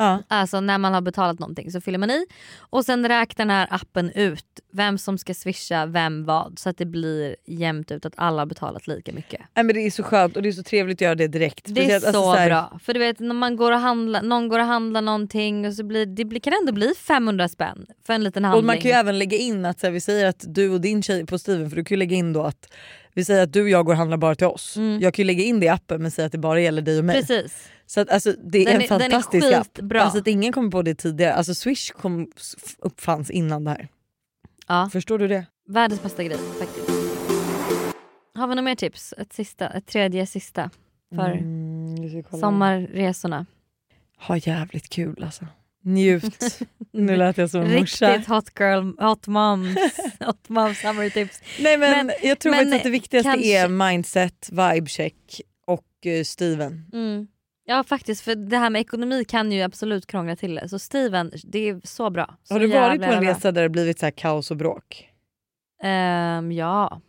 Ja. 0.00 0.22
Alltså 0.28 0.60
när 0.60 0.78
man 0.78 0.94
har 0.94 1.00
betalat 1.00 1.38
någonting 1.38 1.70
så 1.72 1.80
fyller 1.80 1.98
man 1.98 2.10
i 2.10 2.26
och 2.58 2.84
sen 2.84 3.08
räknar 3.08 3.44
den 3.46 3.50
här 3.56 3.68
appen 3.70 4.10
ut 4.10 4.44
vem 4.72 4.98
som 4.98 5.18
ska 5.18 5.34
swisha 5.34 5.86
vem 5.86 6.24
vad 6.24 6.58
så 6.58 6.68
att 6.68 6.78
det 6.78 6.86
blir 6.86 7.36
jämnt 7.46 7.90
ut 7.90 8.06
att 8.06 8.12
alla 8.16 8.38
har 8.38 8.46
betalat 8.46 8.86
lika 8.86 9.12
mycket. 9.12 9.40
Nej, 9.54 9.64
men 9.64 9.74
det 9.74 9.80
är 9.80 9.90
så 9.90 10.02
skönt 10.02 10.36
och 10.36 10.42
det 10.42 10.48
är 10.48 10.52
så 10.52 10.62
trevligt 10.62 10.96
att 10.96 11.00
göra 11.00 11.14
det 11.14 11.28
direkt. 11.28 11.64
Det 11.64 11.70
är 11.70 11.74
Speciellt, 11.74 12.02
så, 12.02 12.08
alltså, 12.08 12.30
här- 12.32 12.48
bra. 12.48 12.78
För 12.82 12.94
du 12.94 13.00
vet 13.00 13.18
när 13.18 13.34
man 13.34 13.56
går 13.56 13.72
och 13.72 13.78
handlar, 13.78 14.22
någon 14.22 14.48
går 14.48 14.58
och 14.58 14.64
handlar 14.64 15.02
någonting 15.02 15.66
och 15.66 15.74
så 15.74 15.84
blir 15.84 16.06
det 16.06 16.24
blir, 16.24 16.40
kan 16.40 16.52
ändå 16.60 16.72
bli 16.72 16.92
500 16.98 17.48
spänn 17.48 17.86
för 18.06 18.12
en 18.12 18.24
liten 18.24 18.44
handling. 18.44 18.58
Och 18.58 18.66
man 18.66 18.76
kan 18.76 18.90
ju 18.90 18.96
även 18.96 19.18
lägga 19.18 19.36
in 19.38 19.64
att 19.64 19.80
så 19.80 19.86
här, 19.86 19.92
vi 19.92 20.00
säger 20.00 20.26
att 20.26 20.44
du 20.48 20.70
och 20.70 20.80
din 20.80 21.02
tjej 21.02 21.26
på 21.26 21.38
Steven, 21.38 21.70
för 21.70 21.76
du 21.76 21.84
kan 21.84 21.94
ju 21.94 21.98
lägga 21.98 22.16
in 22.16 22.32
då 22.32 22.42
att 22.42 22.72
vi 23.14 23.24
säger 23.24 23.42
att 23.42 23.52
du 23.52 23.62
och 23.62 23.68
jag 23.68 23.86
går 23.86 23.92
och 23.92 23.98
handlar 23.98 24.16
bara 24.16 24.34
till 24.34 24.46
oss. 24.46 24.76
Jag 25.00 25.14
kan 25.14 25.22
ju 25.22 25.26
lägga 25.26 25.44
in 25.44 25.60
det 25.60 25.66
i 25.66 25.68
appen 25.68 26.02
men 26.02 26.10
säga 26.10 26.26
att 26.26 26.32
det 26.32 26.38
bara 26.38 26.60
gäller 26.60 26.82
dig 26.82 26.98
och 26.98 27.04
mig. 27.04 27.16
Mm. 27.16 27.26
Precis. 27.26 27.68
Så 27.90 28.00
att, 28.00 28.10
alltså, 28.10 28.32
det 28.32 28.58
är 28.58 28.64
Den 28.64 28.74
en 28.74 28.80
är- 28.80 28.84
är 28.84 28.88
fantastisk 28.88 29.52
app. 29.52 29.66
skitbra. 29.76 30.02
Alltså, 30.02 30.18
att 30.18 30.26
ingen 30.26 30.52
kom 30.52 30.70
på 30.70 30.82
det 30.82 30.94
tidigare. 30.94 31.34
Alltså, 31.34 31.54
Swish 31.54 31.90
kom, 31.90 32.30
uppfanns 32.78 33.30
innan 33.30 33.64
det 33.64 33.70
här. 33.70 33.88
Ja. 34.68 34.88
Förstår 34.92 35.18
du 35.18 35.28
det? 35.28 35.46
Världens 35.68 36.02
bästa 36.02 36.24
grej 36.24 36.38
faktiskt. 36.58 36.88
Har 38.34 38.46
vi 38.46 38.54
några 38.54 38.62
mer 38.62 38.74
tips? 38.74 39.14
Ett, 39.18 39.32
sista, 39.32 39.68
ett 39.68 39.86
tredje 39.86 40.26
sista 40.26 40.70
för 41.14 41.30
Mm, 41.30 42.22
sommarresorna. 42.40 43.46
Ha 44.18 44.36
jävligt 44.36 44.88
kul 44.88 45.24
alltså. 45.24 45.46
Njut. 45.84 46.58
nu 46.92 47.16
lät 47.16 47.38
jag 47.38 47.50
som 47.50 47.60
en 47.60 47.80
morsa. 47.80 48.08
Riktigt 48.12 48.28
hot 48.28 48.50
girl, 48.60 48.92
hot 48.98 49.26
moms, 49.26 49.76
hot 50.20 50.48
mom 50.48 50.74
summer 50.74 51.10
tips. 51.10 51.40
Nej, 51.60 51.78
men, 51.78 52.06
Men- 52.06 52.16
jag 52.22 52.38
tror 52.38 52.50
men 52.52 52.72
att 52.72 52.82
det 52.82 52.90
viktigaste 52.90 53.30
kanske- 53.30 53.58
är 53.58 53.68
mindset, 53.68 54.48
vibe 54.50 54.86
check 54.86 55.40
och 55.66 55.84
uh, 56.06 56.22
Steven. 56.24 56.86
Mm. 56.92 57.26
Ja 57.70 57.84
faktiskt 57.84 58.20
för 58.22 58.34
det 58.34 58.56
här 58.56 58.70
med 58.70 58.80
ekonomi 58.80 59.24
kan 59.24 59.52
ju 59.52 59.62
absolut 59.62 60.06
krångla 60.06 60.36
till 60.36 60.54
det. 60.54 60.68
Så 60.68 60.78
Steven, 60.78 61.32
det 61.44 61.68
är 61.68 61.80
så 61.84 62.10
bra. 62.10 62.34
Så 62.42 62.54
Har 62.54 62.60
du 62.60 62.66
varit 62.66 63.00
på 63.02 63.04
en 63.06 63.20
bra. 63.20 63.30
resa 63.30 63.52
där 63.52 63.62
det 63.62 63.68
blivit 63.68 63.98
så 63.98 64.06
här 64.06 64.10
kaos 64.10 64.50
och 64.50 64.56
bråk? 64.56 65.08
Ehm, 65.82 66.52
ja. 66.52 67.00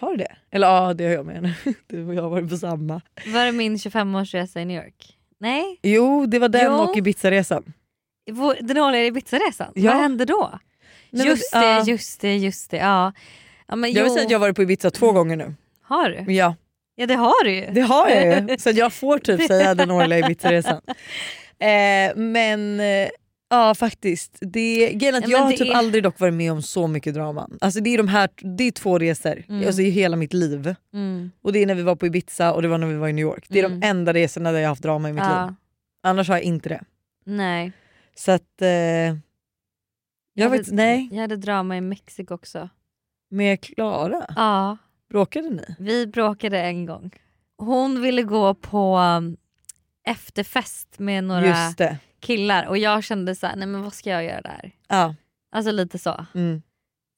Har 0.00 0.10
du 0.10 0.16
det? 0.16 0.36
Eller 0.50 0.66
ja, 0.66 0.94
det 0.94 1.04
har 1.04 1.12
jag 1.12 1.26
med. 1.26 1.54
Du 1.86 2.06
och 2.06 2.14
jag 2.14 2.22
har 2.22 2.30
varit 2.30 2.48
på 2.50 2.56
samma. 2.56 3.00
Var 3.26 3.44
det 3.46 3.52
min 3.52 3.76
25-årsresa 3.76 4.58
i 4.60 4.64
New 4.64 4.84
York? 4.84 5.18
Nej? 5.38 5.78
Jo, 5.82 6.26
det 6.26 6.38
var 6.38 6.48
den 6.48 6.64
Jo. 6.72 6.78
och 6.78 6.96
Ibiza-resan. 6.96 7.72
Den 8.60 8.78
årliga 8.78 9.04
Ibiza-resan? 9.06 9.72
Ja. 9.74 9.92
Vad 9.92 10.00
hände 10.00 10.24
då? 10.24 10.50
Nej, 10.52 10.60
men- 11.10 11.26
just 11.26 11.52
det, 11.52 11.58
ja. 11.58 11.84
just 11.86 12.20
det, 12.20 12.36
just 12.36 12.70
det. 12.70 12.76
Ja. 12.76 13.12
Ja, 13.66 13.76
men 13.76 13.92
Jag 13.92 14.02
vill 14.04 14.12
säga 14.12 14.24
att 14.24 14.30
jag 14.30 14.38
har 14.38 14.46
varit 14.46 14.56
på 14.56 14.62
Ibiza 14.62 14.90
två 14.90 15.12
gånger 15.12 15.36
nu. 15.36 15.54
Har 15.82 16.08
du? 16.10 16.32
Ja, 16.32 16.54
Ja 16.96 17.06
det 17.06 17.14
har 17.14 17.44
du 17.44 17.54
ju. 17.54 17.66
det 17.72 17.80
har 17.80 18.08
jag 18.08 18.50
ju. 18.50 18.58
Så 18.58 18.70
jag 18.70 18.92
får 18.92 19.18
typ 19.18 19.46
säga 19.46 19.74
den 19.74 19.90
årliga 19.90 20.18
Ibiza-resan. 20.18 20.80
Eh, 21.58 22.16
men 22.16 22.80
eh, 22.80 23.08
Ja 23.48 23.74
faktiskt. 23.74 24.38
Det, 24.40 24.92
grejen 24.92 25.14
att 25.14 25.28
Ja, 25.28 25.30
jag 25.38 25.44
har 25.44 25.52
typ 25.52 25.60
är- 25.68 25.74
aldrig 25.74 26.02
dock 26.02 26.20
varit 26.20 26.34
med 26.34 26.52
om 26.52 26.62
så 26.62 26.86
mycket 26.86 27.14
drama. 27.14 27.48
Alltså 27.60 27.80
det 27.80 27.90
är, 27.94 27.98
de 27.98 28.08
här, 28.08 28.28
det 28.56 28.64
är 28.64 28.70
två 28.70 28.98
resor 28.98 29.44
Mm. 29.48 29.66
alltså, 29.66 29.82
i 29.82 29.90
hela 29.90 30.16
mitt 30.16 30.32
liv. 30.32 30.74
Mm. 30.94 31.30
Och 31.42 31.52
det 31.52 31.62
är 31.62 31.66
när 31.66 31.74
vi 31.74 31.82
var 31.82 31.96
på 31.96 32.06
Ibiza 32.06 32.52
och 32.52 32.62
det 32.62 32.68
var 32.68 32.78
när 32.78 32.86
vi 32.86 32.94
var 32.94 33.08
i 33.08 33.12
New 33.12 33.22
York. 33.22 33.44
Det 33.48 33.60
är 33.60 33.64
Mm. 33.64 33.80
de 33.80 33.86
enda 33.86 34.12
resorna 34.14 34.52
där 34.52 34.58
jag 34.58 34.64
har 34.66 34.68
haft 34.70 34.82
drama 34.82 35.08
i 35.08 35.12
mitt 35.12 35.24
Ja. 35.24 35.46
liv. 35.46 35.54
Annars 36.02 36.28
har 36.28 36.34
jag 36.36 36.42
inte 36.44 36.68
det. 36.68 36.82
Nej. 37.24 37.72
Så 38.14 38.32
att... 38.32 38.62
Eh, 38.62 38.68
jag 38.68 39.18
Jag 40.34 40.50
vet, 40.50 40.66
hade, 40.66 40.76
nej, 40.76 41.08
jag 41.12 41.20
hade 41.20 41.36
drama 41.36 41.76
i 41.76 41.80
Mexiko 41.80 42.34
också. 42.34 42.68
med 43.30 43.60
Klara. 43.60 44.26
Ja, 44.36 44.76
Bråkade 45.10 45.50
ni? 45.50 45.64
vi 45.78 46.06
bråkade 46.06 46.60
en 46.60 46.86
gång. 46.86 47.10
Hon 47.58 48.02
ville 48.02 48.22
gå 48.22 48.54
på 48.54 48.98
um, 48.98 49.36
efterfest 50.06 50.98
med 50.98 51.24
några 51.24 51.56
killar 52.20 52.66
och 52.66 52.78
jag 52.78 53.04
kände 53.04 53.34
så 53.34 53.46
här, 53.46 53.56
nej 53.56 53.66
men 53.68 53.82
vad 53.82 53.92
ska 53.92 54.10
jag 54.10 54.24
göra 54.24 54.40
där? 54.40 54.72
Ja. 54.88 55.14
Alltså 55.52 55.72
lite 55.72 55.98
så. 55.98 56.26
Mm. 56.34 56.62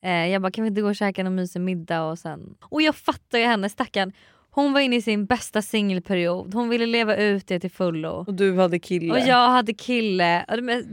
Eh, 0.04 0.26
jag 0.26 0.42
bara 0.42 0.52
kan 0.52 0.64
vi 0.64 0.68
inte 0.68 0.80
gå 0.80 0.88
och 0.88 0.96
käka 0.96 1.24
någon 1.24 1.34
mysig 1.34 1.60
middag 1.60 2.02
och 2.04 2.18
sen... 2.18 2.56
Och 2.60 2.82
jag 2.82 2.96
fattar 2.96 3.38
ju 3.38 3.44
henne 3.44 3.68
stackarn. 3.68 4.12
Hon 4.50 4.72
var 4.72 4.80
inne 4.80 4.96
i 4.96 5.02
sin 5.02 5.26
bästa 5.26 5.62
singelperiod, 5.62 6.54
hon 6.54 6.68
ville 6.68 6.86
leva 6.86 7.16
ut 7.16 7.46
det 7.46 7.60
till 7.60 7.70
fullo. 7.70 8.24
Och 8.26 8.34
du 8.34 8.58
hade 8.58 8.78
kille. 8.78 9.12
Och 9.12 9.20
jag 9.20 9.48
hade 9.48 9.74
kille. 9.74 10.44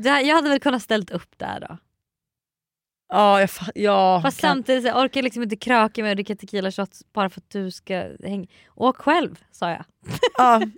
Jag 0.03 0.35
hade 0.35 0.49
väl 0.49 0.59
kunnat 0.59 0.81
ställt 0.81 1.11
upp 1.11 1.37
där 1.37 1.59
då. 1.59 1.77
Ja, 3.09 3.39
jag 3.41 3.49
ja, 3.75 4.19
Fast 4.23 4.41
kan- 4.41 4.49
samtidigt 4.49 4.83
så 4.83 4.89
orkar 4.89 5.17
jag 5.19 5.23
liksom 5.23 5.43
inte 5.43 5.55
kröka 5.55 6.01
med 6.03 6.11
att 6.11 6.17
dricka 6.17 6.35
tequila 6.35 6.71
shots 6.71 7.01
bara 7.13 7.29
för 7.29 7.41
att 7.41 7.49
du 7.49 7.71
ska 7.71 8.07
hänga. 8.23 8.47
Åk 8.75 8.97
själv 8.97 9.39
sa 9.51 9.69
jag. 9.69 9.85
ja, 10.37 10.61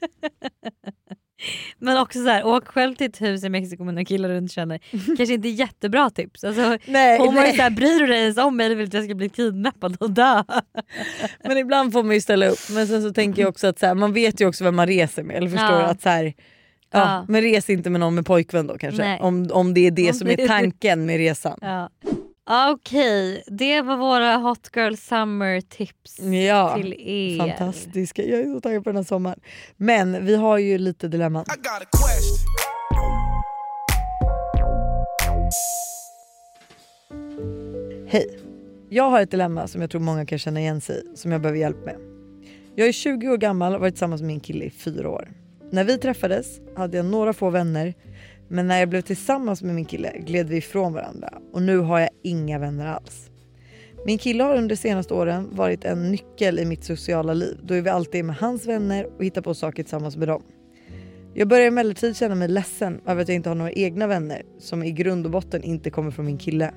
Men 1.79 1.97
också 1.97 2.23
så 2.23 2.29
här, 2.29 2.45
åk 2.45 2.67
själv 2.67 2.95
till 2.95 3.07
ett 3.07 3.21
hus 3.21 3.43
i 3.43 3.49
Mexiko 3.49 3.83
med 3.83 3.93
några 3.93 4.05
killar 4.05 4.29
du 4.29 4.37
inte 4.37 4.53
känner. 4.53 4.79
Kanske 5.17 5.33
inte 5.33 5.49
jättebra 5.49 6.09
tips. 6.09 6.43
Alltså, 6.43 6.77
nej, 6.85 7.19
hon 7.19 7.35
var 7.35 7.41
ju 7.41 7.47
nej. 7.47 7.55
såhär, 7.57 7.69
bryr 7.69 7.99
du 7.99 8.07
dig 8.07 8.21
ens 8.21 8.37
om 8.37 8.57
mig 8.57 8.65
eller 8.65 8.75
vill 8.75 8.87
att 8.87 8.93
jag 8.93 9.03
ska 9.03 9.15
bli 9.15 9.29
kidnappad 9.29 9.97
och 9.99 10.11
dö? 10.11 10.43
Men 11.43 11.57
ibland 11.57 11.93
får 11.93 12.03
man 12.03 12.13
ju 12.15 12.21
ställa 12.21 12.47
upp. 12.47 12.59
Men 12.71 12.87
sen 12.87 13.01
så 13.03 13.13
tänker 13.13 13.41
jag 13.41 13.49
också 13.49 13.67
att 13.67 13.79
så 13.79 13.85
här, 13.85 13.93
man 13.95 14.13
vet 14.13 14.41
ju 14.41 14.47
också 14.47 14.63
vem 14.63 14.75
man 14.75 14.87
reser 14.87 15.23
med. 15.23 15.35
Eller 15.35 15.49
förstår 15.49 15.79
Ja. 15.79 15.85
Att 15.85 16.01
så 16.01 16.09
här, 16.09 16.33
ja, 16.91 16.99
Ja. 16.99 17.25
Men 17.27 17.41
res 17.41 17.69
inte 17.69 17.89
med 17.89 17.99
någon 17.99 18.15
med 18.15 18.25
pojkvän 18.25 18.67
då 18.67 18.77
kanske. 18.77 19.01
Nej. 19.03 19.19
Om, 19.21 19.49
om 19.51 19.73
det 19.73 19.87
är 19.87 19.91
det 19.91 20.07
Om 20.09 20.13
som 20.13 20.27
det 20.27 20.43
är 20.43 20.47
tanken 20.47 21.05
med 21.05 21.17
resan. 21.17 21.59
Ja. 21.61 21.89
Okej, 22.73 23.43
det 23.47 23.81
var 23.81 23.97
våra 23.97 24.35
Hot 24.35 24.69
Girl 24.75 24.95
Summer 24.95 25.61
tips 25.61 26.19
Ja, 26.19 26.75
till 26.75 26.93
er. 26.97 27.37
fantastiska. 27.37 28.23
Jag 28.23 28.39
är 28.39 28.53
så 28.53 28.61
taggad 28.61 28.83
på 28.83 28.89
den 28.89 28.95
här 28.97 29.03
sommaren. 29.03 29.39
Men 29.77 30.25
vi 30.25 30.35
har 30.35 30.57
ju 30.57 30.77
lite 30.77 31.07
dilemman. 31.07 31.45
Hej! 38.07 38.39
Jag 38.89 39.09
har 39.09 39.21
ett 39.21 39.31
dilemma 39.31 39.67
som 39.67 39.81
jag 39.81 39.89
tror 39.91 40.01
många 40.01 40.25
kan 40.25 40.39
känna 40.39 40.59
igen 40.59 40.81
sig 40.81 40.95
i, 41.13 41.17
som 41.17 41.31
jag 41.31 41.41
behöver 41.41 41.59
hjälp 41.59 41.85
med. 41.85 41.95
Jag 42.75 42.87
är 42.87 42.91
20 42.91 43.29
år 43.29 43.37
gammal 43.37 43.67
och 43.67 43.73
har 43.73 43.79
varit 43.79 43.93
tillsammans 43.93 44.21
med 44.21 44.27
min 44.27 44.39
kille 44.39 44.65
i 44.65 44.69
fyra 44.69 45.09
år. 45.09 45.31
När 45.71 45.83
vi 45.83 45.97
träffades 45.97 46.61
hade 46.75 46.97
jag 46.97 47.05
några 47.05 47.33
få 47.33 47.49
vänner, 47.49 47.93
men 48.47 48.67
när 48.67 48.79
jag 48.79 48.89
blev 48.89 49.01
tillsammans 49.01 49.63
med 49.63 49.75
min 49.75 49.85
kille 49.85 50.17
gled 50.17 50.49
vi 50.49 50.57
ifrån 50.57 50.93
varandra 50.93 51.33
och 51.53 51.61
nu 51.61 51.77
har 51.77 51.99
jag 51.99 52.09
inga 52.23 52.59
vänner 52.59 52.85
alls. 52.85 53.29
Min 54.05 54.17
kille 54.17 54.43
har 54.43 54.55
under 54.55 54.69
de 54.69 54.75
senaste 54.75 55.13
åren 55.13 55.49
varit 55.51 55.85
en 55.85 56.11
nyckel 56.11 56.59
i 56.59 56.65
mitt 56.65 56.83
sociala 56.83 57.33
liv 57.33 57.59
då 57.63 57.73
är 57.73 57.81
vi 57.81 57.89
alltid 57.89 58.25
med 58.25 58.35
hans 58.35 58.65
vänner 58.65 59.07
och 59.17 59.25
hittar 59.25 59.41
på 59.41 59.53
saker 59.53 59.83
tillsammans 59.83 60.17
med 60.17 60.27
dem. 60.27 60.43
Jag 61.33 61.47
börjar 61.47 61.67
emellertid 61.67 62.17
känna 62.17 62.35
mig 62.35 62.47
ledsen 62.47 63.01
över 63.05 63.21
att 63.21 63.27
jag 63.27 63.35
inte 63.35 63.49
har 63.49 63.55
några 63.55 63.71
egna 63.71 64.07
vänner 64.07 64.41
som 64.59 64.83
i 64.83 64.91
grund 64.91 65.25
och 65.25 65.31
botten 65.31 65.63
inte 65.63 65.89
kommer 65.89 66.11
från 66.11 66.25
min 66.25 66.37
kille. 66.37 66.73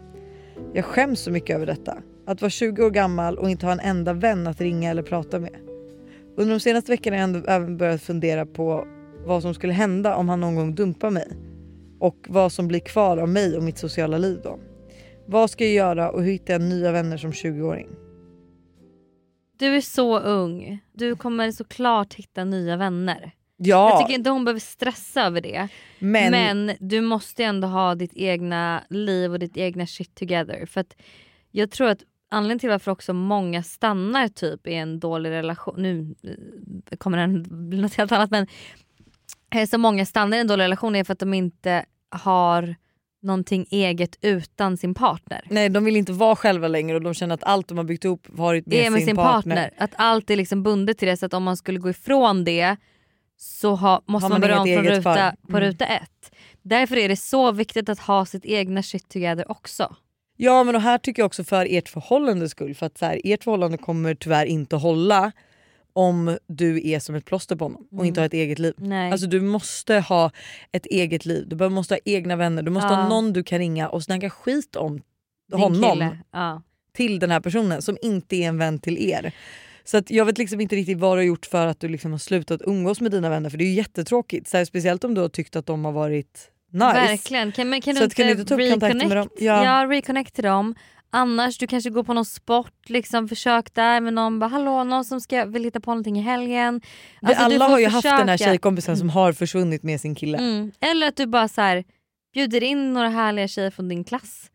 Jag 0.72 0.84
skäms 0.84 1.20
så 1.20 1.30
mycket 1.30 1.56
över 1.56 1.66
detta. 1.66 1.98
Att 2.26 2.40
vara 2.40 2.50
20 2.50 2.84
år 2.84 2.90
gammal 2.90 3.38
och 3.38 3.50
inte 3.50 3.66
ha 3.66 3.72
en 3.72 3.80
enda 3.80 4.12
vän 4.12 4.46
att 4.46 4.60
ringa 4.60 4.90
eller 4.90 5.02
prata 5.02 5.38
med. 5.38 5.69
Under 6.36 6.54
de 6.54 6.60
senaste 6.60 6.92
veckorna 6.92 7.16
har 7.16 7.20
jag 7.20 7.34
ändå 7.36 7.48
även 7.48 7.76
börjat 7.76 8.02
fundera 8.02 8.46
på 8.46 8.86
vad 9.26 9.42
som 9.42 9.54
skulle 9.54 9.72
hända 9.72 10.16
om 10.16 10.28
han 10.28 10.40
någon 10.40 10.54
gång 10.54 10.74
dumpar 10.74 11.10
mig. 11.10 11.28
Och 12.00 12.26
vad 12.28 12.52
som 12.52 12.68
blir 12.68 12.80
kvar 12.80 13.16
av 13.16 13.28
mig 13.28 13.56
och 13.56 13.62
mitt 13.62 13.78
sociala 13.78 14.18
liv 14.18 14.40
då. 14.42 14.58
Vad 15.26 15.50
ska 15.50 15.64
jag 15.64 15.72
göra 15.74 16.10
och 16.10 16.22
hur 16.22 16.32
hittar 16.32 16.54
jag 16.54 16.62
nya 16.62 16.92
vänner 16.92 17.16
som 17.16 17.30
20-åring? 17.32 17.88
Du 19.58 19.76
är 19.76 19.80
så 19.80 20.18
ung. 20.18 20.78
Du 20.92 21.16
kommer 21.16 21.50
såklart 21.52 22.14
hitta 22.14 22.44
nya 22.44 22.76
vänner. 22.76 23.32
Ja, 23.56 23.90
Jag 23.90 24.00
tycker 24.00 24.18
inte 24.18 24.30
hon 24.30 24.44
behöver 24.44 24.60
stressa 24.60 25.22
över 25.22 25.40
det. 25.40 25.68
men, 25.98 26.30
Men 26.30 26.76
du 26.80 27.00
måste 27.00 27.44
ändå 27.44 27.68
ha 27.68 27.94
ditt 27.94 28.12
egna 28.14 28.84
liv 28.90 29.32
och 29.32 29.38
ditt 29.38 29.56
egna 29.56 29.86
shit 29.86 30.14
together. 30.14 30.66
För 30.66 30.80
att 30.80 30.96
jag 31.50 31.70
tror 31.70 31.88
att 31.88 32.02
anledningen 32.30 32.58
till 32.58 32.68
varför 32.68 32.90
också 32.90 33.12
många 33.12 33.62
stannar 33.62 34.28
typ 34.28 34.66
i 34.66 34.74
en 34.74 35.00
dålig 35.00 35.30
relation, 35.30 35.74
nu 35.82 36.14
eh, 36.90 36.96
kommer 36.96 37.18
den 37.18 37.42
bli 37.70 37.80
något 37.80 37.94
helt 37.94 38.12
annat 38.12 38.30
men 38.30 38.46
eh, 39.54 39.68
så 39.68 39.78
många 39.78 40.06
stannar 40.06 40.36
i 40.36 40.40
en 40.40 40.46
dålig 40.46 40.64
relation 40.64 40.96
är 40.96 41.04
för 41.04 41.12
att 41.12 41.18
de 41.18 41.34
inte 41.34 41.84
har 42.10 42.74
någonting 43.22 43.66
eget 43.70 44.18
utan 44.20 44.76
sin 44.76 44.94
partner. 44.94 45.42
nej, 45.50 45.68
de 45.68 45.84
vill 45.84 45.96
inte 45.96 46.12
vara 46.12 46.36
själva 46.36 46.68
längre 46.68 46.96
och 46.96 47.02
de 47.02 47.14
känner 47.14 47.34
att 47.34 47.44
allt 47.44 47.68
de 47.68 47.78
har 47.78 47.84
byggt 47.84 48.04
upp 48.04 48.26
varit 48.28 48.66
med, 48.66 48.76
Det 48.78 48.86
är 48.86 48.90
med 48.90 48.98
sin, 48.98 49.06
sin 49.06 49.16
partner. 49.16 49.56
partner. 49.56 49.70
Att 49.84 49.90
allt 49.96 50.30
är 50.30 50.36
liksom 50.36 50.62
bundet 50.62 50.98
till 50.98 51.08
det 51.08 51.16
så 51.16 51.26
att 51.26 51.34
om 51.34 51.42
man 51.42 51.56
skulle 51.56 51.78
gå 51.78 51.90
ifrån 51.90 52.44
det 52.44 52.76
så 53.36 53.74
ha, 53.74 54.02
måste 54.06 54.24
Har 54.24 54.28
man 54.30 54.40
man 54.40 54.40
börja 54.40 54.60
om 54.60 54.66
från 54.84 54.84
ruta, 54.96 55.02
för. 55.14 55.30
på 55.50 55.56
Mm. 55.56 55.60
ruta 55.68 55.86
ett. 55.86 56.32
Därför 56.62 56.96
är 56.96 57.08
det 57.08 57.16
så 57.16 57.52
viktigt 57.52 57.88
att 57.88 57.98
ha 57.98 58.26
sitt 58.26 58.44
egna 58.44 58.82
shit 58.82 59.08
together 59.08 59.50
också. 59.50 59.96
Ja 60.42 60.64
men 60.64 60.74
och 60.74 60.80
här 60.80 60.98
tycker 60.98 61.22
jag 61.22 61.26
också 61.26 61.44
för 61.44 61.66
ert 61.70 61.88
förhållandes 61.88 62.50
skull 62.50 62.74
för 62.74 62.86
att 62.86 62.98
så 62.98 63.06
här, 63.06 63.20
ert 63.24 63.44
förhållande 63.44 63.78
kommer 63.78 64.14
tyvärr 64.14 64.46
inte 64.46 64.76
hålla 64.76 65.32
om 65.92 66.38
du 66.46 66.88
är 66.88 66.98
som 66.98 67.14
ett 67.14 67.24
plåster 67.24 67.56
på 67.56 67.64
honom 67.64 67.88
och 67.92 68.06
inte 68.06 68.20
har 68.20 68.26
ett 68.26 68.32
eget 68.32 68.58
liv. 68.58 68.74
Nej. 68.76 69.12
Alltså 69.12 69.26
du 69.26 69.40
måste 69.40 69.94
ha 70.00 70.30
ett 70.72 70.86
eget 70.86 71.26
liv, 71.26 71.48
du 71.48 71.68
måste 71.68 71.94
ha 71.94 71.98
egna 72.04 72.36
vänner, 72.36 72.62
du 72.62 72.70
måste 72.70 72.88
Ja. 72.88 72.94
ha 72.94 73.08
någon 73.08 73.32
du 73.32 73.42
kan 73.42 73.58
ringa 73.58 73.88
och 73.88 74.02
snacka 74.02 74.30
skit 74.30 74.76
om 74.76 75.02
Din 75.52 75.60
honom. 75.60 76.18
Ja. 76.32 76.62
till 76.92 77.18
den 77.18 77.30
här 77.30 77.40
personen 77.40 77.82
som 77.82 77.96
inte 78.02 78.36
är 78.36 78.48
en 78.48 78.58
vän 78.58 78.78
till 78.78 78.98
er. 79.10 79.32
Så 79.84 79.96
att 79.96 80.10
jag 80.10 80.24
vet 80.24 80.38
liksom 80.38 80.60
inte 80.60 80.76
riktigt 80.76 80.98
vad 80.98 81.16
du 81.16 81.20
har 81.20 81.24
gjort 81.26 81.46
för 81.46 81.66
att 81.66 81.80
du 81.80 81.88
liksom 81.88 82.10
har 82.10 82.18
slutat 82.18 82.60
umgås 82.64 83.00
med 83.00 83.10
dina 83.12 83.30
vänner 83.30 83.50
för 83.50 83.58
det 83.58 83.64
är 83.64 83.68
ju 83.68 83.74
jättetråkigt. 83.74 84.48
Så 84.48 84.56
här, 84.56 84.64
speciellt 84.64 85.04
om 85.04 85.14
du 85.14 85.20
har 85.20 85.28
tyckt 85.28 85.56
att 85.56 85.66
de 85.66 85.84
har 85.84 85.92
varit 85.92 86.50
nice. 86.72 86.92
Verkligen. 86.92 87.52
Kan, 87.52 87.70
men 87.70 87.80
kan 87.80 87.94
Så 87.94 88.00
du 88.00 88.06
att 88.06 88.14
kan 88.14 88.26
du 88.26 88.32
inte 88.32 88.40
inte 88.54 88.56
reconnect? 88.88 89.10
dem? 89.10 89.28
Ja. 89.38 89.64
Ja. 89.64 89.86
reconnect 89.90 90.34
till 90.34 90.44
dem. 90.44 90.74
Annars 91.12 91.58
du 91.58 91.66
kanske 91.66 91.90
går 91.90 92.02
på 92.02 92.14
någon 92.14 92.24
sport, 92.24 92.88
liksom 92.88 93.28
försök 93.28 93.74
där 93.74 94.00
med 94.00 94.14
någon, 94.14 94.38
bara 94.38 94.50
hallå 94.50 94.84
någon 94.84 95.04
som 95.04 95.20
ska, 95.20 95.44
vill 95.44 95.64
hitta 95.64 95.80
på 95.80 95.90
någonting 95.90 96.18
i 96.18 96.22
helgen. 96.22 96.80
Alltså, 97.22 97.44
alla 97.44 97.68
har 97.68 97.78
ju 97.78 97.86
haft 97.86 98.02
den 98.02 98.28
här 98.28 98.36
försöka. 98.36 98.50
tjejkompisen 98.50 98.96
som 98.96 99.10
har 99.10 99.32
försvunnit 99.32 99.82
med 99.82 100.00
sin 100.00 100.14
kille. 100.14 100.38
Mm. 100.38 100.72
Eller 100.80 101.08
att 101.08 101.16
du 101.16 101.26
bara 101.26 101.48
så 101.48 101.60
här, 101.60 101.84
bjuder 102.34 102.62
in 102.62 102.92
några 102.92 103.08
härliga 103.08 103.48
tjejer 103.48 103.70
från 103.70 103.88
din 103.88 104.04
klass 104.04 104.50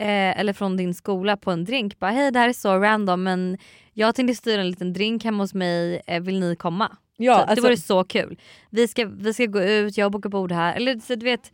eh, 0.00 0.40
eller 0.40 0.52
från 0.52 0.76
din 0.76 0.94
skola 0.94 1.36
på 1.36 1.50
en 1.50 1.64
drink. 1.64 1.98
Bara 1.98 2.10
hej 2.10 2.30
det 2.30 2.38
här 2.38 2.48
är 2.48 2.52
så 2.52 2.78
random 2.78 3.22
men 3.22 3.58
jag 3.94 4.14
tänkte 4.14 4.34
styra 4.34 4.60
en 4.60 4.70
liten 4.70 4.92
drink 4.92 5.24
hemma 5.24 5.42
hos 5.42 5.54
mig, 5.54 6.02
eh, 6.06 6.20
vill 6.22 6.40
ni 6.40 6.56
komma? 6.56 6.96
Ja, 7.20 7.34
Så, 7.34 7.40
alltså- 7.40 7.54
Det 7.54 7.60
vore 7.60 7.76
så 7.76 8.04
kul. 8.04 8.38
Vi 8.70 8.88
ska, 8.88 9.06
vi 9.06 9.34
ska 9.34 9.46
gå 9.46 9.62
ut, 9.62 9.96
jag 9.96 10.12
bokar 10.12 10.30
bord 10.30 10.52
här. 10.52 10.74
Eller 10.74 10.98
så 10.98 11.14
du 11.14 11.24
vet, 11.24 11.52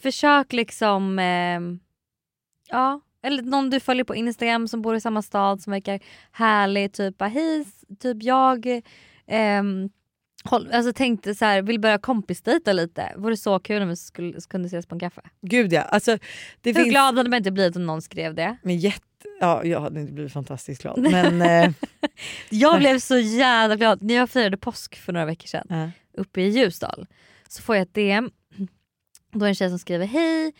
försök 0.00 0.52
liksom, 0.52 1.18
eh, 1.18 1.60
ja. 2.68 3.00
Eller 3.22 3.42
någon 3.42 3.70
du 3.70 3.80
följer 3.80 4.04
på 4.04 4.14
Instagram 4.14 4.68
som 4.68 4.82
bor 4.82 4.96
i 4.96 5.00
samma 5.00 5.22
stad 5.22 5.62
som 5.62 5.70
verkar 5.70 6.00
härlig. 6.32 6.92
Typ 6.92 7.22
hej, 7.22 7.64
typ 8.00 8.22
jag 8.22 8.80
ehm, 9.26 9.90
håll, 10.44 10.70
alltså 10.72 10.92
tänkte 10.92 11.34
så 11.34 11.44
här, 11.44 11.62
vill 11.62 11.80
börja 11.80 11.98
kompisdejta 11.98 12.72
lite. 12.72 13.12
Vore 13.16 13.36
så 13.36 13.58
kul 13.58 13.82
om 13.82 13.88
vi 13.88 13.96
skulle, 13.96 14.40
kunde 14.48 14.66
ses 14.66 14.86
på 14.86 14.94
en 14.94 15.00
kaffe. 15.00 15.22
Gud 15.42 15.72
ja. 15.72 15.82
Alltså, 15.82 16.18
det 16.60 16.70
Hur 16.70 16.74
finns... 16.74 16.88
glad 16.88 17.16
hade 17.16 17.30
man 17.30 17.36
inte 17.36 17.50
blivit 17.50 17.76
om 17.76 17.86
någon 17.86 18.02
skrev 18.02 18.34
det? 18.34 18.56
Men 18.62 18.76
jätte... 18.78 19.06
Ja, 19.40 19.64
jag 19.64 19.80
hade 19.80 20.00
inte 20.00 20.12
blivit 20.12 20.32
fantastiskt 20.32 20.82
glad. 20.82 20.98
Men, 20.98 21.42
eh, 21.42 21.70
Jag 22.50 22.78
blev 22.78 22.98
så 22.98 23.18
jävla 23.18 23.76
glad. 23.76 24.02
När 24.02 24.14
jag 24.14 24.30
firade 24.30 24.56
påsk 24.56 24.96
för 24.96 25.12
några 25.12 25.26
veckor 25.26 25.46
sedan 25.46 25.66
Ja. 25.68 25.90
uppe 26.20 26.40
i 26.40 26.48
Ljusdal 26.48 27.06
så 27.48 27.62
får 27.62 27.76
jag 27.76 27.82
ett 27.82 27.94
DM. 27.94 28.30
Då 29.32 29.44
är 29.44 29.48
en 29.48 29.54
tjej 29.54 29.68
som 29.68 29.78
skriver 29.78 30.06
hej, 30.06 30.52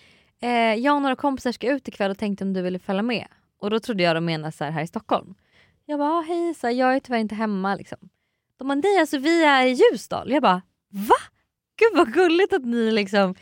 eh, 0.42 0.74
jag 0.74 0.96
och 0.96 1.02
några 1.02 1.16
kompisar 1.16 1.52
ska 1.52 1.70
ut 1.72 1.88
ikväll 1.88 2.10
och 2.10 2.18
tänkte 2.18 2.44
om 2.44 2.52
du 2.52 2.62
ville 2.62 2.78
följa 2.78 3.02
med. 3.02 3.26
Och 3.60 3.70
då 3.70 3.80
trodde 3.80 4.02
jag 4.02 4.16
de 4.16 4.24
menade 4.24 4.52
så 4.52 4.64
här, 4.64 4.70
här 4.70 4.82
i 4.82 4.86
Stockholm. 4.86 5.34
Jag 5.86 5.98
bara 5.98 6.20
hej, 6.22 6.54
så 6.54 6.66
här, 6.66 6.74
jag 6.74 6.94
är 6.96 7.00
tyvärr 7.00 7.18
inte 7.18 7.34
hemma. 7.34 7.74
Liksom. 7.74 7.98
De 8.58 8.68
bara 8.68 8.74
nej 8.74 8.98
alltså 9.00 9.18
vi 9.18 9.44
är 9.44 9.66
i 9.66 9.70
Ljusdal. 9.92 10.30
Jag 10.32 10.42
bara 10.42 10.62
va? 10.90 11.14
Gud 11.76 11.98
vad 11.98 12.12
gulligt 12.12 12.52
att 12.52 12.64
ni 12.64 12.90
liksom 12.90 13.34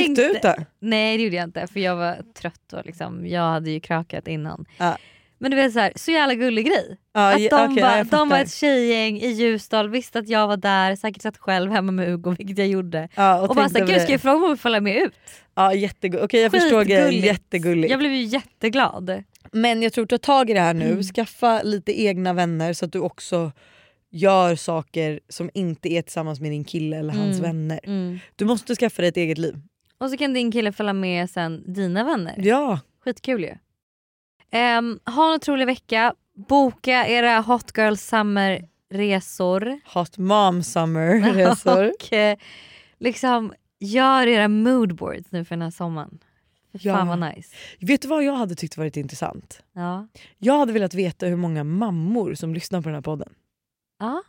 gick 0.00 0.16
du 0.16 0.22
ut 0.30 0.42
där? 0.42 0.66
Nej 0.80 1.16
det 1.16 1.22
gjorde 1.22 1.36
jag 1.36 1.44
inte 1.44 1.66
för 1.66 1.80
jag 1.80 1.96
var 1.96 2.16
trött 2.34 2.72
och 2.72 2.84
liksom, 2.86 3.26
jag 3.26 3.42
hade 3.50 3.70
ju 3.70 3.80
krökat 3.80 4.28
innan. 4.28 4.64
Ja. 4.78 4.96
Men 5.38 5.50
du 5.50 5.56
vet 5.56 5.72
så, 5.72 5.78
här, 5.78 5.92
så 5.96 6.10
jävla 6.10 6.34
gullig 6.34 6.66
grej. 6.66 6.96
Ja, 7.14 7.34
att 7.34 7.50
de, 7.50 7.74
bara, 7.80 7.98
jag 7.98 8.06
de 8.06 8.28
var 8.28 8.38
ett 8.38 8.52
tjejgäng 8.52 9.16
i 9.20 9.28
Ljusdal, 9.28 9.88
visste 9.88 10.18
att 10.18 10.28
jag 10.28 10.48
var 10.48 10.56
där, 10.56 10.96
säkert 10.96 11.22
satt 11.22 11.38
själv 11.38 11.70
hemma 11.72 11.92
med 11.92 12.06
Hugo 12.08 12.30
vilket 12.38 12.58
jag 12.58 12.66
gjorde. 12.68 13.08
Ja, 13.14 13.40
och 13.40 13.48
bara 13.48 13.54
tänkte 13.68 13.78
såhär, 13.78 13.92
gud 13.92 14.02
ska 14.02 14.12
jag 14.12 14.20
fråga 14.20 14.36
om 14.36 14.42
hon 14.42 14.58
följa 14.58 14.80
med 14.80 14.96
ut? 14.96 15.12
Ja, 15.54 15.74
jättegulligt. 15.74 16.24
Okej 16.24 16.40
jag 16.42 16.50
förstår 16.52 16.84
grejen, 16.84 17.12
jättegulligt. 17.12 17.90
Jag 17.90 17.98
blev 17.98 18.12
ju 18.12 18.22
jätteglad. 18.22 19.22
Men 19.52 19.82
jag 19.82 19.92
tror 19.92 20.06
ta 20.06 20.18
tag 20.18 20.50
i 20.50 20.52
det 20.52 20.60
här 20.60 20.74
nu, 20.74 20.90
Mm. 20.90 21.02
skaffa 21.02 21.62
lite 21.62 22.02
egna 22.02 22.32
vänner 22.32 22.72
så 22.72 22.84
att 22.84 22.92
du 22.92 22.98
också 22.98 23.52
gör 24.10 24.56
saker 24.56 25.20
som 25.28 25.50
inte 25.54 25.88
är 25.92 26.02
tillsammans 26.02 26.40
med 26.40 26.50
din 26.50 26.64
kille 26.64 26.96
eller 26.98 27.12
hans 27.14 27.38
Mm. 27.38 27.42
vänner. 27.42 27.80
Mm. 27.84 28.18
Du 28.36 28.44
måste 28.44 28.74
skaffa 28.76 29.02
dig 29.02 29.08
ett 29.08 29.16
eget 29.16 29.38
liv. 29.38 29.54
Och 30.02 30.10
så 30.10 30.16
kan 30.16 30.32
din 30.32 30.52
kille 30.52 30.72
följa 30.72 30.92
med 30.92 31.30
sen 31.30 31.72
dina 31.72 32.04
vänner. 32.04 32.34
Ja. 32.38 32.80
Skitkul 33.04 33.42
ju. 33.42 33.50
Um, 34.78 35.00
ha 35.04 35.28
en 35.28 35.34
otrolig 35.34 35.66
vecka. 35.66 36.14
Boka 36.48 37.06
era 37.06 37.40
Hot 37.40 37.78
Girl 37.78 37.94
Summer 37.94 38.68
resor. 38.90 39.80
Hot 39.94 40.18
mom 40.18 40.62
summer 40.62 41.32
resor. 41.34 41.88
och 41.88 42.12
eh, 42.12 42.38
liksom 42.98 43.52
gör 43.80 44.26
era 44.26 44.48
moodboards 44.48 45.32
nu 45.32 45.44
för 45.44 45.54
den 45.56 45.62
här 45.62 45.70
sommaren. 45.70 46.18
Ja. 46.72 46.94
Fan 46.96 47.08
vad 47.08 47.18
nice. 47.18 47.54
Vet 47.80 48.02
du 48.02 48.08
vad 48.08 48.24
jag 48.24 48.32
hade 48.32 48.54
tyckt 48.54 48.76
varit 48.76 48.96
intressant? 48.96 49.62
Ja. 49.72 50.08
Jag 50.38 50.58
hade 50.58 50.72
velat 50.72 50.94
veta 50.94 51.26
hur 51.26 51.36
många 51.36 51.64
mammor 51.64 52.34
som 52.34 52.54
lyssnar 52.54 52.80
på 52.82 52.88
den 52.88 52.94
här 52.94 53.02
podden. 53.02 53.34
ja. 53.98 54.22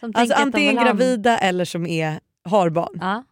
Som 0.00 0.12
Alltså 0.14 0.34
antingen 0.36 0.76
gravida 0.76 1.38
eller 1.38 1.64
som 1.64 1.86
är, 1.86 2.20
har 2.44 2.70
barn. 2.70 2.98
Ja. 3.00 3.24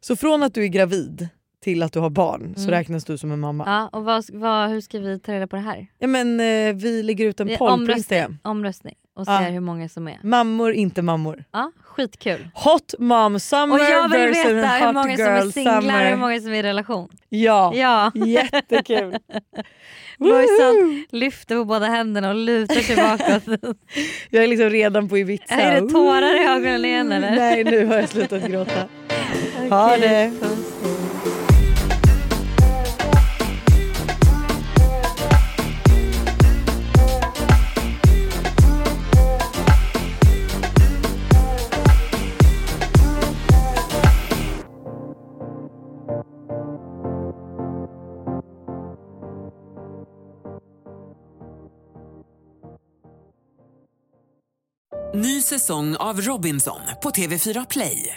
Så 0.00 0.16
från 0.16 0.42
att 0.42 0.54
du 0.54 0.62
är 0.64 0.68
gravid 0.68 1.28
till 1.64 1.82
att 1.82 1.92
du 1.92 2.00
har 2.00 2.10
barn 2.10 2.52
så 2.56 2.60
Mm. 2.62 2.70
räknas 2.70 3.04
du 3.04 3.18
som 3.18 3.32
en 3.32 3.40
mamma. 3.40 3.64
Ja, 3.66 3.98
och 3.98 4.04
vad, 4.04 4.24
vad, 4.32 4.70
hur 4.70 4.80
ska 4.80 4.98
vi 4.98 5.18
ta 5.20 5.32
reda 5.32 5.46
på 5.46 5.56
det 5.56 5.62
här? 5.62 5.86
Ja, 5.98 6.06
men, 6.06 6.40
eh, 6.40 6.74
vi 6.74 7.02
lägger 7.02 7.24
ut 7.26 7.40
en 7.40 7.48
poll 7.48 7.56
på 7.58 7.64
omröstning, 7.66 7.96
Instagram. 7.96 8.38
omröstning 8.42 8.94
och 9.16 9.24
Ja. 9.28 9.38
ser 9.38 9.50
hur 9.50 9.60
många 9.60 9.88
som 9.88 10.08
är. 10.08 10.18
Mammor, 10.22 10.72
inte 10.72 11.02
mammor. 11.02 11.44
Ja, 11.52 11.72
skitkul. 11.82 12.48
Hot 12.54 12.94
mom 12.98 13.40
summer 13.40 13.74
Och 13.76 13.80
jag 13.84 14.08
vill 14.08 14.28
veta 14.28 14.48
hur 14.86 14.92
många 14.92 15.16
som 15.16 15.26
är 15.26 15.50
singlar 15.50 15.76
och 15.78 15.82
summer. 15.82 16.10
hur 16.10 16.16
många 16.16 16.40
som 16.40 16.52
är 16.52 16.56
i 16.58 16.62
relation. 16.62 17.08
Ja, 17.28 17.72
Ja. 17.74 18.10
jättekul. 18.26 19.16
Lojsan 20.18 21.04
lyfter 21.10 21.56
på 21.56 21.64
båda 21.64 21.86
händerna 21.86 22.28
och 22.28 22.34
lutar 22.34 22.74
sig 22.74 22.96
bakåt. 22.96 23.76
Jag 24.30 24.44
är 24.44 24.48
liksom 24.48 24.70
redan 24.70 25.08
på 25.08 25.18
Ibiza. 25.18 25.54
är 25.54 25.80
det 25.80 25.88
tårar 25.88 26.42
i 26.42 26.44
ögonen 26.46 26.84
igen 26.84 27.12
eller? 27.12 27.30
Nej 27.36 27.64
nu 27.64 27.86
har 27.86 27.94
jag 27.96 28.08
slutat 28.08 28.46
gråta. 28.48 28.88
Ha 29.68 29.94
Okej, 29.94 30.00
det. 30.00 30.30
Ny 55.14 55.42
säsong 55.42 55.96
av 55.96 56.20
Robinson 56.20 56.80
på 57.02 57.10
TV4 57.10 57.66
Play. 57.70 58.16